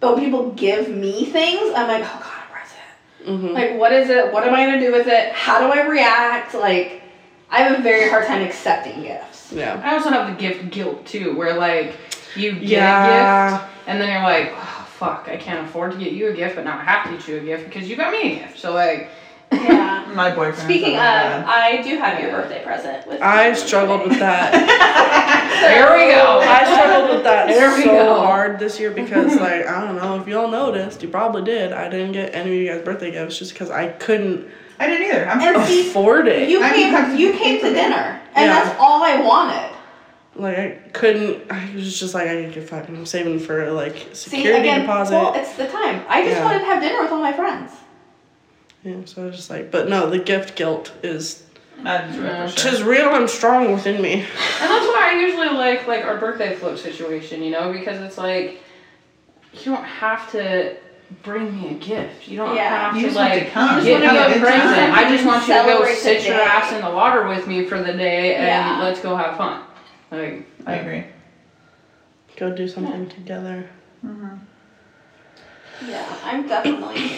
But 0.00 0.14
when 0.14 0.24
people 0.24 0.50
give 0.50 0.88
me 0.88 1.24
things, 1.24 1.72
I'm 1.74 1.88
like, 1.88 2.04
oh 2.04 2.20
god, 2.20 2.42
a 2.44 2.52
present. 2.52 3.42
Mhm. 3.42 3.54
Like, 3.54 3.78
what 3.80 3.92
is 3.92 4.10
it? 4.10 4.32
What 4.32 4.46
am 4.46 4.54
I 4.54 4.64
gonna 4.66 4.80
do 4.80 4.92
with 4.92 5.08
it? 5.08 5.32
How 5.32 5.58
do 5.58 5.72
I 5.72 5.84
react? 5.86 6.54
Like, 6.54 7.02
I 7.50 7.62
have 7.62 7.80
a 7.80 7.82
very 7.82 8.08
hard 8.08 8.26
time 8.26 8.42
accepting 8.42 9.02
gifts. 9.02 9.50
Yeah. 9.52 9.80
I 9.82 9.94
also 9.94 10.10
have 10.10 10.26
the 10.28 10.34
gift 10.40 10.70
guilt 10.70 11.04
too, 11.06 11.34
where 11.36 11.54
like 11.54 11.94
you 12.36 12.52
get 12.52 12.82
a 12.82 13.58
gift 13.60 13.72
and 13.86 14.00
then 14.00 14.10
you're 14.12 14.22
like, 14.22 14.52
oh, 14.54 14.86
fuck, 14.98 15.28
I 15.28 15.36
can't 15.36 15.66
afford 15.66 15.92
to 15.92 15.98
get 15.98 16.12
you 16.12 16.28
a 16.28 16.32
gift, 16.32 16.56
but 16.56 16.64
now 16.64 16.78
I 16.78 16.82
have 16.82 17.04
to 17.06 17.16
get 17.16 17.28
you 17.28 17.36
a 17.38 17.40
gift 17.40 17.64
because 17.64 17.88
you 17.88 17.96
got 17.96 18.12
me 18.12 18.36
a 18.36 18.38
gift. 18.40 18.58
So 18.58 18.72
like, 18.74 19.08
Yeah. 19.52 19.96
My 20.14 20.30
boyfriend. 20.34 20.56
Speaking 20.58 20.94
of, 20.96 21.00
of, 21.00 21.44
I 21.46 21.80
do 21.82 21.96
have 21.98 22.18
your 22.20 22.30
birthday 22.32 22.62
present. 22.64 23.06
With 23.06 23.20
I 23.22 23.52
struggled 23.52 24.00
today. 24.00 24.10
with 24.10 24.18
that. 24.20 24.52
there 25.62 25.92
we 25.96 26.10
go. 26.12 26.40
I 26.40 26.64
struggled 26.64 27.14
with 27.16 27.24
that 27.24 27.46
There 27.48 27.74
we 27.76 27.82
so 27.84 27.90
go. 27.92 28.20
hard 28.20 28.58
this 28.58 28.78
year 28.80 28.90
because, 28.90 29.36
like, 29.36 29.66
I 29.66 29.84
don't 29.84 29.96
know 29.96 30.20
if 30.20 30.26
y'all 30.26 30.50
noticed, 30.50 31.02
you 31.02 31.08
probably 31.08 31.42
did. 31.44 31.72
I 31.72 31.88
didn't 31.88 32.12
get 32.12 32.34
any 32.34 32.50
of 32.50 32.56
you 32.62 32.68
guys' 32.68 32.82
birthday 32.82 33.10
gifts 33.12 33.38
just 33.38 33.52
because 33.52 33.70
I 33.70 33.88
couldn't 33.88 34.48
I 34.80 34.86
didn't 34.86 35.08
either. 35.08 35.28
I'm 35.28 35.40
And 35.56 35.66
see, 35.66 35.88
afford 35.90 36.26
it. 36.28 36.48
You 36.48 36.62
I 36.62 36.70
came. 36.72 36.92
to 36.94 37.16
You 37.18 37.32
came 37.32 37.60
to 37.60 37.72
dinner, 37.72 38.20
and 38.34 38.46
Yeah. 38.46 38.62
that's 38.64 38.78
all 38.80 39.02
I 39.02 39.20
wanted. 39.20 39.70
Like, 40.38 40.58
I 40.58 40.70
couldn't. 40.92 41.50
I 41.50 41.70
was 41.74 41.98
just 41.98 42.14
like, 42.14 42.28
I 42.28 42.44
could 42.44 42.54
get 42.54 42.68
fucking. 42.68 42.96
I'm 42.96 43.06
saving 43.06 43.40
for 43.40 43.70
like 43.72 44.08
security 44.12 44.52
See 44.52 44.58
again. 44.60 44.80
deposit. 44.80 45.14
Well, 45.14 45.34
it's 45.34 45.54
the 45.54 45.66
time. 45.66 46.04
I 46.08 46.22
just 46.22 46.36
Yeah. 46.36 46.44
wanted 46.44 46.60
to 46.60 46.64
have 46.66 46.80
dinner 46.82 47.02
with 47.02 47.10
all 47.10 47.20
my 47.20 47.32
friends. 47.32 47.72
yeah, 48.84 48.94
so 49.04 49.22
I 49.22 49.26
was 49.26 49.36
just 49.36 49.50
like, 49.50 49.70
but 49.72 49.88
no, 49.88 50.08
the 50.08 50.18
gift 50.20 50.54
guilt 50.56 50.92
is 51.02 51.42
Not 51.82 52.10
for 52.10 52.22
Yeah. 52.22 52.46
sure. 52.46 52.70
just 52.70 52.84
real 52.84 53.14
and 53.16 53.28
strong 53.28 53.72
within 53.72 54.00
me. 54.00 54.12
And 54.60 54.70
that's 54.70 54.86
why 54.86 55.10
I 55.12 55.20
usually 55.20 55.48
like 55.48 55.86
like 55.88 56.04
our 56.04 56.16
birthday 56.16 56.54
float 56.54 56.78
situation, 56.78 57.42
you 57.42 57.50
know, 57.50 57.72
because 57.72 58.00
it's 58.00 58.16
like 58.18 58.62
you 59.52 59.72
don't 59.72 59.84
have 59.84 60.30
to 60.32 60.76
bring 61.22 61.60
me 61.60 61.70
a 61.70 61.74
gift. 61.74 62.28
You 62.28 62.36
don't 62.36 62.54
Yeah. 62.54 62.90
have 62.92 62.96
You 63.00 63.08
to 63.10 63.14
like 63.16 63.44
to 63.46 63.50
come. 63.50 63.78
You 63.86 63.98
me 63.98 64.04
have 64.06 64.14
a 64.16 64.30
a 64.30 64.32
good 64.34 64.42
present. 64.42 64.92
I 64.96 65.08
just 65.10 65.24
want 65.26 65.46
you 65.48 65.54
to 65.54 65.62
go 65.64 65.94
sit 65.94 66.24
your 66.26 66.40
ass 66.40 66.70
in 66.72 66.80
the 66.82 66.90
water 66.90 67.26
with 67.26 67.46
me 67.46 67.64
for 67.64 67.78
the 67.82 67.92
day 67.94 68.34
and 68.36 68.46
Yeah. 68.46 68.78
let's 68.82 69.00
go 69.00 69.16
have 69.16 69.36
fun. 69.36 69.62
Like 70.10 70.46
I 70.66 70.74
agree. 70.74 71.04
Go 72.36 72.54
do 72.54 72.68
something 72.68 73.08
together. 73.08 73.68
Mm-hmm. 74.04 74.36
Yeah, 75.88 76.16
I'm 76.24 76.46
definitely. 76.48 77.08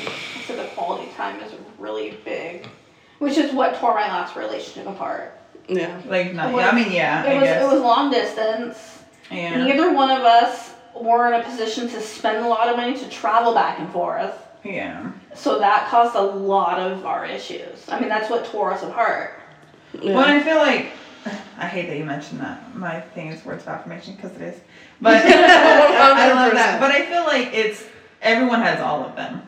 So 0.47 0.57
the 0.57 0.65
quality 0.75 1.11
time 1.17 1.41
is 1.41 1.53
really 1.79 2.19
big, 2.25 2.67
which 3.19 3.37
is 3.39 3.53
what 3.53 3.77
tore 3.77 3.95
my 3.95 4.07
last 4.09 4.37
relationship 4.37 4.87
apart. 4.89 5.39
Yeah. 5.69 6.01
Like, 6.07 6.35
not, 6.35 6.51
It 6.51 6.55
was- 6.55 6.65
I 6.65 6.73
mean, 6.73 6.91
yeah, 6.91 7.25
It 7.25 7.29
I 7.31 7.35
was 7.35 7.43
guess. 7.45 7.63
it 7.63 7.73
was 7.75 7.81
long 7.83 8.11
distance. 8.11 9.03
yeah. 9.31 9.63
Neither 9.65 9.93
one 9.95 10.11
of 10.11 10.23
us 10.25 10.75
were 10.95 11.33
in 11.33 11.41
a 11.41 11.45
position 11.45 11.89
to 11.89 12.01
spend 12.01 12.45
a 12.45 12.49
lot 12.49 12.69
of 12.69 12.77
money 12.77 12.95
to 12.99 13.09
travel 13.09 13.55
back 13.55 13.79
and 13.79 13.89
forth. 13.93 14.35
Yeah. 14.65 15.11
So 15.35 15.59
that 15.61 15.89
caused 15.89 16.17
a 16.17 16.21
lot 16.21 16.79
of 16.81 17.07
our 17.07 17.25
issues. 17.25 17.89
I 17.89 18.01
mean, 18.01 18.09
that's 18.09 18.29
what 18.29 18.45
tore 18.47 18.73
us 18.73 18.83
apart. 18.83 19.35
Yeah. 20.01 20.15
Well, 20.17 20.27
I 20.27 20.41
feel 20.41 20.57
like 20.57 20.91
I 21.61 21.67
hate 21.67 21.89
that 21.89 21.99
you 21.99 22.05
mentioned 22.05 22.41
that. 22.41 22.75
My 22.75 23.01
thing 23.01 23.29
is 23.29 23.45
words 23.45 23.63
of 23.65 23.69
affirmation 23.69 24.17
because 24.17 24.35
it 24.37 24.41
is. 24.43 24.61
But 25.01 25.17
I 25.27 26.33
love 26.33 26.53
that. 26.55 26.81
But 26.81 26.91
I 26.91 27.05
feel 27.05 27.25
like 27.25 27.53
it's 27.53 27.85
everyone 28.23 28.63
has 28.63 28.81
all 28.81 29.05
of 29.05 29.15
them. 29.15 29.43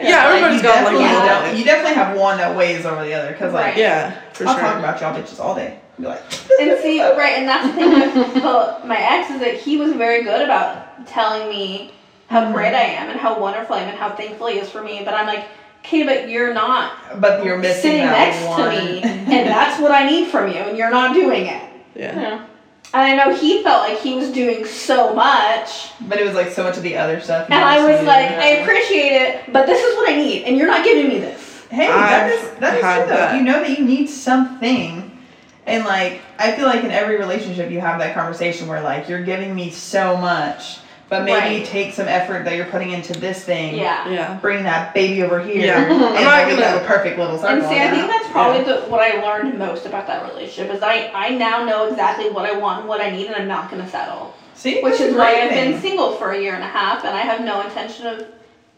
yeah, 0.00 0.24
Like, 0.24 0.42
everybody's 0.42 0.56
you 0.56 0.62
got 0.62 0.84
like 0.84 0.94
definitely 0.94 1.04
a 1.04 1.08
Yeah. 1.08 1.52
you 1.52 1.64
definitely 1.64 1.94
have 1.94 2.16
one 2.16 2.38
that 2.38 2.56
weighs 2.56 2.86
over 2.86 3.04
the 3.04 3.12
other 3.12 3.32
because 3.32 3.52
like 3.52 3.66
Right. 3.66 3.76
Yeah, 3.76 4.18
for 4.32 4.46
I'll 4.46 4.54
sure. 4.54 4.62
talk 4.62 4.78
about 4.78 5.00
y'all 5.00 5.14
bitches 5.14 5.38
all 5.38 5.54
day. 5.54 5.78
Be 5.98 6.06
like, 6.06 6.20
And 6.60 6.80
see, 6.80 7.02
right, 7.02 7.36
and 7.38 7.46
that's 7.46 7.66
the 7.66 7.72
thing 7.74 7.90
with 7.90 8.34
the, 8.42 8.80
my 8.86 8.98
ex 8.98 9.30
is 9.30 9.40
that 9.40 9.54
he 9.54 9.76
was 9.76 9.92
very 9.92 10.24
good 10.24 10.40
about 10.42 11.06
telling 11.06 11.50
me 11.50 11.92
how 12.28 12.44
mm-hmm. 12.44 12.54
great 12.54 12.74
I 12.74 12.82
am 12.82 13.10
and 13.10 13.20
how 13.20 13.38
wonderful 13.38 13.74
I 13.74 13.80
am 13.80 13.88
and 13.90 13.98
how 13.98 14.14
thankful 14.16 14.46
he 14.46 14.58
is 14.58 14.70
for 14.70 14.82
me. 14.82 15.02
But 15.04 15.12
I'm 15.14 15.26
like, 15.26 15.46
okay, 15.88 16.04
but 16.04 16.28
you're 16.28 16.54
not 16.54 17.20
but 17.20 17.44
you're 17.44 17.58
missing 17.58 17.82
sitting 17.82 18.06
that 18.06 18.30
next 18.34 18.46
one. 18.46 18.60
to 18.60 18.70
me, 18.70 19.00
and 19.02 19.48
that's 19.48 19.80
what 19.80 19.90
I 19.90 20.06
need 20.08 20.28
from 20.28 20.48
you, 20.48 20.58
and 20.58 20.76
you're 20.76 20.90
not 20.90 21.14
doing 21.14 21.46
it. 21.46 21.62
Yeah. 21.94 22.20
yeah. 22.20 22.46
And 22.94 23.02
I 23.02 23.16
know 23.16 23.34
he 23.36 23.62
felt 23.62 23.86
like 23.86 23.98
he 24.00 24.14
was 24.14 24.30
doing 24.32 24.64
so 24.64 25.14
much, 25.14 25.90
But 26.08 26.18
it 26.18 26.24
was 26.24 26.34
like 26.34 26.50
so 26.50 26.62
much 26.62 26.78
of 26.78 26.82
the 26.82 26.96
other 26.96 27.20
stuff. 27.20 27.50
and 27.50 27.62
I 27.62 27.84
was 27.84 28.06
like, 28.06 28.30
I 28.30 28.48
appreciate 28.62 29.12
it, 29.12 29.52
but 29.52 29.66
this 29.66 29.82
is 29.82 29.94
what 29.96 30.08
I 30.10 30.16
need, 30.16 30.44
and 30.44 30.56
you're 30.56 30.66
not 30.68 30.84
giving 30.84 31.08
me 31.08 31.18
this. 31.18 31.66
Hey, 31.70 31.86
that 31.88 32.24
I've 32.24 32.32
is 32.32 32.58
that 32.60 32.74
is 32.74 32.80
true 32.80 33.14
though. 33.14 33.20
that. 33.20 33.36
You 33.36 33.42
know 33.42 33.60
that 33.60 33.78
you 33.78 33.84
need 33.84 34.08
something, 34.08 35.18
and 35.66 35.84
like 35.84 36.22
I 36.38 36.52
feel 36.52 36.64
like 36.66 36.82
in 36.82 36.90
every 36.90 37.18
relationship 37.18 37.70
you 37.70 37.80
have 37.80 37.98
that 37.98 38.14
conversation 38.14 38.68
where 38.68 38.80
like 38.80 39.06
you're 39.08 39.22
giving 39.24 39.54
me 39.54 39.70
so 39.70 40.16
much, 40.16 40.78
but 41.08 41.24
maybe 41.24 41.56
Right. 41.58 41.64
take 41.64 41.94
some 41.94 42.06
effort 42.06 42.44
that 42.44 42.54
you're 42.56 42.66
putting 42.66 42.90
into 42.90 43.12
this 43.14 43.42
thing. 43.44 43.76
Yeah. 43.76 44.08
Yeah. 44.08 44.34
Bring 44.42 44.62
that 44.64 44.92
baby 44.94 45.22
over 45.22 45.40
here. 45.40 45.64
Yeah. 45.64 45.82
And 45.84 45.92
I'm 45.92 46.24
not 46.24 46.48
gonna- 46.48 46.60
got 46.60 46.82
a 46.82 46.86
perfect 46.86 47.18
little 47.18 47.38
circle. 47.38 47.56
And 47.56 47.62
see, 47.66 47.80
I 47.80 47.88
think 47.90 48.06
that's 48.08 48.28
probably 48.28 48.62
the, 48.64 48.80
what 48.82 49.00
I 49.00 49.22
learned 49.22 49.58
most 49.58 49.86
about 49.86 50.06
that 50.06 50.22
relationship 50.28 50.74
is 50.74 50.82
I, 50.82 51.10
I 51.14 51.30
now 51.30 51.64
know 51.64 51.88
exactly 51.88 52.28
what 52.30 52.44
I 52.44 52.56
want, 52.56 52.80
and 52.80 52.88
what 52.88 53.00
I 53.00 53.10
need, 53.10 53.26
and 53.26 53.36
I'm 53.36 53.48
not 53.48 53.70
going 53.70 53.82
to 53.82 53.88
settle. 53.88 54.34
See, 54.54 54.82
Which 54.82 55.00
is 55.00 55.14
why 55.14 55.40
I've 55.42 55.50
been 55.50 55.80
single 55.80 56.12
for 56.16 56.32
a 56.32 56.40
year 56.40 56.54
and 56.54 56.62
a 56.64 56.68
half, 56.68 57.04
and 57.04 57.16
I 57.16 57.20
have 57.20 57.40
no 57.42 57.60
intention 57.62 58.06
of 58.06 58.26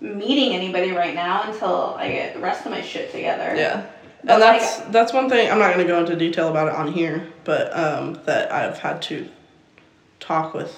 meeting 0.00 0.54
anybody 0.54 0.92
right 0.92 1.14
now 1.14 1.42
until 1.50 1.94
I 1.98 2.08
get 2.10 2.34
the 2.34 2.40
rest 2.40 2.64
of 2.64 2.70
my 2.70 2.80
shit 2.82 3.10
together. 3.12 3.54
Yeah. 3.56 3.82
But 4.22 4.32
And 4.34 4.40
like- 4.42 4.60
that's 4.60 4.76
that's 4.90 5.12
one 5.14 5.28
thing 5.30 5.50
I'm 5.50 5.58
not 5.58 5.72
gonna 5.72 5.84
go 5.86 5.98
into 5.98 6.14
detail 6.14 6.48
about 6.48 6.68
it 6.68 6.74
on 6.74 6.92
here, 6.92 7.26
but 7.44 7.74
um, 7.76 8.20
that 8.26 8.52
I've 8.52 8.78
had 8.78 9.00
to 9.02 9.26
talk 10.20 10.52
with 10.54 10.76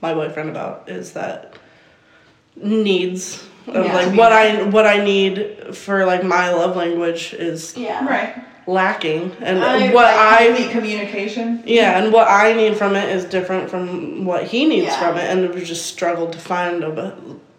my 0.00 0.14
boyfriend 0.14 0.48
about 0.50 0.84
is 0.88 1.12
that 1.12 1.54
needs 2.56 3.44
of 3.66 3.84
Yeah. 3.86 3.92
like 3.94 4.14
what 4.16 4.32
I 4.32 4.62
what 4.64 4.86
I 4.86 5.02
need 5.04 5.56
for 5.72 6.04
like 6.06 6.22
my 6.24 6.50
love 6.52 6.76
language 6.76 7.34
is 7.34 7.76
Yeah. 7.76 8.06
right. 8.06 8.34
lacking, 8.66 9.32
and 9.40 9.64
I- 9.64 9.88
what 9.94 10.04
I 10.04 10.42
Healthy 10.42 10.68
communication. 10.68 11.62
yeah, 11.64 11.98
and 11.98 12.12
what 12.12 12.28
I 12.28 12.52
need 12.52 12.76
from 12.76 12.96
it 12.96 13.08
is 13.08 13.24
different 13.24 13.70
from 13.70 14.26
what 14.26 14.44
he 14.44 14.66
needs 14.66 14.88
Yeah. 14.88 14.98
from 15.08 15.16
it, 15.16 15.24
and 15.30 15.54
we've 15.54 15.64
just 15.64 15.86
struggled 15.86 16.32
to 16.32 16.38
find 16.38 16.84
a 16.84 16.90
b- 16.90 17.00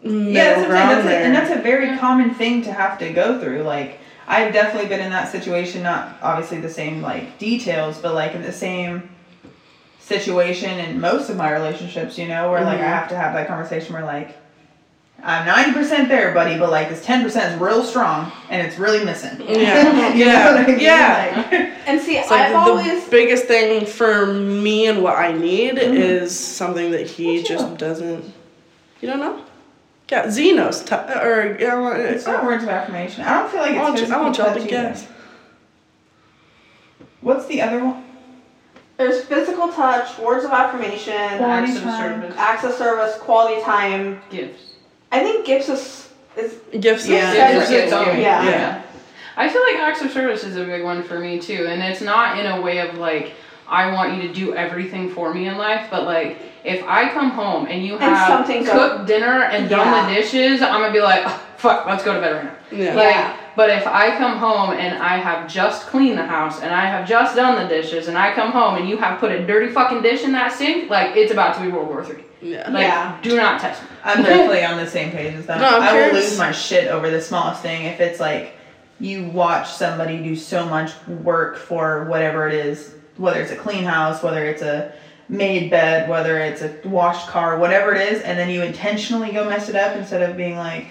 middle 0.03 0.31
Yeah, 0.31 0.43
that's 0.53 0.67
what 0.67 0.69
I'm 0.69 0.69
saying. 0.69 0.69
ground 0.69 0.91
That's 0.91 1.05
a, 1.05 1.09
there. 1.09 1.23
and 1.23 1.35
that's 1.35 1.49
a 1.49 1.55
very 1.63 1.97
common 1.97 2.35
thing 2.35 2.61
to 2.61 2.71
have 2.71 2.99
to 2.99 3.09
go 3.09 3.39
through. 3.39 3.63
Like, 3.63 3.97
I've 4.27 4.53
definitely 4.53 4.87
been 4.87 4.99
in 4.99 5.09
that 5.09 5.31
situation. 5.31 5.81
Not 5.81 6.09
obviously 6.21 6.59
the 6.59 6.69
same 6.69 7.01
like 7.01 7.39
details, 7.39 7.97
but 7.97 8.13
like 8.13 8.35
in 8.35 8.43
the 8.43 8.51
same 8.53 9.09
situation 10.09 10.77
in 10.79 10.99
most 10.99 11.29
of 11.29 11.37
my 11.37 11.51
relationships. 11.53 12.17
You 12.17 12.27
know, 12.27 12.51
where 12.51 12.61
like 12.65 12.79
I 12.79 12.83
Mhm. 12.83 12.87
have 12.99 13.09
to 13.09 13.15
have 13.15 13.33
that 13.35 13.47
conversation 13.47 13.93
where 13.93 14.03
like 14.03 14.35
I'm 15.23 15.45
ninety 15.45 15.71
percent 15.73 16.09
there, 16.09 16.33
buddy, 16.33 16.57
but 16.57 16.69
like 16.71 16.89
this 16.89 17.05
ten 17.05 17.23
percent 17.23 17.53
is 17.53 17.59
real 17.61 17.83
strong 17.83 18.31
and 18.49 18.65
it's 18.65 18.77
really 18.79 19.03
missing. 19.05 19.37
Yeah. 19.47 20.13
you 20.13 20.25
Yeah. 20.25 20.43
know 20.43 20.51
what 20.55 20.61
I 20.63 20.67
mean? 20.67 20.79
Yeah. 20.79 21.45
Like, 21.51 21.69
And 21.87 21.99
see, 22.01 22.17
It's 22.17 22.29
like 22.29 22.41
I've 22.41 22.51
the 22.51 22.57
always 22.71 23.03
biggest 23.09 23.45
thing 23.45 23.85
for 23.85 24.27
me 24.27 24.85
and 24.87 25.01
what 25.03 25.15
I 25.17 25.31
need 25.31 25.75
Mhm. 25.75 25.93
is 25.95 26.37
something 26.39 26.91
that 26.91 27.07
he 27.07 27.25
What 27.25 27.33
you 27.35 27.43
just 27.43 27.65
want? 27.65 27.79
doesn't. 27.79 28.25
You 29.01 29.09
don't 29.09 29.19
know? 29.19 29.39
Yeah, 30.11 30.29
Z 30.29 30.53
knows. 30.53 30.81
T- 30.83 30.95
or 30.95 31.57
yeah, 31.59 31.75
I 31.75 31.79
want- 31.79 31.99
it's 31.99 32.25
not 32.27 32.43
words 32.45 32.63
of 32.63 32.69
affirmation. 32.69 33.23
I 33.23 33.39
don't 33.39 33.51
feel 33.51 33.61
like 33.61 33.71
I 33.71 33.73
it's 33.75 33.81
want, 33.81 34.07
you, 34.09 34.15
I 34.15 34.21
want 34.21 34.37
y'all 34.37 34.45
touch 34.47 34.55
to 34.55 34.59
either. 34.61 34.69
guess. 34.69 35.07
What's 37.21 37.45
the 37.47 37.61
other 37.61 37.83
one? 37.83 37.98
There's 38.99 39.23
physical 39.23 39.69
touch, 39.69 40.19
words 40.19 40.43
of 40.43 40.51
affirmation, 40.51 41.37
Quality 41.37 41.67
Acts 41.71 41.77
of 41.77 41.83
time. 41.83 42.21
service. 42.21 42.35
acts 42.37 42.63
of 42.65 42.73
service, 42.73 43.15
quality 43.17 43.61
time. 43.63 44.21
Gifts. 44.29 44.73
I 45.11 45.21
think 45.23 45.45
gifts 45.45 45.69
is 45.69 46.09
is 46.37 46.57
Gifts. 46.79 47.07
Yeah. 47.07 47.31
is- 47.31 47.35
Yeah. 47.37 47.51
Gifts 47.79 47.91
Yeah. 47.91 48.17
Yeah. 48.19 48.43
Yeah. 48.43 48.81
I 49.37 49.47
feel 49.47 49.61
like 49.63 49.77
acts 49.77 50.01
of 50.01 50.11
service 50.11 50.43
is 50.43 50.57
a 50.57 50.65
big 50.65 50.83
one 50.83 51.01
for 51.01 51.17
me 51.17 51.39
too, 51.39 51.65
and 51.67 51.81
it's 51.81 52.01
not 52.01 52.37
in 52.37 52.45
a 52.45 52.59
way 52.61 52.79
of 52.79 52.97
like 52.97 53.31
I 53.69 53.91
want 53.93 54.15
you 54.15 54.27
to 54.27 54.33
do 54.33 54.53
everything 54.53 55.09
for 55.11 55.33
me 55.33 55.47
in 55.47 55.57
life, 55.57 55.87
but 55.89 56.03
like 56.03 56.37
if 56.65 56.83
I 56.85 57.07
come 57.09 57.29
home 57.31 57.67
and 57.69 57.85
you 57.85 57.97
have 57.97 58.27
something's 58.27 58.67
cooked 58.69 59.05
dinner 59.07 59.43
and 59.43 59.69
done 59.69 60.07
the 60.07 60.13
dishes, 60.13 60.61
I'm 60.61 60.81
gonna 60.81 60.91
be 60.91 60.99
like, 61.01 61.23
oh, 61.25 61.41
fuck, 61.55 61.85
let's 61.85 62.03
go 62.03 62.13
to 62.15 62.19
bed 62.19 62.35
right 62.35 62.43
now. 62.45 62.55
Yeah. 62.77 62.93
Like, 62.95 63.15
Yeah. 63.15 63.37
But 63.59 63.69
if 63.69 63.85
I 63.85 64.17
come 64.17 64.37
home 64.37 64.71
and 64.71 65.03
I 65.03 65.17
have 65.17 65.51
just 65.51 65.87
cleaned 65.87 66.17
the 66.17 66.25
house 66.25 66.61
and 66.61 66.73
I 66.73 66.85
have 66.85 67.05
just 67.05 67.35
done 67.35 67.61
the 67.61 67.67
dishes 67.67 68.07
and 68.07 68.17
I 68.17 68.33
come 68.33 68.53
home 68.53 68.77
and 68.77 68.87
you 68.87 68.95
have 68.95 69.19
put 69.19 69.33
a 69.33 69.45
dirty 69.45 69.67
fucking 69.73 70.01
dish 70.01 70.23
in 70.23 70.31
that 70.31 70.53
sink, 70.53 70.89
like 70.89 71.17
it's 71.17 71.33
about 71.33 71.57
to 71.57 71.61
be 71.61 71.67
World 71.67 71.89
War 71.89 72.01
Three. 72.01 72.23
Yeah. 72.41 72.69
Like, 72.71 72.83
Yeah. 72.83 73.17
do 73.21 73.35
not 73.35 73.59
test 73.59 73.81
me. 73.81 73.89
I'm 74.05 74.23
definitely 74.23 74.63
on 74.63 74.77
the 74.77 74.87
same 74.87 75.11
page 75.11 75.33
as 75.33 75.45
that. 75.47 75.59
No, 75.59 75.77
I'm 75.77 75.93
will 75.93 76.13
lose 76.13 76.37
my 76.37 76.53
shit 76.53 76.87
over 76.87 77.09
the 77.09 77.19
smallest 77.19 77.61
thing 77.61 77.83
if 77.83 77.99
it's 77.99 78.21
like 78.21 78.53
you 78.97 79.25
watch 79.27 79.69
somebody 79.69 80.23
do 80.23 80.37
so 80.37 80.65
much 80.65 80.93
work 81.05 81.57
for 81.57 82.05
whatever 82.05 82.47
it 82.47 82.53
is, 82.53 82.93
whether 83.17 83.41
it's 83.41 83.51
a 83.51 83.57
clean 83.57 83.83
house, 83.83 84.23
whether 84.23 84.45
it's 84.45 84.61
a 84.61 84.93
made 85.27 85.69
bed, 85.69 86.07
whether 86.07 86.39
it's 86.39 86.61
a 86.61 86.73
washed 86.85 87.27
car, 87.27 87.57
whatever 87.59 87.93
it 87.93 88.09
is, 88.13 88.21
and 88.21 88.39
then 88.39 88.49
you 88.49 88.61
intentionally 88.63 89.33
go 89.33 89.49
mess 89.49 89.67
it 89.67 89.75
up 89.75 89.97
instead 89.97 90.21
of 90.21 90.37
being 90.37 90.55
like, 90.55 90.87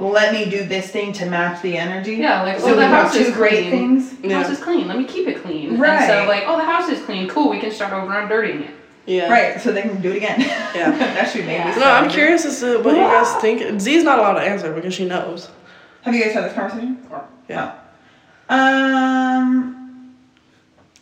let 0.00 0.32
me 0.32 0.48
do 0.50 0.64
this 0.64 0.88
thing 0.90 1.12
to 1.14 1.26
match 1.26 1.62
the 1.62 1.76
energy. 1.76 2.14
Yeah, 2.16 2.42
like 2.42 2.58
So 2.60 2.66
oh 2.66 2.70
we 2.70 2.74
the 2.76 2.86
have 2.86 3.06
house 3.06 3.14
two 3.14 3.20
is 3.24 3.34
great 3.34 3.68
clean. 3.68 3.70
things. 4.00 4.16
The 4.18 4.28
Yeah. 4.28 4.42
house 4.42 4.50
is 4.50 4.58
clean. 4.62 4.86
Let 4.88 4.98
me 4.98 5.04
keep 5.04 5.26
it 5.28 5.42
clean. 5.42 5.78
Right. 5.78 5.98
Instead 6.00 6.22
of 6.22 6.28
like, 6.28 6.44
oh, 6.46 6.56
the 6.56 6.64
house 6.64 6.88
is 6.88 7.02
clean. 7.04 7.28
Cool. 7.28 7.50
We 7.50 7.58
can 7.60 7.70
start 7.70 7.92
over 7.92 8.12
on 8.12 8.28
dirtying 8.28 8.62
it. 8.62 8.70
Yeah. 9.06 9.30
Right, 9.32 9.60
so 9.60 9.70
they 9.72 9.82
can 9.82 10.00
do 10.02 10.10
it 10.10 10.16
again. 10.16 10.40
Yeah. 10.40 10.90
that 10.98 11.30
should 11.30 11.46
make 11.46 11.64
me 11.64 11.80
No, 11.80 11.86
I'm 11.90 12.10
curious 12.10 12.44
as 12.44 12.58
to 12.60 12.78
what 12.82 12.94
you 12.96 13.02
guys 13.02 13.40
think. 13.40 13.80
Z's 13.80 14.02
not 14.02 14.18
allowed 14.18 14.34
to 14.34 14.40
answer 14.40 14.72
because 14.72 14.94
she 14.94 15.04
knows. 15.06 15.48
Have 16.02 16.14
you 16.14 16.24
guys 16.24 16.32
had 16.34 16.44
this 16.44 16.52
conversation? 16.54 16.98
Yeah. 17.48 17.74
Um, 18.48 20.12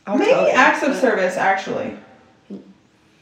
I'll 0.06 0.18
maybe 0.18 0.32
acts 0.50 0.82
of 0.82 0.94
service, 0.96 1.36
actually. 1.36 1.96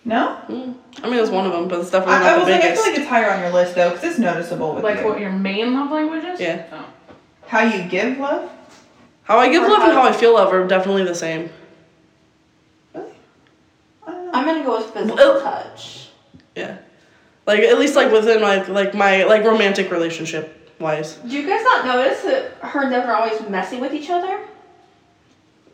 No? 0.04 0.36
Mm. 0.48 0.74
I 1.02 1.08
mean, 1.10 1.20
it's 1.20 1.30
one 1.30 1.46
of 1.46 1.52
them, 1.52 1.68
but 1.68 1.78
it's 1.80 1.90
definitely 1.90 2.14
I, 2.16 2.18
I 2.18 2.30
not 2.32 2.38
was 2.38 2.46
the 2.46 2.52
like, 2.54 2.64
I 2.64 2.74
feel 2.74 2.82
like 2.82 2.98
it's 2.98 3.08
higher 3.08 3.30
on 3.30 3.40
your 3.40 3.50
list 3.52 3.74
though, 3.76 3.90
because 3.90 4.04
it's 4.04 4.18
noticeable 4.18 4.74
with 4.74 4.82
Like 4.84 4.98
you. 5.00 5.06
what 5.06 5.20
your 5.20 5.30
main 5.30 5.72
love 5.74 5.90
language 5.92 6.24
is? 6.24 6.40
Yeah. 6.40 6.66
Oh. 6.72 6.84
How 7.46 7.60
you 7.62 7.88
give 7.88 8.18
love? 8.18 8.50
how 9.24 9.38
I 9.38 9.48
give 9.48 9.62
Or 9.62 9.68
love 9.68 9.82
and 9.82 9.92
how- 9.92 10.02
how 10.02 10.08
I 10.08 10.12
feel 10.12 10.34
love 10.34 10.52
are 10.52 10.66
definitely 10.66 11.04
the 11.04 11.14
same. 11.14 11.48
Really? 12.94 13.12
I 14.06 14.10
don't 14.10 14.24
know. 14.26 14.30
I'm 14.34 14.44
gonna 14.44 14.64
go 14.64 14.78
with 14.78 14.90
physical 14.90 15.16
Well- 15.16 15.40
touch. 15.40 16.08
Yeah. 16.56 16.78
Like 17.46 17.60
at 17.60 17.78
least 17.78 17.94
like 17.96 18.10
within 18.10 18.40
like 18.42 18.68
like 18.68 18.94
my 18.94 19.22
like 19.24 19.44
romantic 19.44 19.90
relationship 19.92 20.72
wise. 20.80 21.14
Do 21.16 21.28
you 21.36 21.46
guys 21.46 21.62
not 21.64 21.84
notice 21.86 22.22
that 22.22 22.52
her 22.60 22.82
and 22.82 22.90
Devin 22.90 23.08
are 23.08 23.14
always 23.16 23.40
messing 23.48 23.80
with 23.80 23.94
each 23.94 24.10
other? 24.10 24.40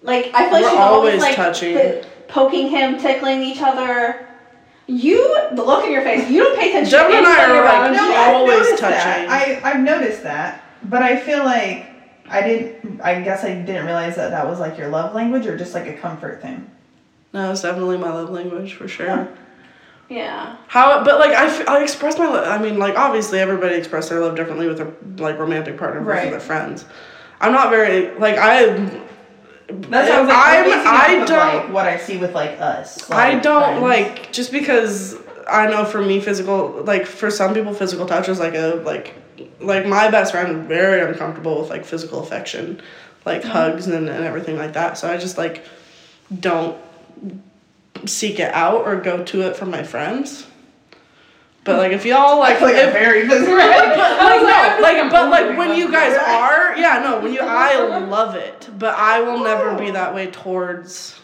Like 0.03 0.31
I 0.35 0.45
feel 0.45 0.53
like 0.53 0.63
We're 0.65 0.71
she's 0.71 0.79
always, 0.79 1.15
always 1.15 1.23
like 1.23 1.37
touching. 1.37 1.75
pi- 1.77 2.03
poking 2.29 2.69
him, 2.69 2.99
tickling 2.99 3.43
each 3.43 3.61
other. 3.61 4.27
You, 4.87 5.49
the 5.53 5.63
look 5.63 5.85
in 5.85 5.93
your 5.93 6.03
face, 6.03 6.31
you 6.31 6.43
don't 6.43 6.59
pay 6.59 6.71
attention 6.71 6.93
Devin 6.99 7.13
to 7.13 7.19
and 7.19 7.27
I 7.27 7.45
are, 7.45 7.63
around 7.63 7.93
like, 7.93 8.01
no, 8.01 8.15
I've 8.15 8.35
always 8.37 8.69
touching. 8.81 9.29
That. 9.29 9.29
I, 9.65 9.71
I've 9.71 9.81
noticed 9.81 10.23
that, 10.23 10.63
but 10.85 11.03
I 11.03 11.19
feel 11.21 11.45
like 11.45 11.87
I 12.31 12.41
didn't, 12.41 13.01
I 13.03 13.21
guess 13.21 13.45
I 13.45 13.49
didn't 13.55 13.85
realize 13.85 14.17
that 14.17 14.31
that 14.31 14.47
was 14.47 14.61
like 14.61 14.79
your 14.79 14.89
love 14.89 15.15
language 15.15 15.47
or 15.47 15.59
just 15.59 15.75
like 15.75 15.87
a 15.87 15.93
comfort 15.95 16.41
thing. 16.41 16.71
No, 17.35 17.51
it's 17.53 17.61
definitely 17.61 17.99
my 17.99 18.11
love 18.11 18.31
language 18.31 18.75
for 18.75 18.89
sure. 18.89 19.07
Yeah. 19.07 19.27
Yeah. 20.09 20.57
How, 20.69 21.05
but 21.05 21.19
like 21.21 21.33
I, 21.33 21.65
I 21.65 21.83
express 21.83 22.17
my, 22.19 22.27
lo- 22.27 22.45
I 22.45 22.57
mean, 22.57 22.79
like 22.79 22.97
obviously 22.97 23.41
everybody 23.41 23.75
expresses 23.75 24.09
their 24.09 24.21
love 24.21 24.37
differently 24.37 24.67
with 24.69 24.79
their 24.79 24.91
like 25.19 25.39
romantic 25.39 25.77
partner 25.77 26.01
versus 26.01 26.23
Right. 26.25 26.31
their 26.31 26.41
friends. 26.41 26.87
I'm 27.43 27.53
not 27.53 27.69
very 27.69 28.15
like 28.19 28.37
I. 28.39 29.03
That's 29.69 30.11
how 30.11 30.19
I 30.19 30.21
was 30.21 30.29
like, 30.29 30.37
I'm- 30.39 30.65
I'm, 30.65 30.65
basing 30.65 30.81
it 30.81 30.87
I 30.87 31.25
don't- 31.27 31.65
like 31.65 31.73
what 31.73 31.87
I 31.87 31.99
see 31.99 32.17
with 32.17 32.35
like 32.35 32.59
us. 32.61 33.11
I 33.11 33.35
don't 33.39 33.63
friends. 33.63 33.83
like 33.83 34.33
just 34.33 34.51
because 34.51 35.17
I 35.49 35.67
know 35.69 35.85
for 35.85 36.01
me 36.03 36.21
physical 36.21 36.83
like 36.85 37.07
for 37.07 37.31
some 37.31 37.55
people 37.55 37.75
physical 37.75 38.07
touch 38.07 38.29
is 38.29 38.39
like 38.39 38.55
a 38.55 38.83
like 38.85 39.15
like 39.61 39.87
my 39.87 40.11
best 40.11 40.33
friend 40.33 40.67
very 40.67 41.01
uncomfortable 41.01 41.61
with 41.61 41.71
like 41.71 41.85
physical 41.85 42.21
affection, 42.23 42.81
like 43.25 43.43
Mm-hmm. 43.43 43.51
hugs 43.51 43.87
and, 43.87 44.09
and 44.09 44.25
everything 44.25 44.57
like 44.57 44.73
that. 44.73 44.99
So 44.99 45.09
I 45.11 45.17
just 45.19 45.39
like 45.39 45.63
don't 46.41 46.77
seek 48.07 48.41
it 48.41 48.53
out 48.55 48.83
or 48.87 48.97
go 48.97 49.23
to 49.25 49.43
it 49.43 49.57
from 49.57 49.71
my 49.71 49.83
friends. 49.83 50.47
But 51.69 51.77
like 51.77 51.93
if 51.93 52.07
y'all 52.07 52.39
like, 52.39 52.63
like 52.63 52.77
if, 52.77 52.89
a 52.89 52.93
very 52.93 53.29
but 53.29 53.43
like 53.43 54.43
no, 54.43 54.79
like 54.81 55.11
but 55.11 55.29
Like, 55.29 55.59
when 55.59 55.77
you 55.77 55.93
guys 55.93 56.17
are, 56.17 56.75
yeah, 56.79 57.01
no, 57.05 57.21
when 57.21 57.35
you 57.35 57.41
I 57.41 57.99
love 58.07 58.37
it, 58.37 58.71
but 58.79 58.95
I 58.95 59.21
will 59.21 59.45
never 59.45 59.77
be 59.77 59.91
that 59.91 60.15
way 60.15 60.31
towards 60.31 61.18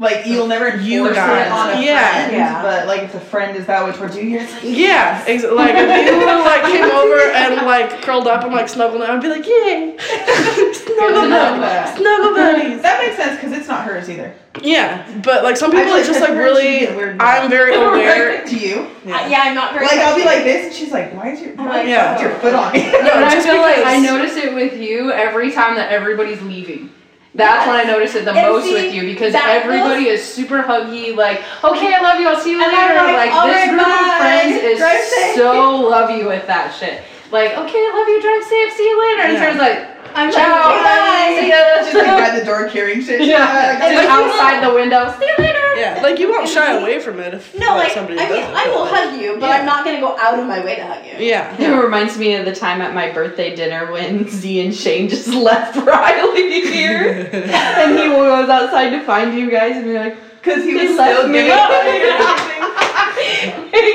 Like 0.00 0.26
you'll 0.26 0.46
never 0.46 0.76
You 0.76 1.06
force 1.06 1.16
guys. 1.16 1.46
it 1.46 1.52
on 1.52 1.70
a 1.70 1.84
Yeah. 1.84 2.08
friend, 2.12 2.32
Yeah. 2.32 2.62
but 2.62 2.86
like 2.86 3.02
if 3.02 3.14
a 3.16 3.20
friend 3.20 3.56
is 3.56 3.66
that 3.66 3.84
way 3.84 3.90
towards 3.90 4.16
you, 4.16 4.22
you're 4.22 4.42
just 4.42 4.54
like, 4.54 4.62
Yeah, 4.64 5.24
ex- 5.26 5.42
like 5.42 5.74
if 5.74 6.06
you 6.06 6.44
like 6.44 6.62
came 6.66 6.84
over 6.84 7.20
and 7.34 7.66
like 7.66 8.00
curled 8.02 8.28
up 8.28 8.44
and 8.44 8.52
like 8.54 8.68
snuggled 8.68 9.00
down, 9.02 9.16
I'd 9.16 9.20
be 9.22 9.26
like, 9.28 9.44
yay, 9.44 9.96
snuggle 10.72 11.28
buddies, 11.28 11.60
that. 11.60 11.96
snuggle 11.98 12.32
buddies. 12.32 12.80
that 12.82 13.02
makes 13.02 13.16
sense 13.16 13.40
because 13.40 13.58
it's 13.58 13.66
not 13.66 13.84
hers 13.86 14.08
either. 14.08 14.32
Yeah, 14.62 15.04
but 15.24 15.42
like 15.42 15.56
some 15.56 15.72
people, 15.72 15.92
it's 15.94 16.06
just 16.06 16.20
like 16.20 16.30
like 16.30 16.38
her 16.38 16.44
friends, 16.44 16.60
she 16.60 16.84
really. 16.86 16.96
weird 16.96 17.20
I'm 17.20 17.50
very 17.50 17.74
aware. 17.84 18.44
to 18.46 18.56
you. 18.56 18.86
Yeah. 19.04 19.26
yeah, 19.28 19.42
I'm 19.46 19.54
not 19.56 19.72
very. 19.72 19.86
Like 19.86 19.98
I'll 19.98 20.14
be 20.16 20.24
like 20.24 20.44
this, 20.44 20.66
and 20.66 20.74
she's 20.74 20.92
like, 20.92 21.12
"Why 21.14 21.30
is 21.30 21.40
your, 21.40 21.54
why 21.56 21.82
Yeah. 21.82 22.14
is 22.16 22.22
your 22.22 22.30
foot 22.38 22.54
on 22.54 22.72
me?" 22.72 22.84
No, 22.90 23.02
But 23.02 23.12
I 23.24 23.30
just 23.34 23.46
feel 23.48 23.60
like 23.60 23.78
I 23.84 23.98
notice 23.98 24.36
it 24.36 24.54
with 24.54 24.76
you 24.80 25.10
every 25.12 25.50
time 25.52 25.74
that 25.76 25.90
everybody's 25.92 26.40
leaving. 26.42 26.90
That's 27.34 27.66
when 27.66 27.76
I 27.76 27.84
notice 27.84 28.14
it 28.14 28.24
the 28.24 28.32
And 28.32 28.48
most 28.52 28.64
see, 28.64 28.74
with 28.74 28.94
you 28.94 29.02
because 29.02 29.34
everybody 29.34 30.08
is 30.08 30.24
super 30.24 30.62
huggy, 30.62 31.14
like, 31.14 31.42
okay, 31.62 31.94
I 31.94 32.00
love 32.02 32.18
you, 32.20 32.26
I'll 32.28 32.40
see 32.40 32.52
you 32.52 32.58
later. 32.58 32.94
Like, 32.94 33.30
Like, 33.30 33.32
"All 33.32 33.46
this 33.46 33.68
group 33.68 33.80
of 33.86 34.16
friends 34.16 34.56
is 34.62 34.78
Drive 34.78 35.00
safe." 35.04 35.36
so 35.36 35.76
love 35.76 36.10
you 36.10 36.26
with 36.26 36.46
that 36.46 36.74
shit. 36.74 37.02
Like, 37.30 37.52
okay, 37.52 37.78
I 37.78 37.92
love 37.94 38.08
you, 38.08 38.22
drive 38.22 38.42
safe, 38.44 38.72
see 38.72 38.88
you 38.88 39.00
later. 39.00 39.22
And 39.22 39.32
Yeah. 39.34 39.40
Sarah's 39.40 39.58
like, 39.58 39.97
I'm 40.14 40.32
ciao, 40.32 40.70
like, 40.70 40.82
bye. 40.84 41.36
see 41.40 41.48
ya. 41.48 41.84
She's 41.84 41.94
like 41.94 42.32
by 42.32 42.38
the 42.38 42.44
door 42.44 42.68
carrying 42.68 43.02
shit. 43.02 43.22
yeah, 43.26 43.72
and 43.84 43.94
like, 43.94 44.04
then 44.04 44.10
outside 44.10 44.66
the 44.66 44.74
window, 44.74 45.14
see 45.18 45.26
you 45.26 45.34
later. 45.38 45.58
Yeah, 45.76 46.00
like 46.02 46.18
you 46.18 46.28
won't 46.28 46.48
shy 46.48 46.72
away 46.76 46.98
from 47.00 47.20
it 47.20 47.34
if 47.34 47.54
No, 47.56 47.76
like 47.76 47.92
somebody 47.92 48.18
I 48.18 48.28
mean, 48.28 48.40
doesn't, 48.40 48.56
I 48.56 48.68
will 48.68 48.80
like, 48.82 48.92
hug 49.10 49.20
you, 49.20 49.34
but 49.38 49.46
yeah. 49.46 49.56
I'm 49.58 49.66
not 49.66 49.84
gonna 49.84 50.00
go 50.00 50.16
out 50.18 50.36
of 50.38 50.44
my 50.46 50.64
way 50.64 50.74
to 50.76 50.84
hug 50.84 51.04
you. 51.06 51.12
Yeah, 51.24 51.54
It 51.56 51.68
reminds 51.68 52.18
me 52.18 52.34
of 52.34 52.44
the 52.44 52.54
time 52.54 52.80
at 52.80 52.94
my 52.94 53.12
birthday 53.12 53.54
dinner 53.54 53.92
when 53.92 54.28
Z 54.28 54.60
and 54.64 54.74
Shane 54.74 55.08
just 55.08 55.28
left 55.34 55.76
Riley 55.76 56.62
here. 56.62 57.30
and 57.32 57.98
he 57.98 58.06
goes 58.06 58.48
outside 58.48 58.90
to 58.90 59.02
find 59.04 59.38
you 59.38 59.50
guys 59.50 59.76
and 59.76 59.84
be 59.84 59.94
like, 59.94 60.16
Because 60.40 60.64
he 60.64 60.72
They 60.74 60.86
was 60.86 60.94
still 60.94 61.26
giving 61.32 61.46
you 61.46 61.52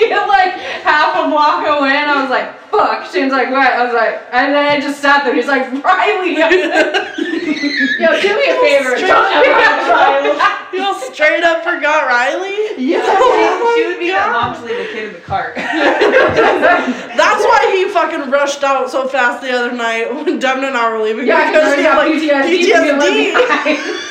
get 0.09 0.27
like 0.27 0.51
half 0.83 1.15
a 1.15 1.29
block 1.29 1.65
away, 1.65 1.95
and 1.95 2.11
I 2.11 2.21
was 2.21 2.29
like, 2.29 2.53
"Fuck." 2.69 3.05
Shane's 3.11 3.31
like, 3.31 3.49
"What?" 3.49 3.71
I 3.71 3.85
was 3.85 3.93
like, 3.93 4.21
and 4.31 4.53
then 4.53 4.65
I 4.65 4.79
just 4.79 4.99
sat 4.99 5.23
there. 5.23 5.33
He's 5.33 5.47
like, 5.47 5.71
"Riley, 5.83 6.35
yo, 6.37 6.49
do 8.21 8.37
me 8.37 8.45
a 8.49 8.55
favor, 8.59 8.97
Straight 8.97 9.11
up. 9.11 9.89
Riley." 9.89 10.37
you 10.73 10.83
all 10.83 10.95
straight 10.95 11.43
up 11.43 11.63
forgot 11.63 12.07
Riley. 12.07 12.57
Yeah. 12.77 13.01
Oh 13.05 13.73
she 13.77 13.85
would 13.87 13.99
be 13.99 14.07
that 14.09 14.31
mom 14.31 14.55
to 14.55 14.61
leave 14.65 14.77
the 14.77 14.85
kid 14.93 15.07
in 15.09 15.13
the 15.13 15.19
cart. 15.19 15.55
That's 15.55 17.43
why 17.45 17.71
he 17.73 17.87
fucking 17.89 18.31
rushed 18.31 18.63
out 18.63 18.89
so 18.89 19.07
fast 19.07 19.41
the 19.41 19.51
other 19.51 19.71
night 19.71 20.11
when 20.13 20.39
Devin 20.39 20.63
and 20.63 20.75
I 20.75 20.89
were 20.91 20.99
leaving. 21.03 21.27
Yeah, 21.27 21.51
because 21.51 21.75
because 21.75 22.21
he 22.21 22.27
had, 22.27 22.45
like 22.45 22.51
PTSD. 22.51 23.33
PTSD. 23.33 24.09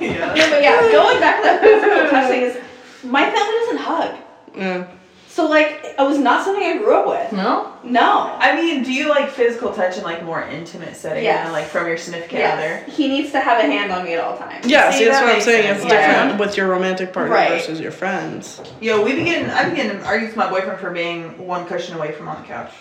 Left 0.00 0.14
behind. 0.18 0.36
yeah. 0.36 0.44
No, 0.44 0.50
but 0.50 0.62
yeah, 0.62 0.80
going 0.92 1.20
back 1.20 1.36
to 1.38 1.42
that 1.44 1.60
physical 1.60 2.08
touch 2.10 2.28
thing 2.28 2.42
is, 2.42 2.58
my 3.04 3.24
family 3.24 3.58
doesn't 3.60 3.78
hug. 3.78 4.16
Yeah. 4.56 4.86
So 5.28 5.46
like, 5.48 5.78
it 5.84 5.96
was 5.98 6.18
not 6.18 6.44
something 6.44 6.62
I 6.64 6.76
grew 6.78 6.92
up 6.94 7.06
with. 7.06 7.32
No. 7.32 7.72
No. 7.84 8.36
I 8.40 8.54
mean, 8.56 8.82
do 8.82 8.92
you 8.92 9.08
like 9.08 9.30
physical 9.30 9.72
touch 9.72 9.96
in 9.96 10.02
like 10.02 10.24
more 10.24 10.42
intimate 10.42 10.96
setting 10.96 11.22
Yes. 11.24 11.44
than 11.44 11.52
like 11.52 11.66
from 11.66 11.86
your 11.86 11.96
significant 11.96 12.40
Yes. 12.40 12.96
He 12.96 13.08
needs 13.08 13.30
to 13.30 13.40
have 13.40 13.58
a 13.58 13.62
hand 13.66 13.92
on 13.92 14.04
me 14.04 14.14
at 14.14 14.20
all 14.22 14.36
times. 14.36 14.66
Yeah, 14.66 14.90
See, 14.90 14.98
see, 14.98 15.04
that's 15.04 15.20
that 15.20 15.26
what 15.26 15.34
I'm 15.36 15.40
saying. 15.40 15.62
sense. 15.62 15.82
It's 15.84 15.92
Yeah. 15.92 16.18
different 16.24 16.40
with 16.40 16.56
your 16.56 16.66
romantic 16.66 17.12
partner 17.12 17.32
Right. 17.34 17.50
versus 17.50 17.80
your 17.80 17.92
friends. 17.92 18.60
Yo, 18.80 19.02
we 19.02 19.14
begin. 19.14 19.48
I 19.50 19.70
begin 19.70 19.88
to 19.96 20.04
argue 20.04 20.26
with 20.26 20.36
my 20.36 20.50
boyfriend 20.50 20.80
for 20.80 20.90
being 20.90 21.46
one 21.46 21.64
cushion 21.66 21.96
away 21.96 22.10
from 22.12 22.28
on 22.28 22.42
the 22.42 22.48
couch. 22.48 22.72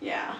Yeah. 0.00 0.34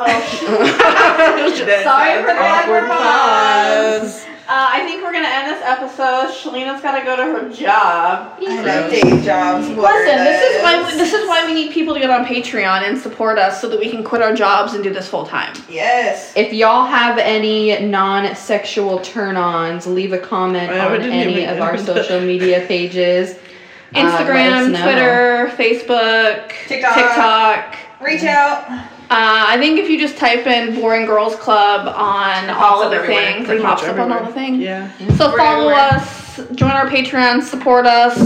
Oh, 0.00 0.06
sorry 1.82 2.22
for 2.22 2.32
the 2.32 2.38
Awkward 2.38 2.84
awkward 2.84 2.88
pause. 2.88 4.24
Uh, 4.50 4.66
I 4.72 4.80
think 4.86 5.02
we're 5.02 5.12
gonna 5.12 5.28
end 5.28 5.50
this 5.50 5.62
episode. 5.62 6.32
Shalina's 6.32 6.80
gotta 6.80 7.04
go 7.04 7.16
to 7.16 7.22
her 7.24 7.50
job. 7.52 8.38
I 8.40 8.50
have 8.50 8.90
day 8.90 9.02
jobs. 9.22 9.68
Listen, 9.68 10.24
this 10.24 10.40
is 10.40 10.62
why 10.62 10.82
we, 10.82 10.96
this 10.96 11.12
is 11.12 11.28
why 11.28 11.44
we 11.44 11.52
need 11.52 11.70
people 11.72 11.92
to 11.92 12.00
get 12.00 12.08
on 12.08 12.24
Patreon 12.24 12.88
and 12.88 12.96
support 12.96 13.38
us 13.38 13.60
so 13.60 13.68
that 13.68 13.78
we 13.78 13.90
can 13.90 14.02
quit 14.02 14.22
our 14.22 14.34
jobs 14.34 14.72
and 14.72 14.82
do 14.82 14.90
this 14.90 15.06
full 15.06 15.26
time. 15.26 15.52
Yes. 15.68 16.32
If 16.34 16.54
y'all 16.54 16.86
have 16.86 17.18
any 17.18 17.78
non-sexual 17.86 19.00
turn-ons, 19.00 19.86
leave 19.86 20.14
a 20.14 20.18
comment 20.18 20.70
Yeah, 20.70 20.92
we 20.92 20.96
on 20.96 21.02
any 21.02 21.44
of 21.44 21.60
our 21.60 21.76
social 21.76 22.20
media 22.20 22.64
pages. 22.66 23.36
Uh, 23.94 24.02
let 24.02 24.04
us 24.06 24.20
Instagram, 24.20 24.72
know. 24.72 24.82
Twitter, 24.82 25.52
Facebook, 25.56 26.52
TikTok. 26.68 26.94
TikTok. 26.94 27.76
Reach 28.02 28.22
out. 28.22 28.90
Uh, 29.10 29.46
I 29.48 29.56
think 29.58 29.78
if 29.78 29.88
you 29.88 29.98
just 29.98 30.18
type 30.18 30.46
in 30.46 30.74
"boring 30.74 31.06
girls 31.06 31.34
club" 31.36 31.88
on 31.88 32.50
all 32.50 32.82
of 32.82 32.90
the 32.90 33.06
things, 33.06 33.48
it 33.48 33.62
pops 33.62 33.82
up 33.84 33.96
on 33.98 34.12
all 34.12 34.24
the 34.24 34.32
things. 34.32 34.58
Yeah. 34.60 34.90
So 35.16 35.30
We're 35.30 35.38
follow 35.38 35.68
everywhere. 35.70 35.94
us, 35.94 36.48
join 36.54 36.72
our 36.72 36.86
Patreon, 36.90 37.42
support 37.42 37.86
us, 37.86 38.18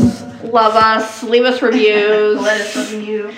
love 0.43 0.74
us, 0.74 1.22
leave 1.22 1.45
us 1.45 1.62
reviews. 1.62 2.41
Let 2.43 2.61
us 2.62 2.93
review. 2.93 3.26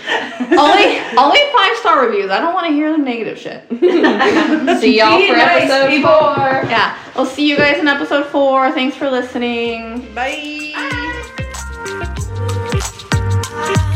only 0.58 0.98
only 1.18 1.40
five 1.54 1.76
star 1.76 2.06
reviews. 2.06 2.30
I 2.30 2.40
don't 2.40 2.54
want 2.54 2.66
to 2.68 2.72
hear 2.72 2.90
the 2.92 2.96
negative 2.98 3.38
shit. 3.38 3.62
see 4.80 4.98
y'all 4.98 5.20
for 5.26 5.36
nice 5.36 5.70
episode 5.70 5.90
people. 5.90 6.10
four. 6.10 6.64
Yeah, 6.70 6.98
we'll 7.14 7.26
see 7.26 7.46
you 7.46 7.58
guys 7.58 7.76
in 7.78 7.88
episode 7.88 8.24
four. 8.28 8.70
Thanks 8.72 8.96
for 8.96 9.10
listening. 9.10 10.14
Bye. 10.14 10.72
Bye. 13.52 13.90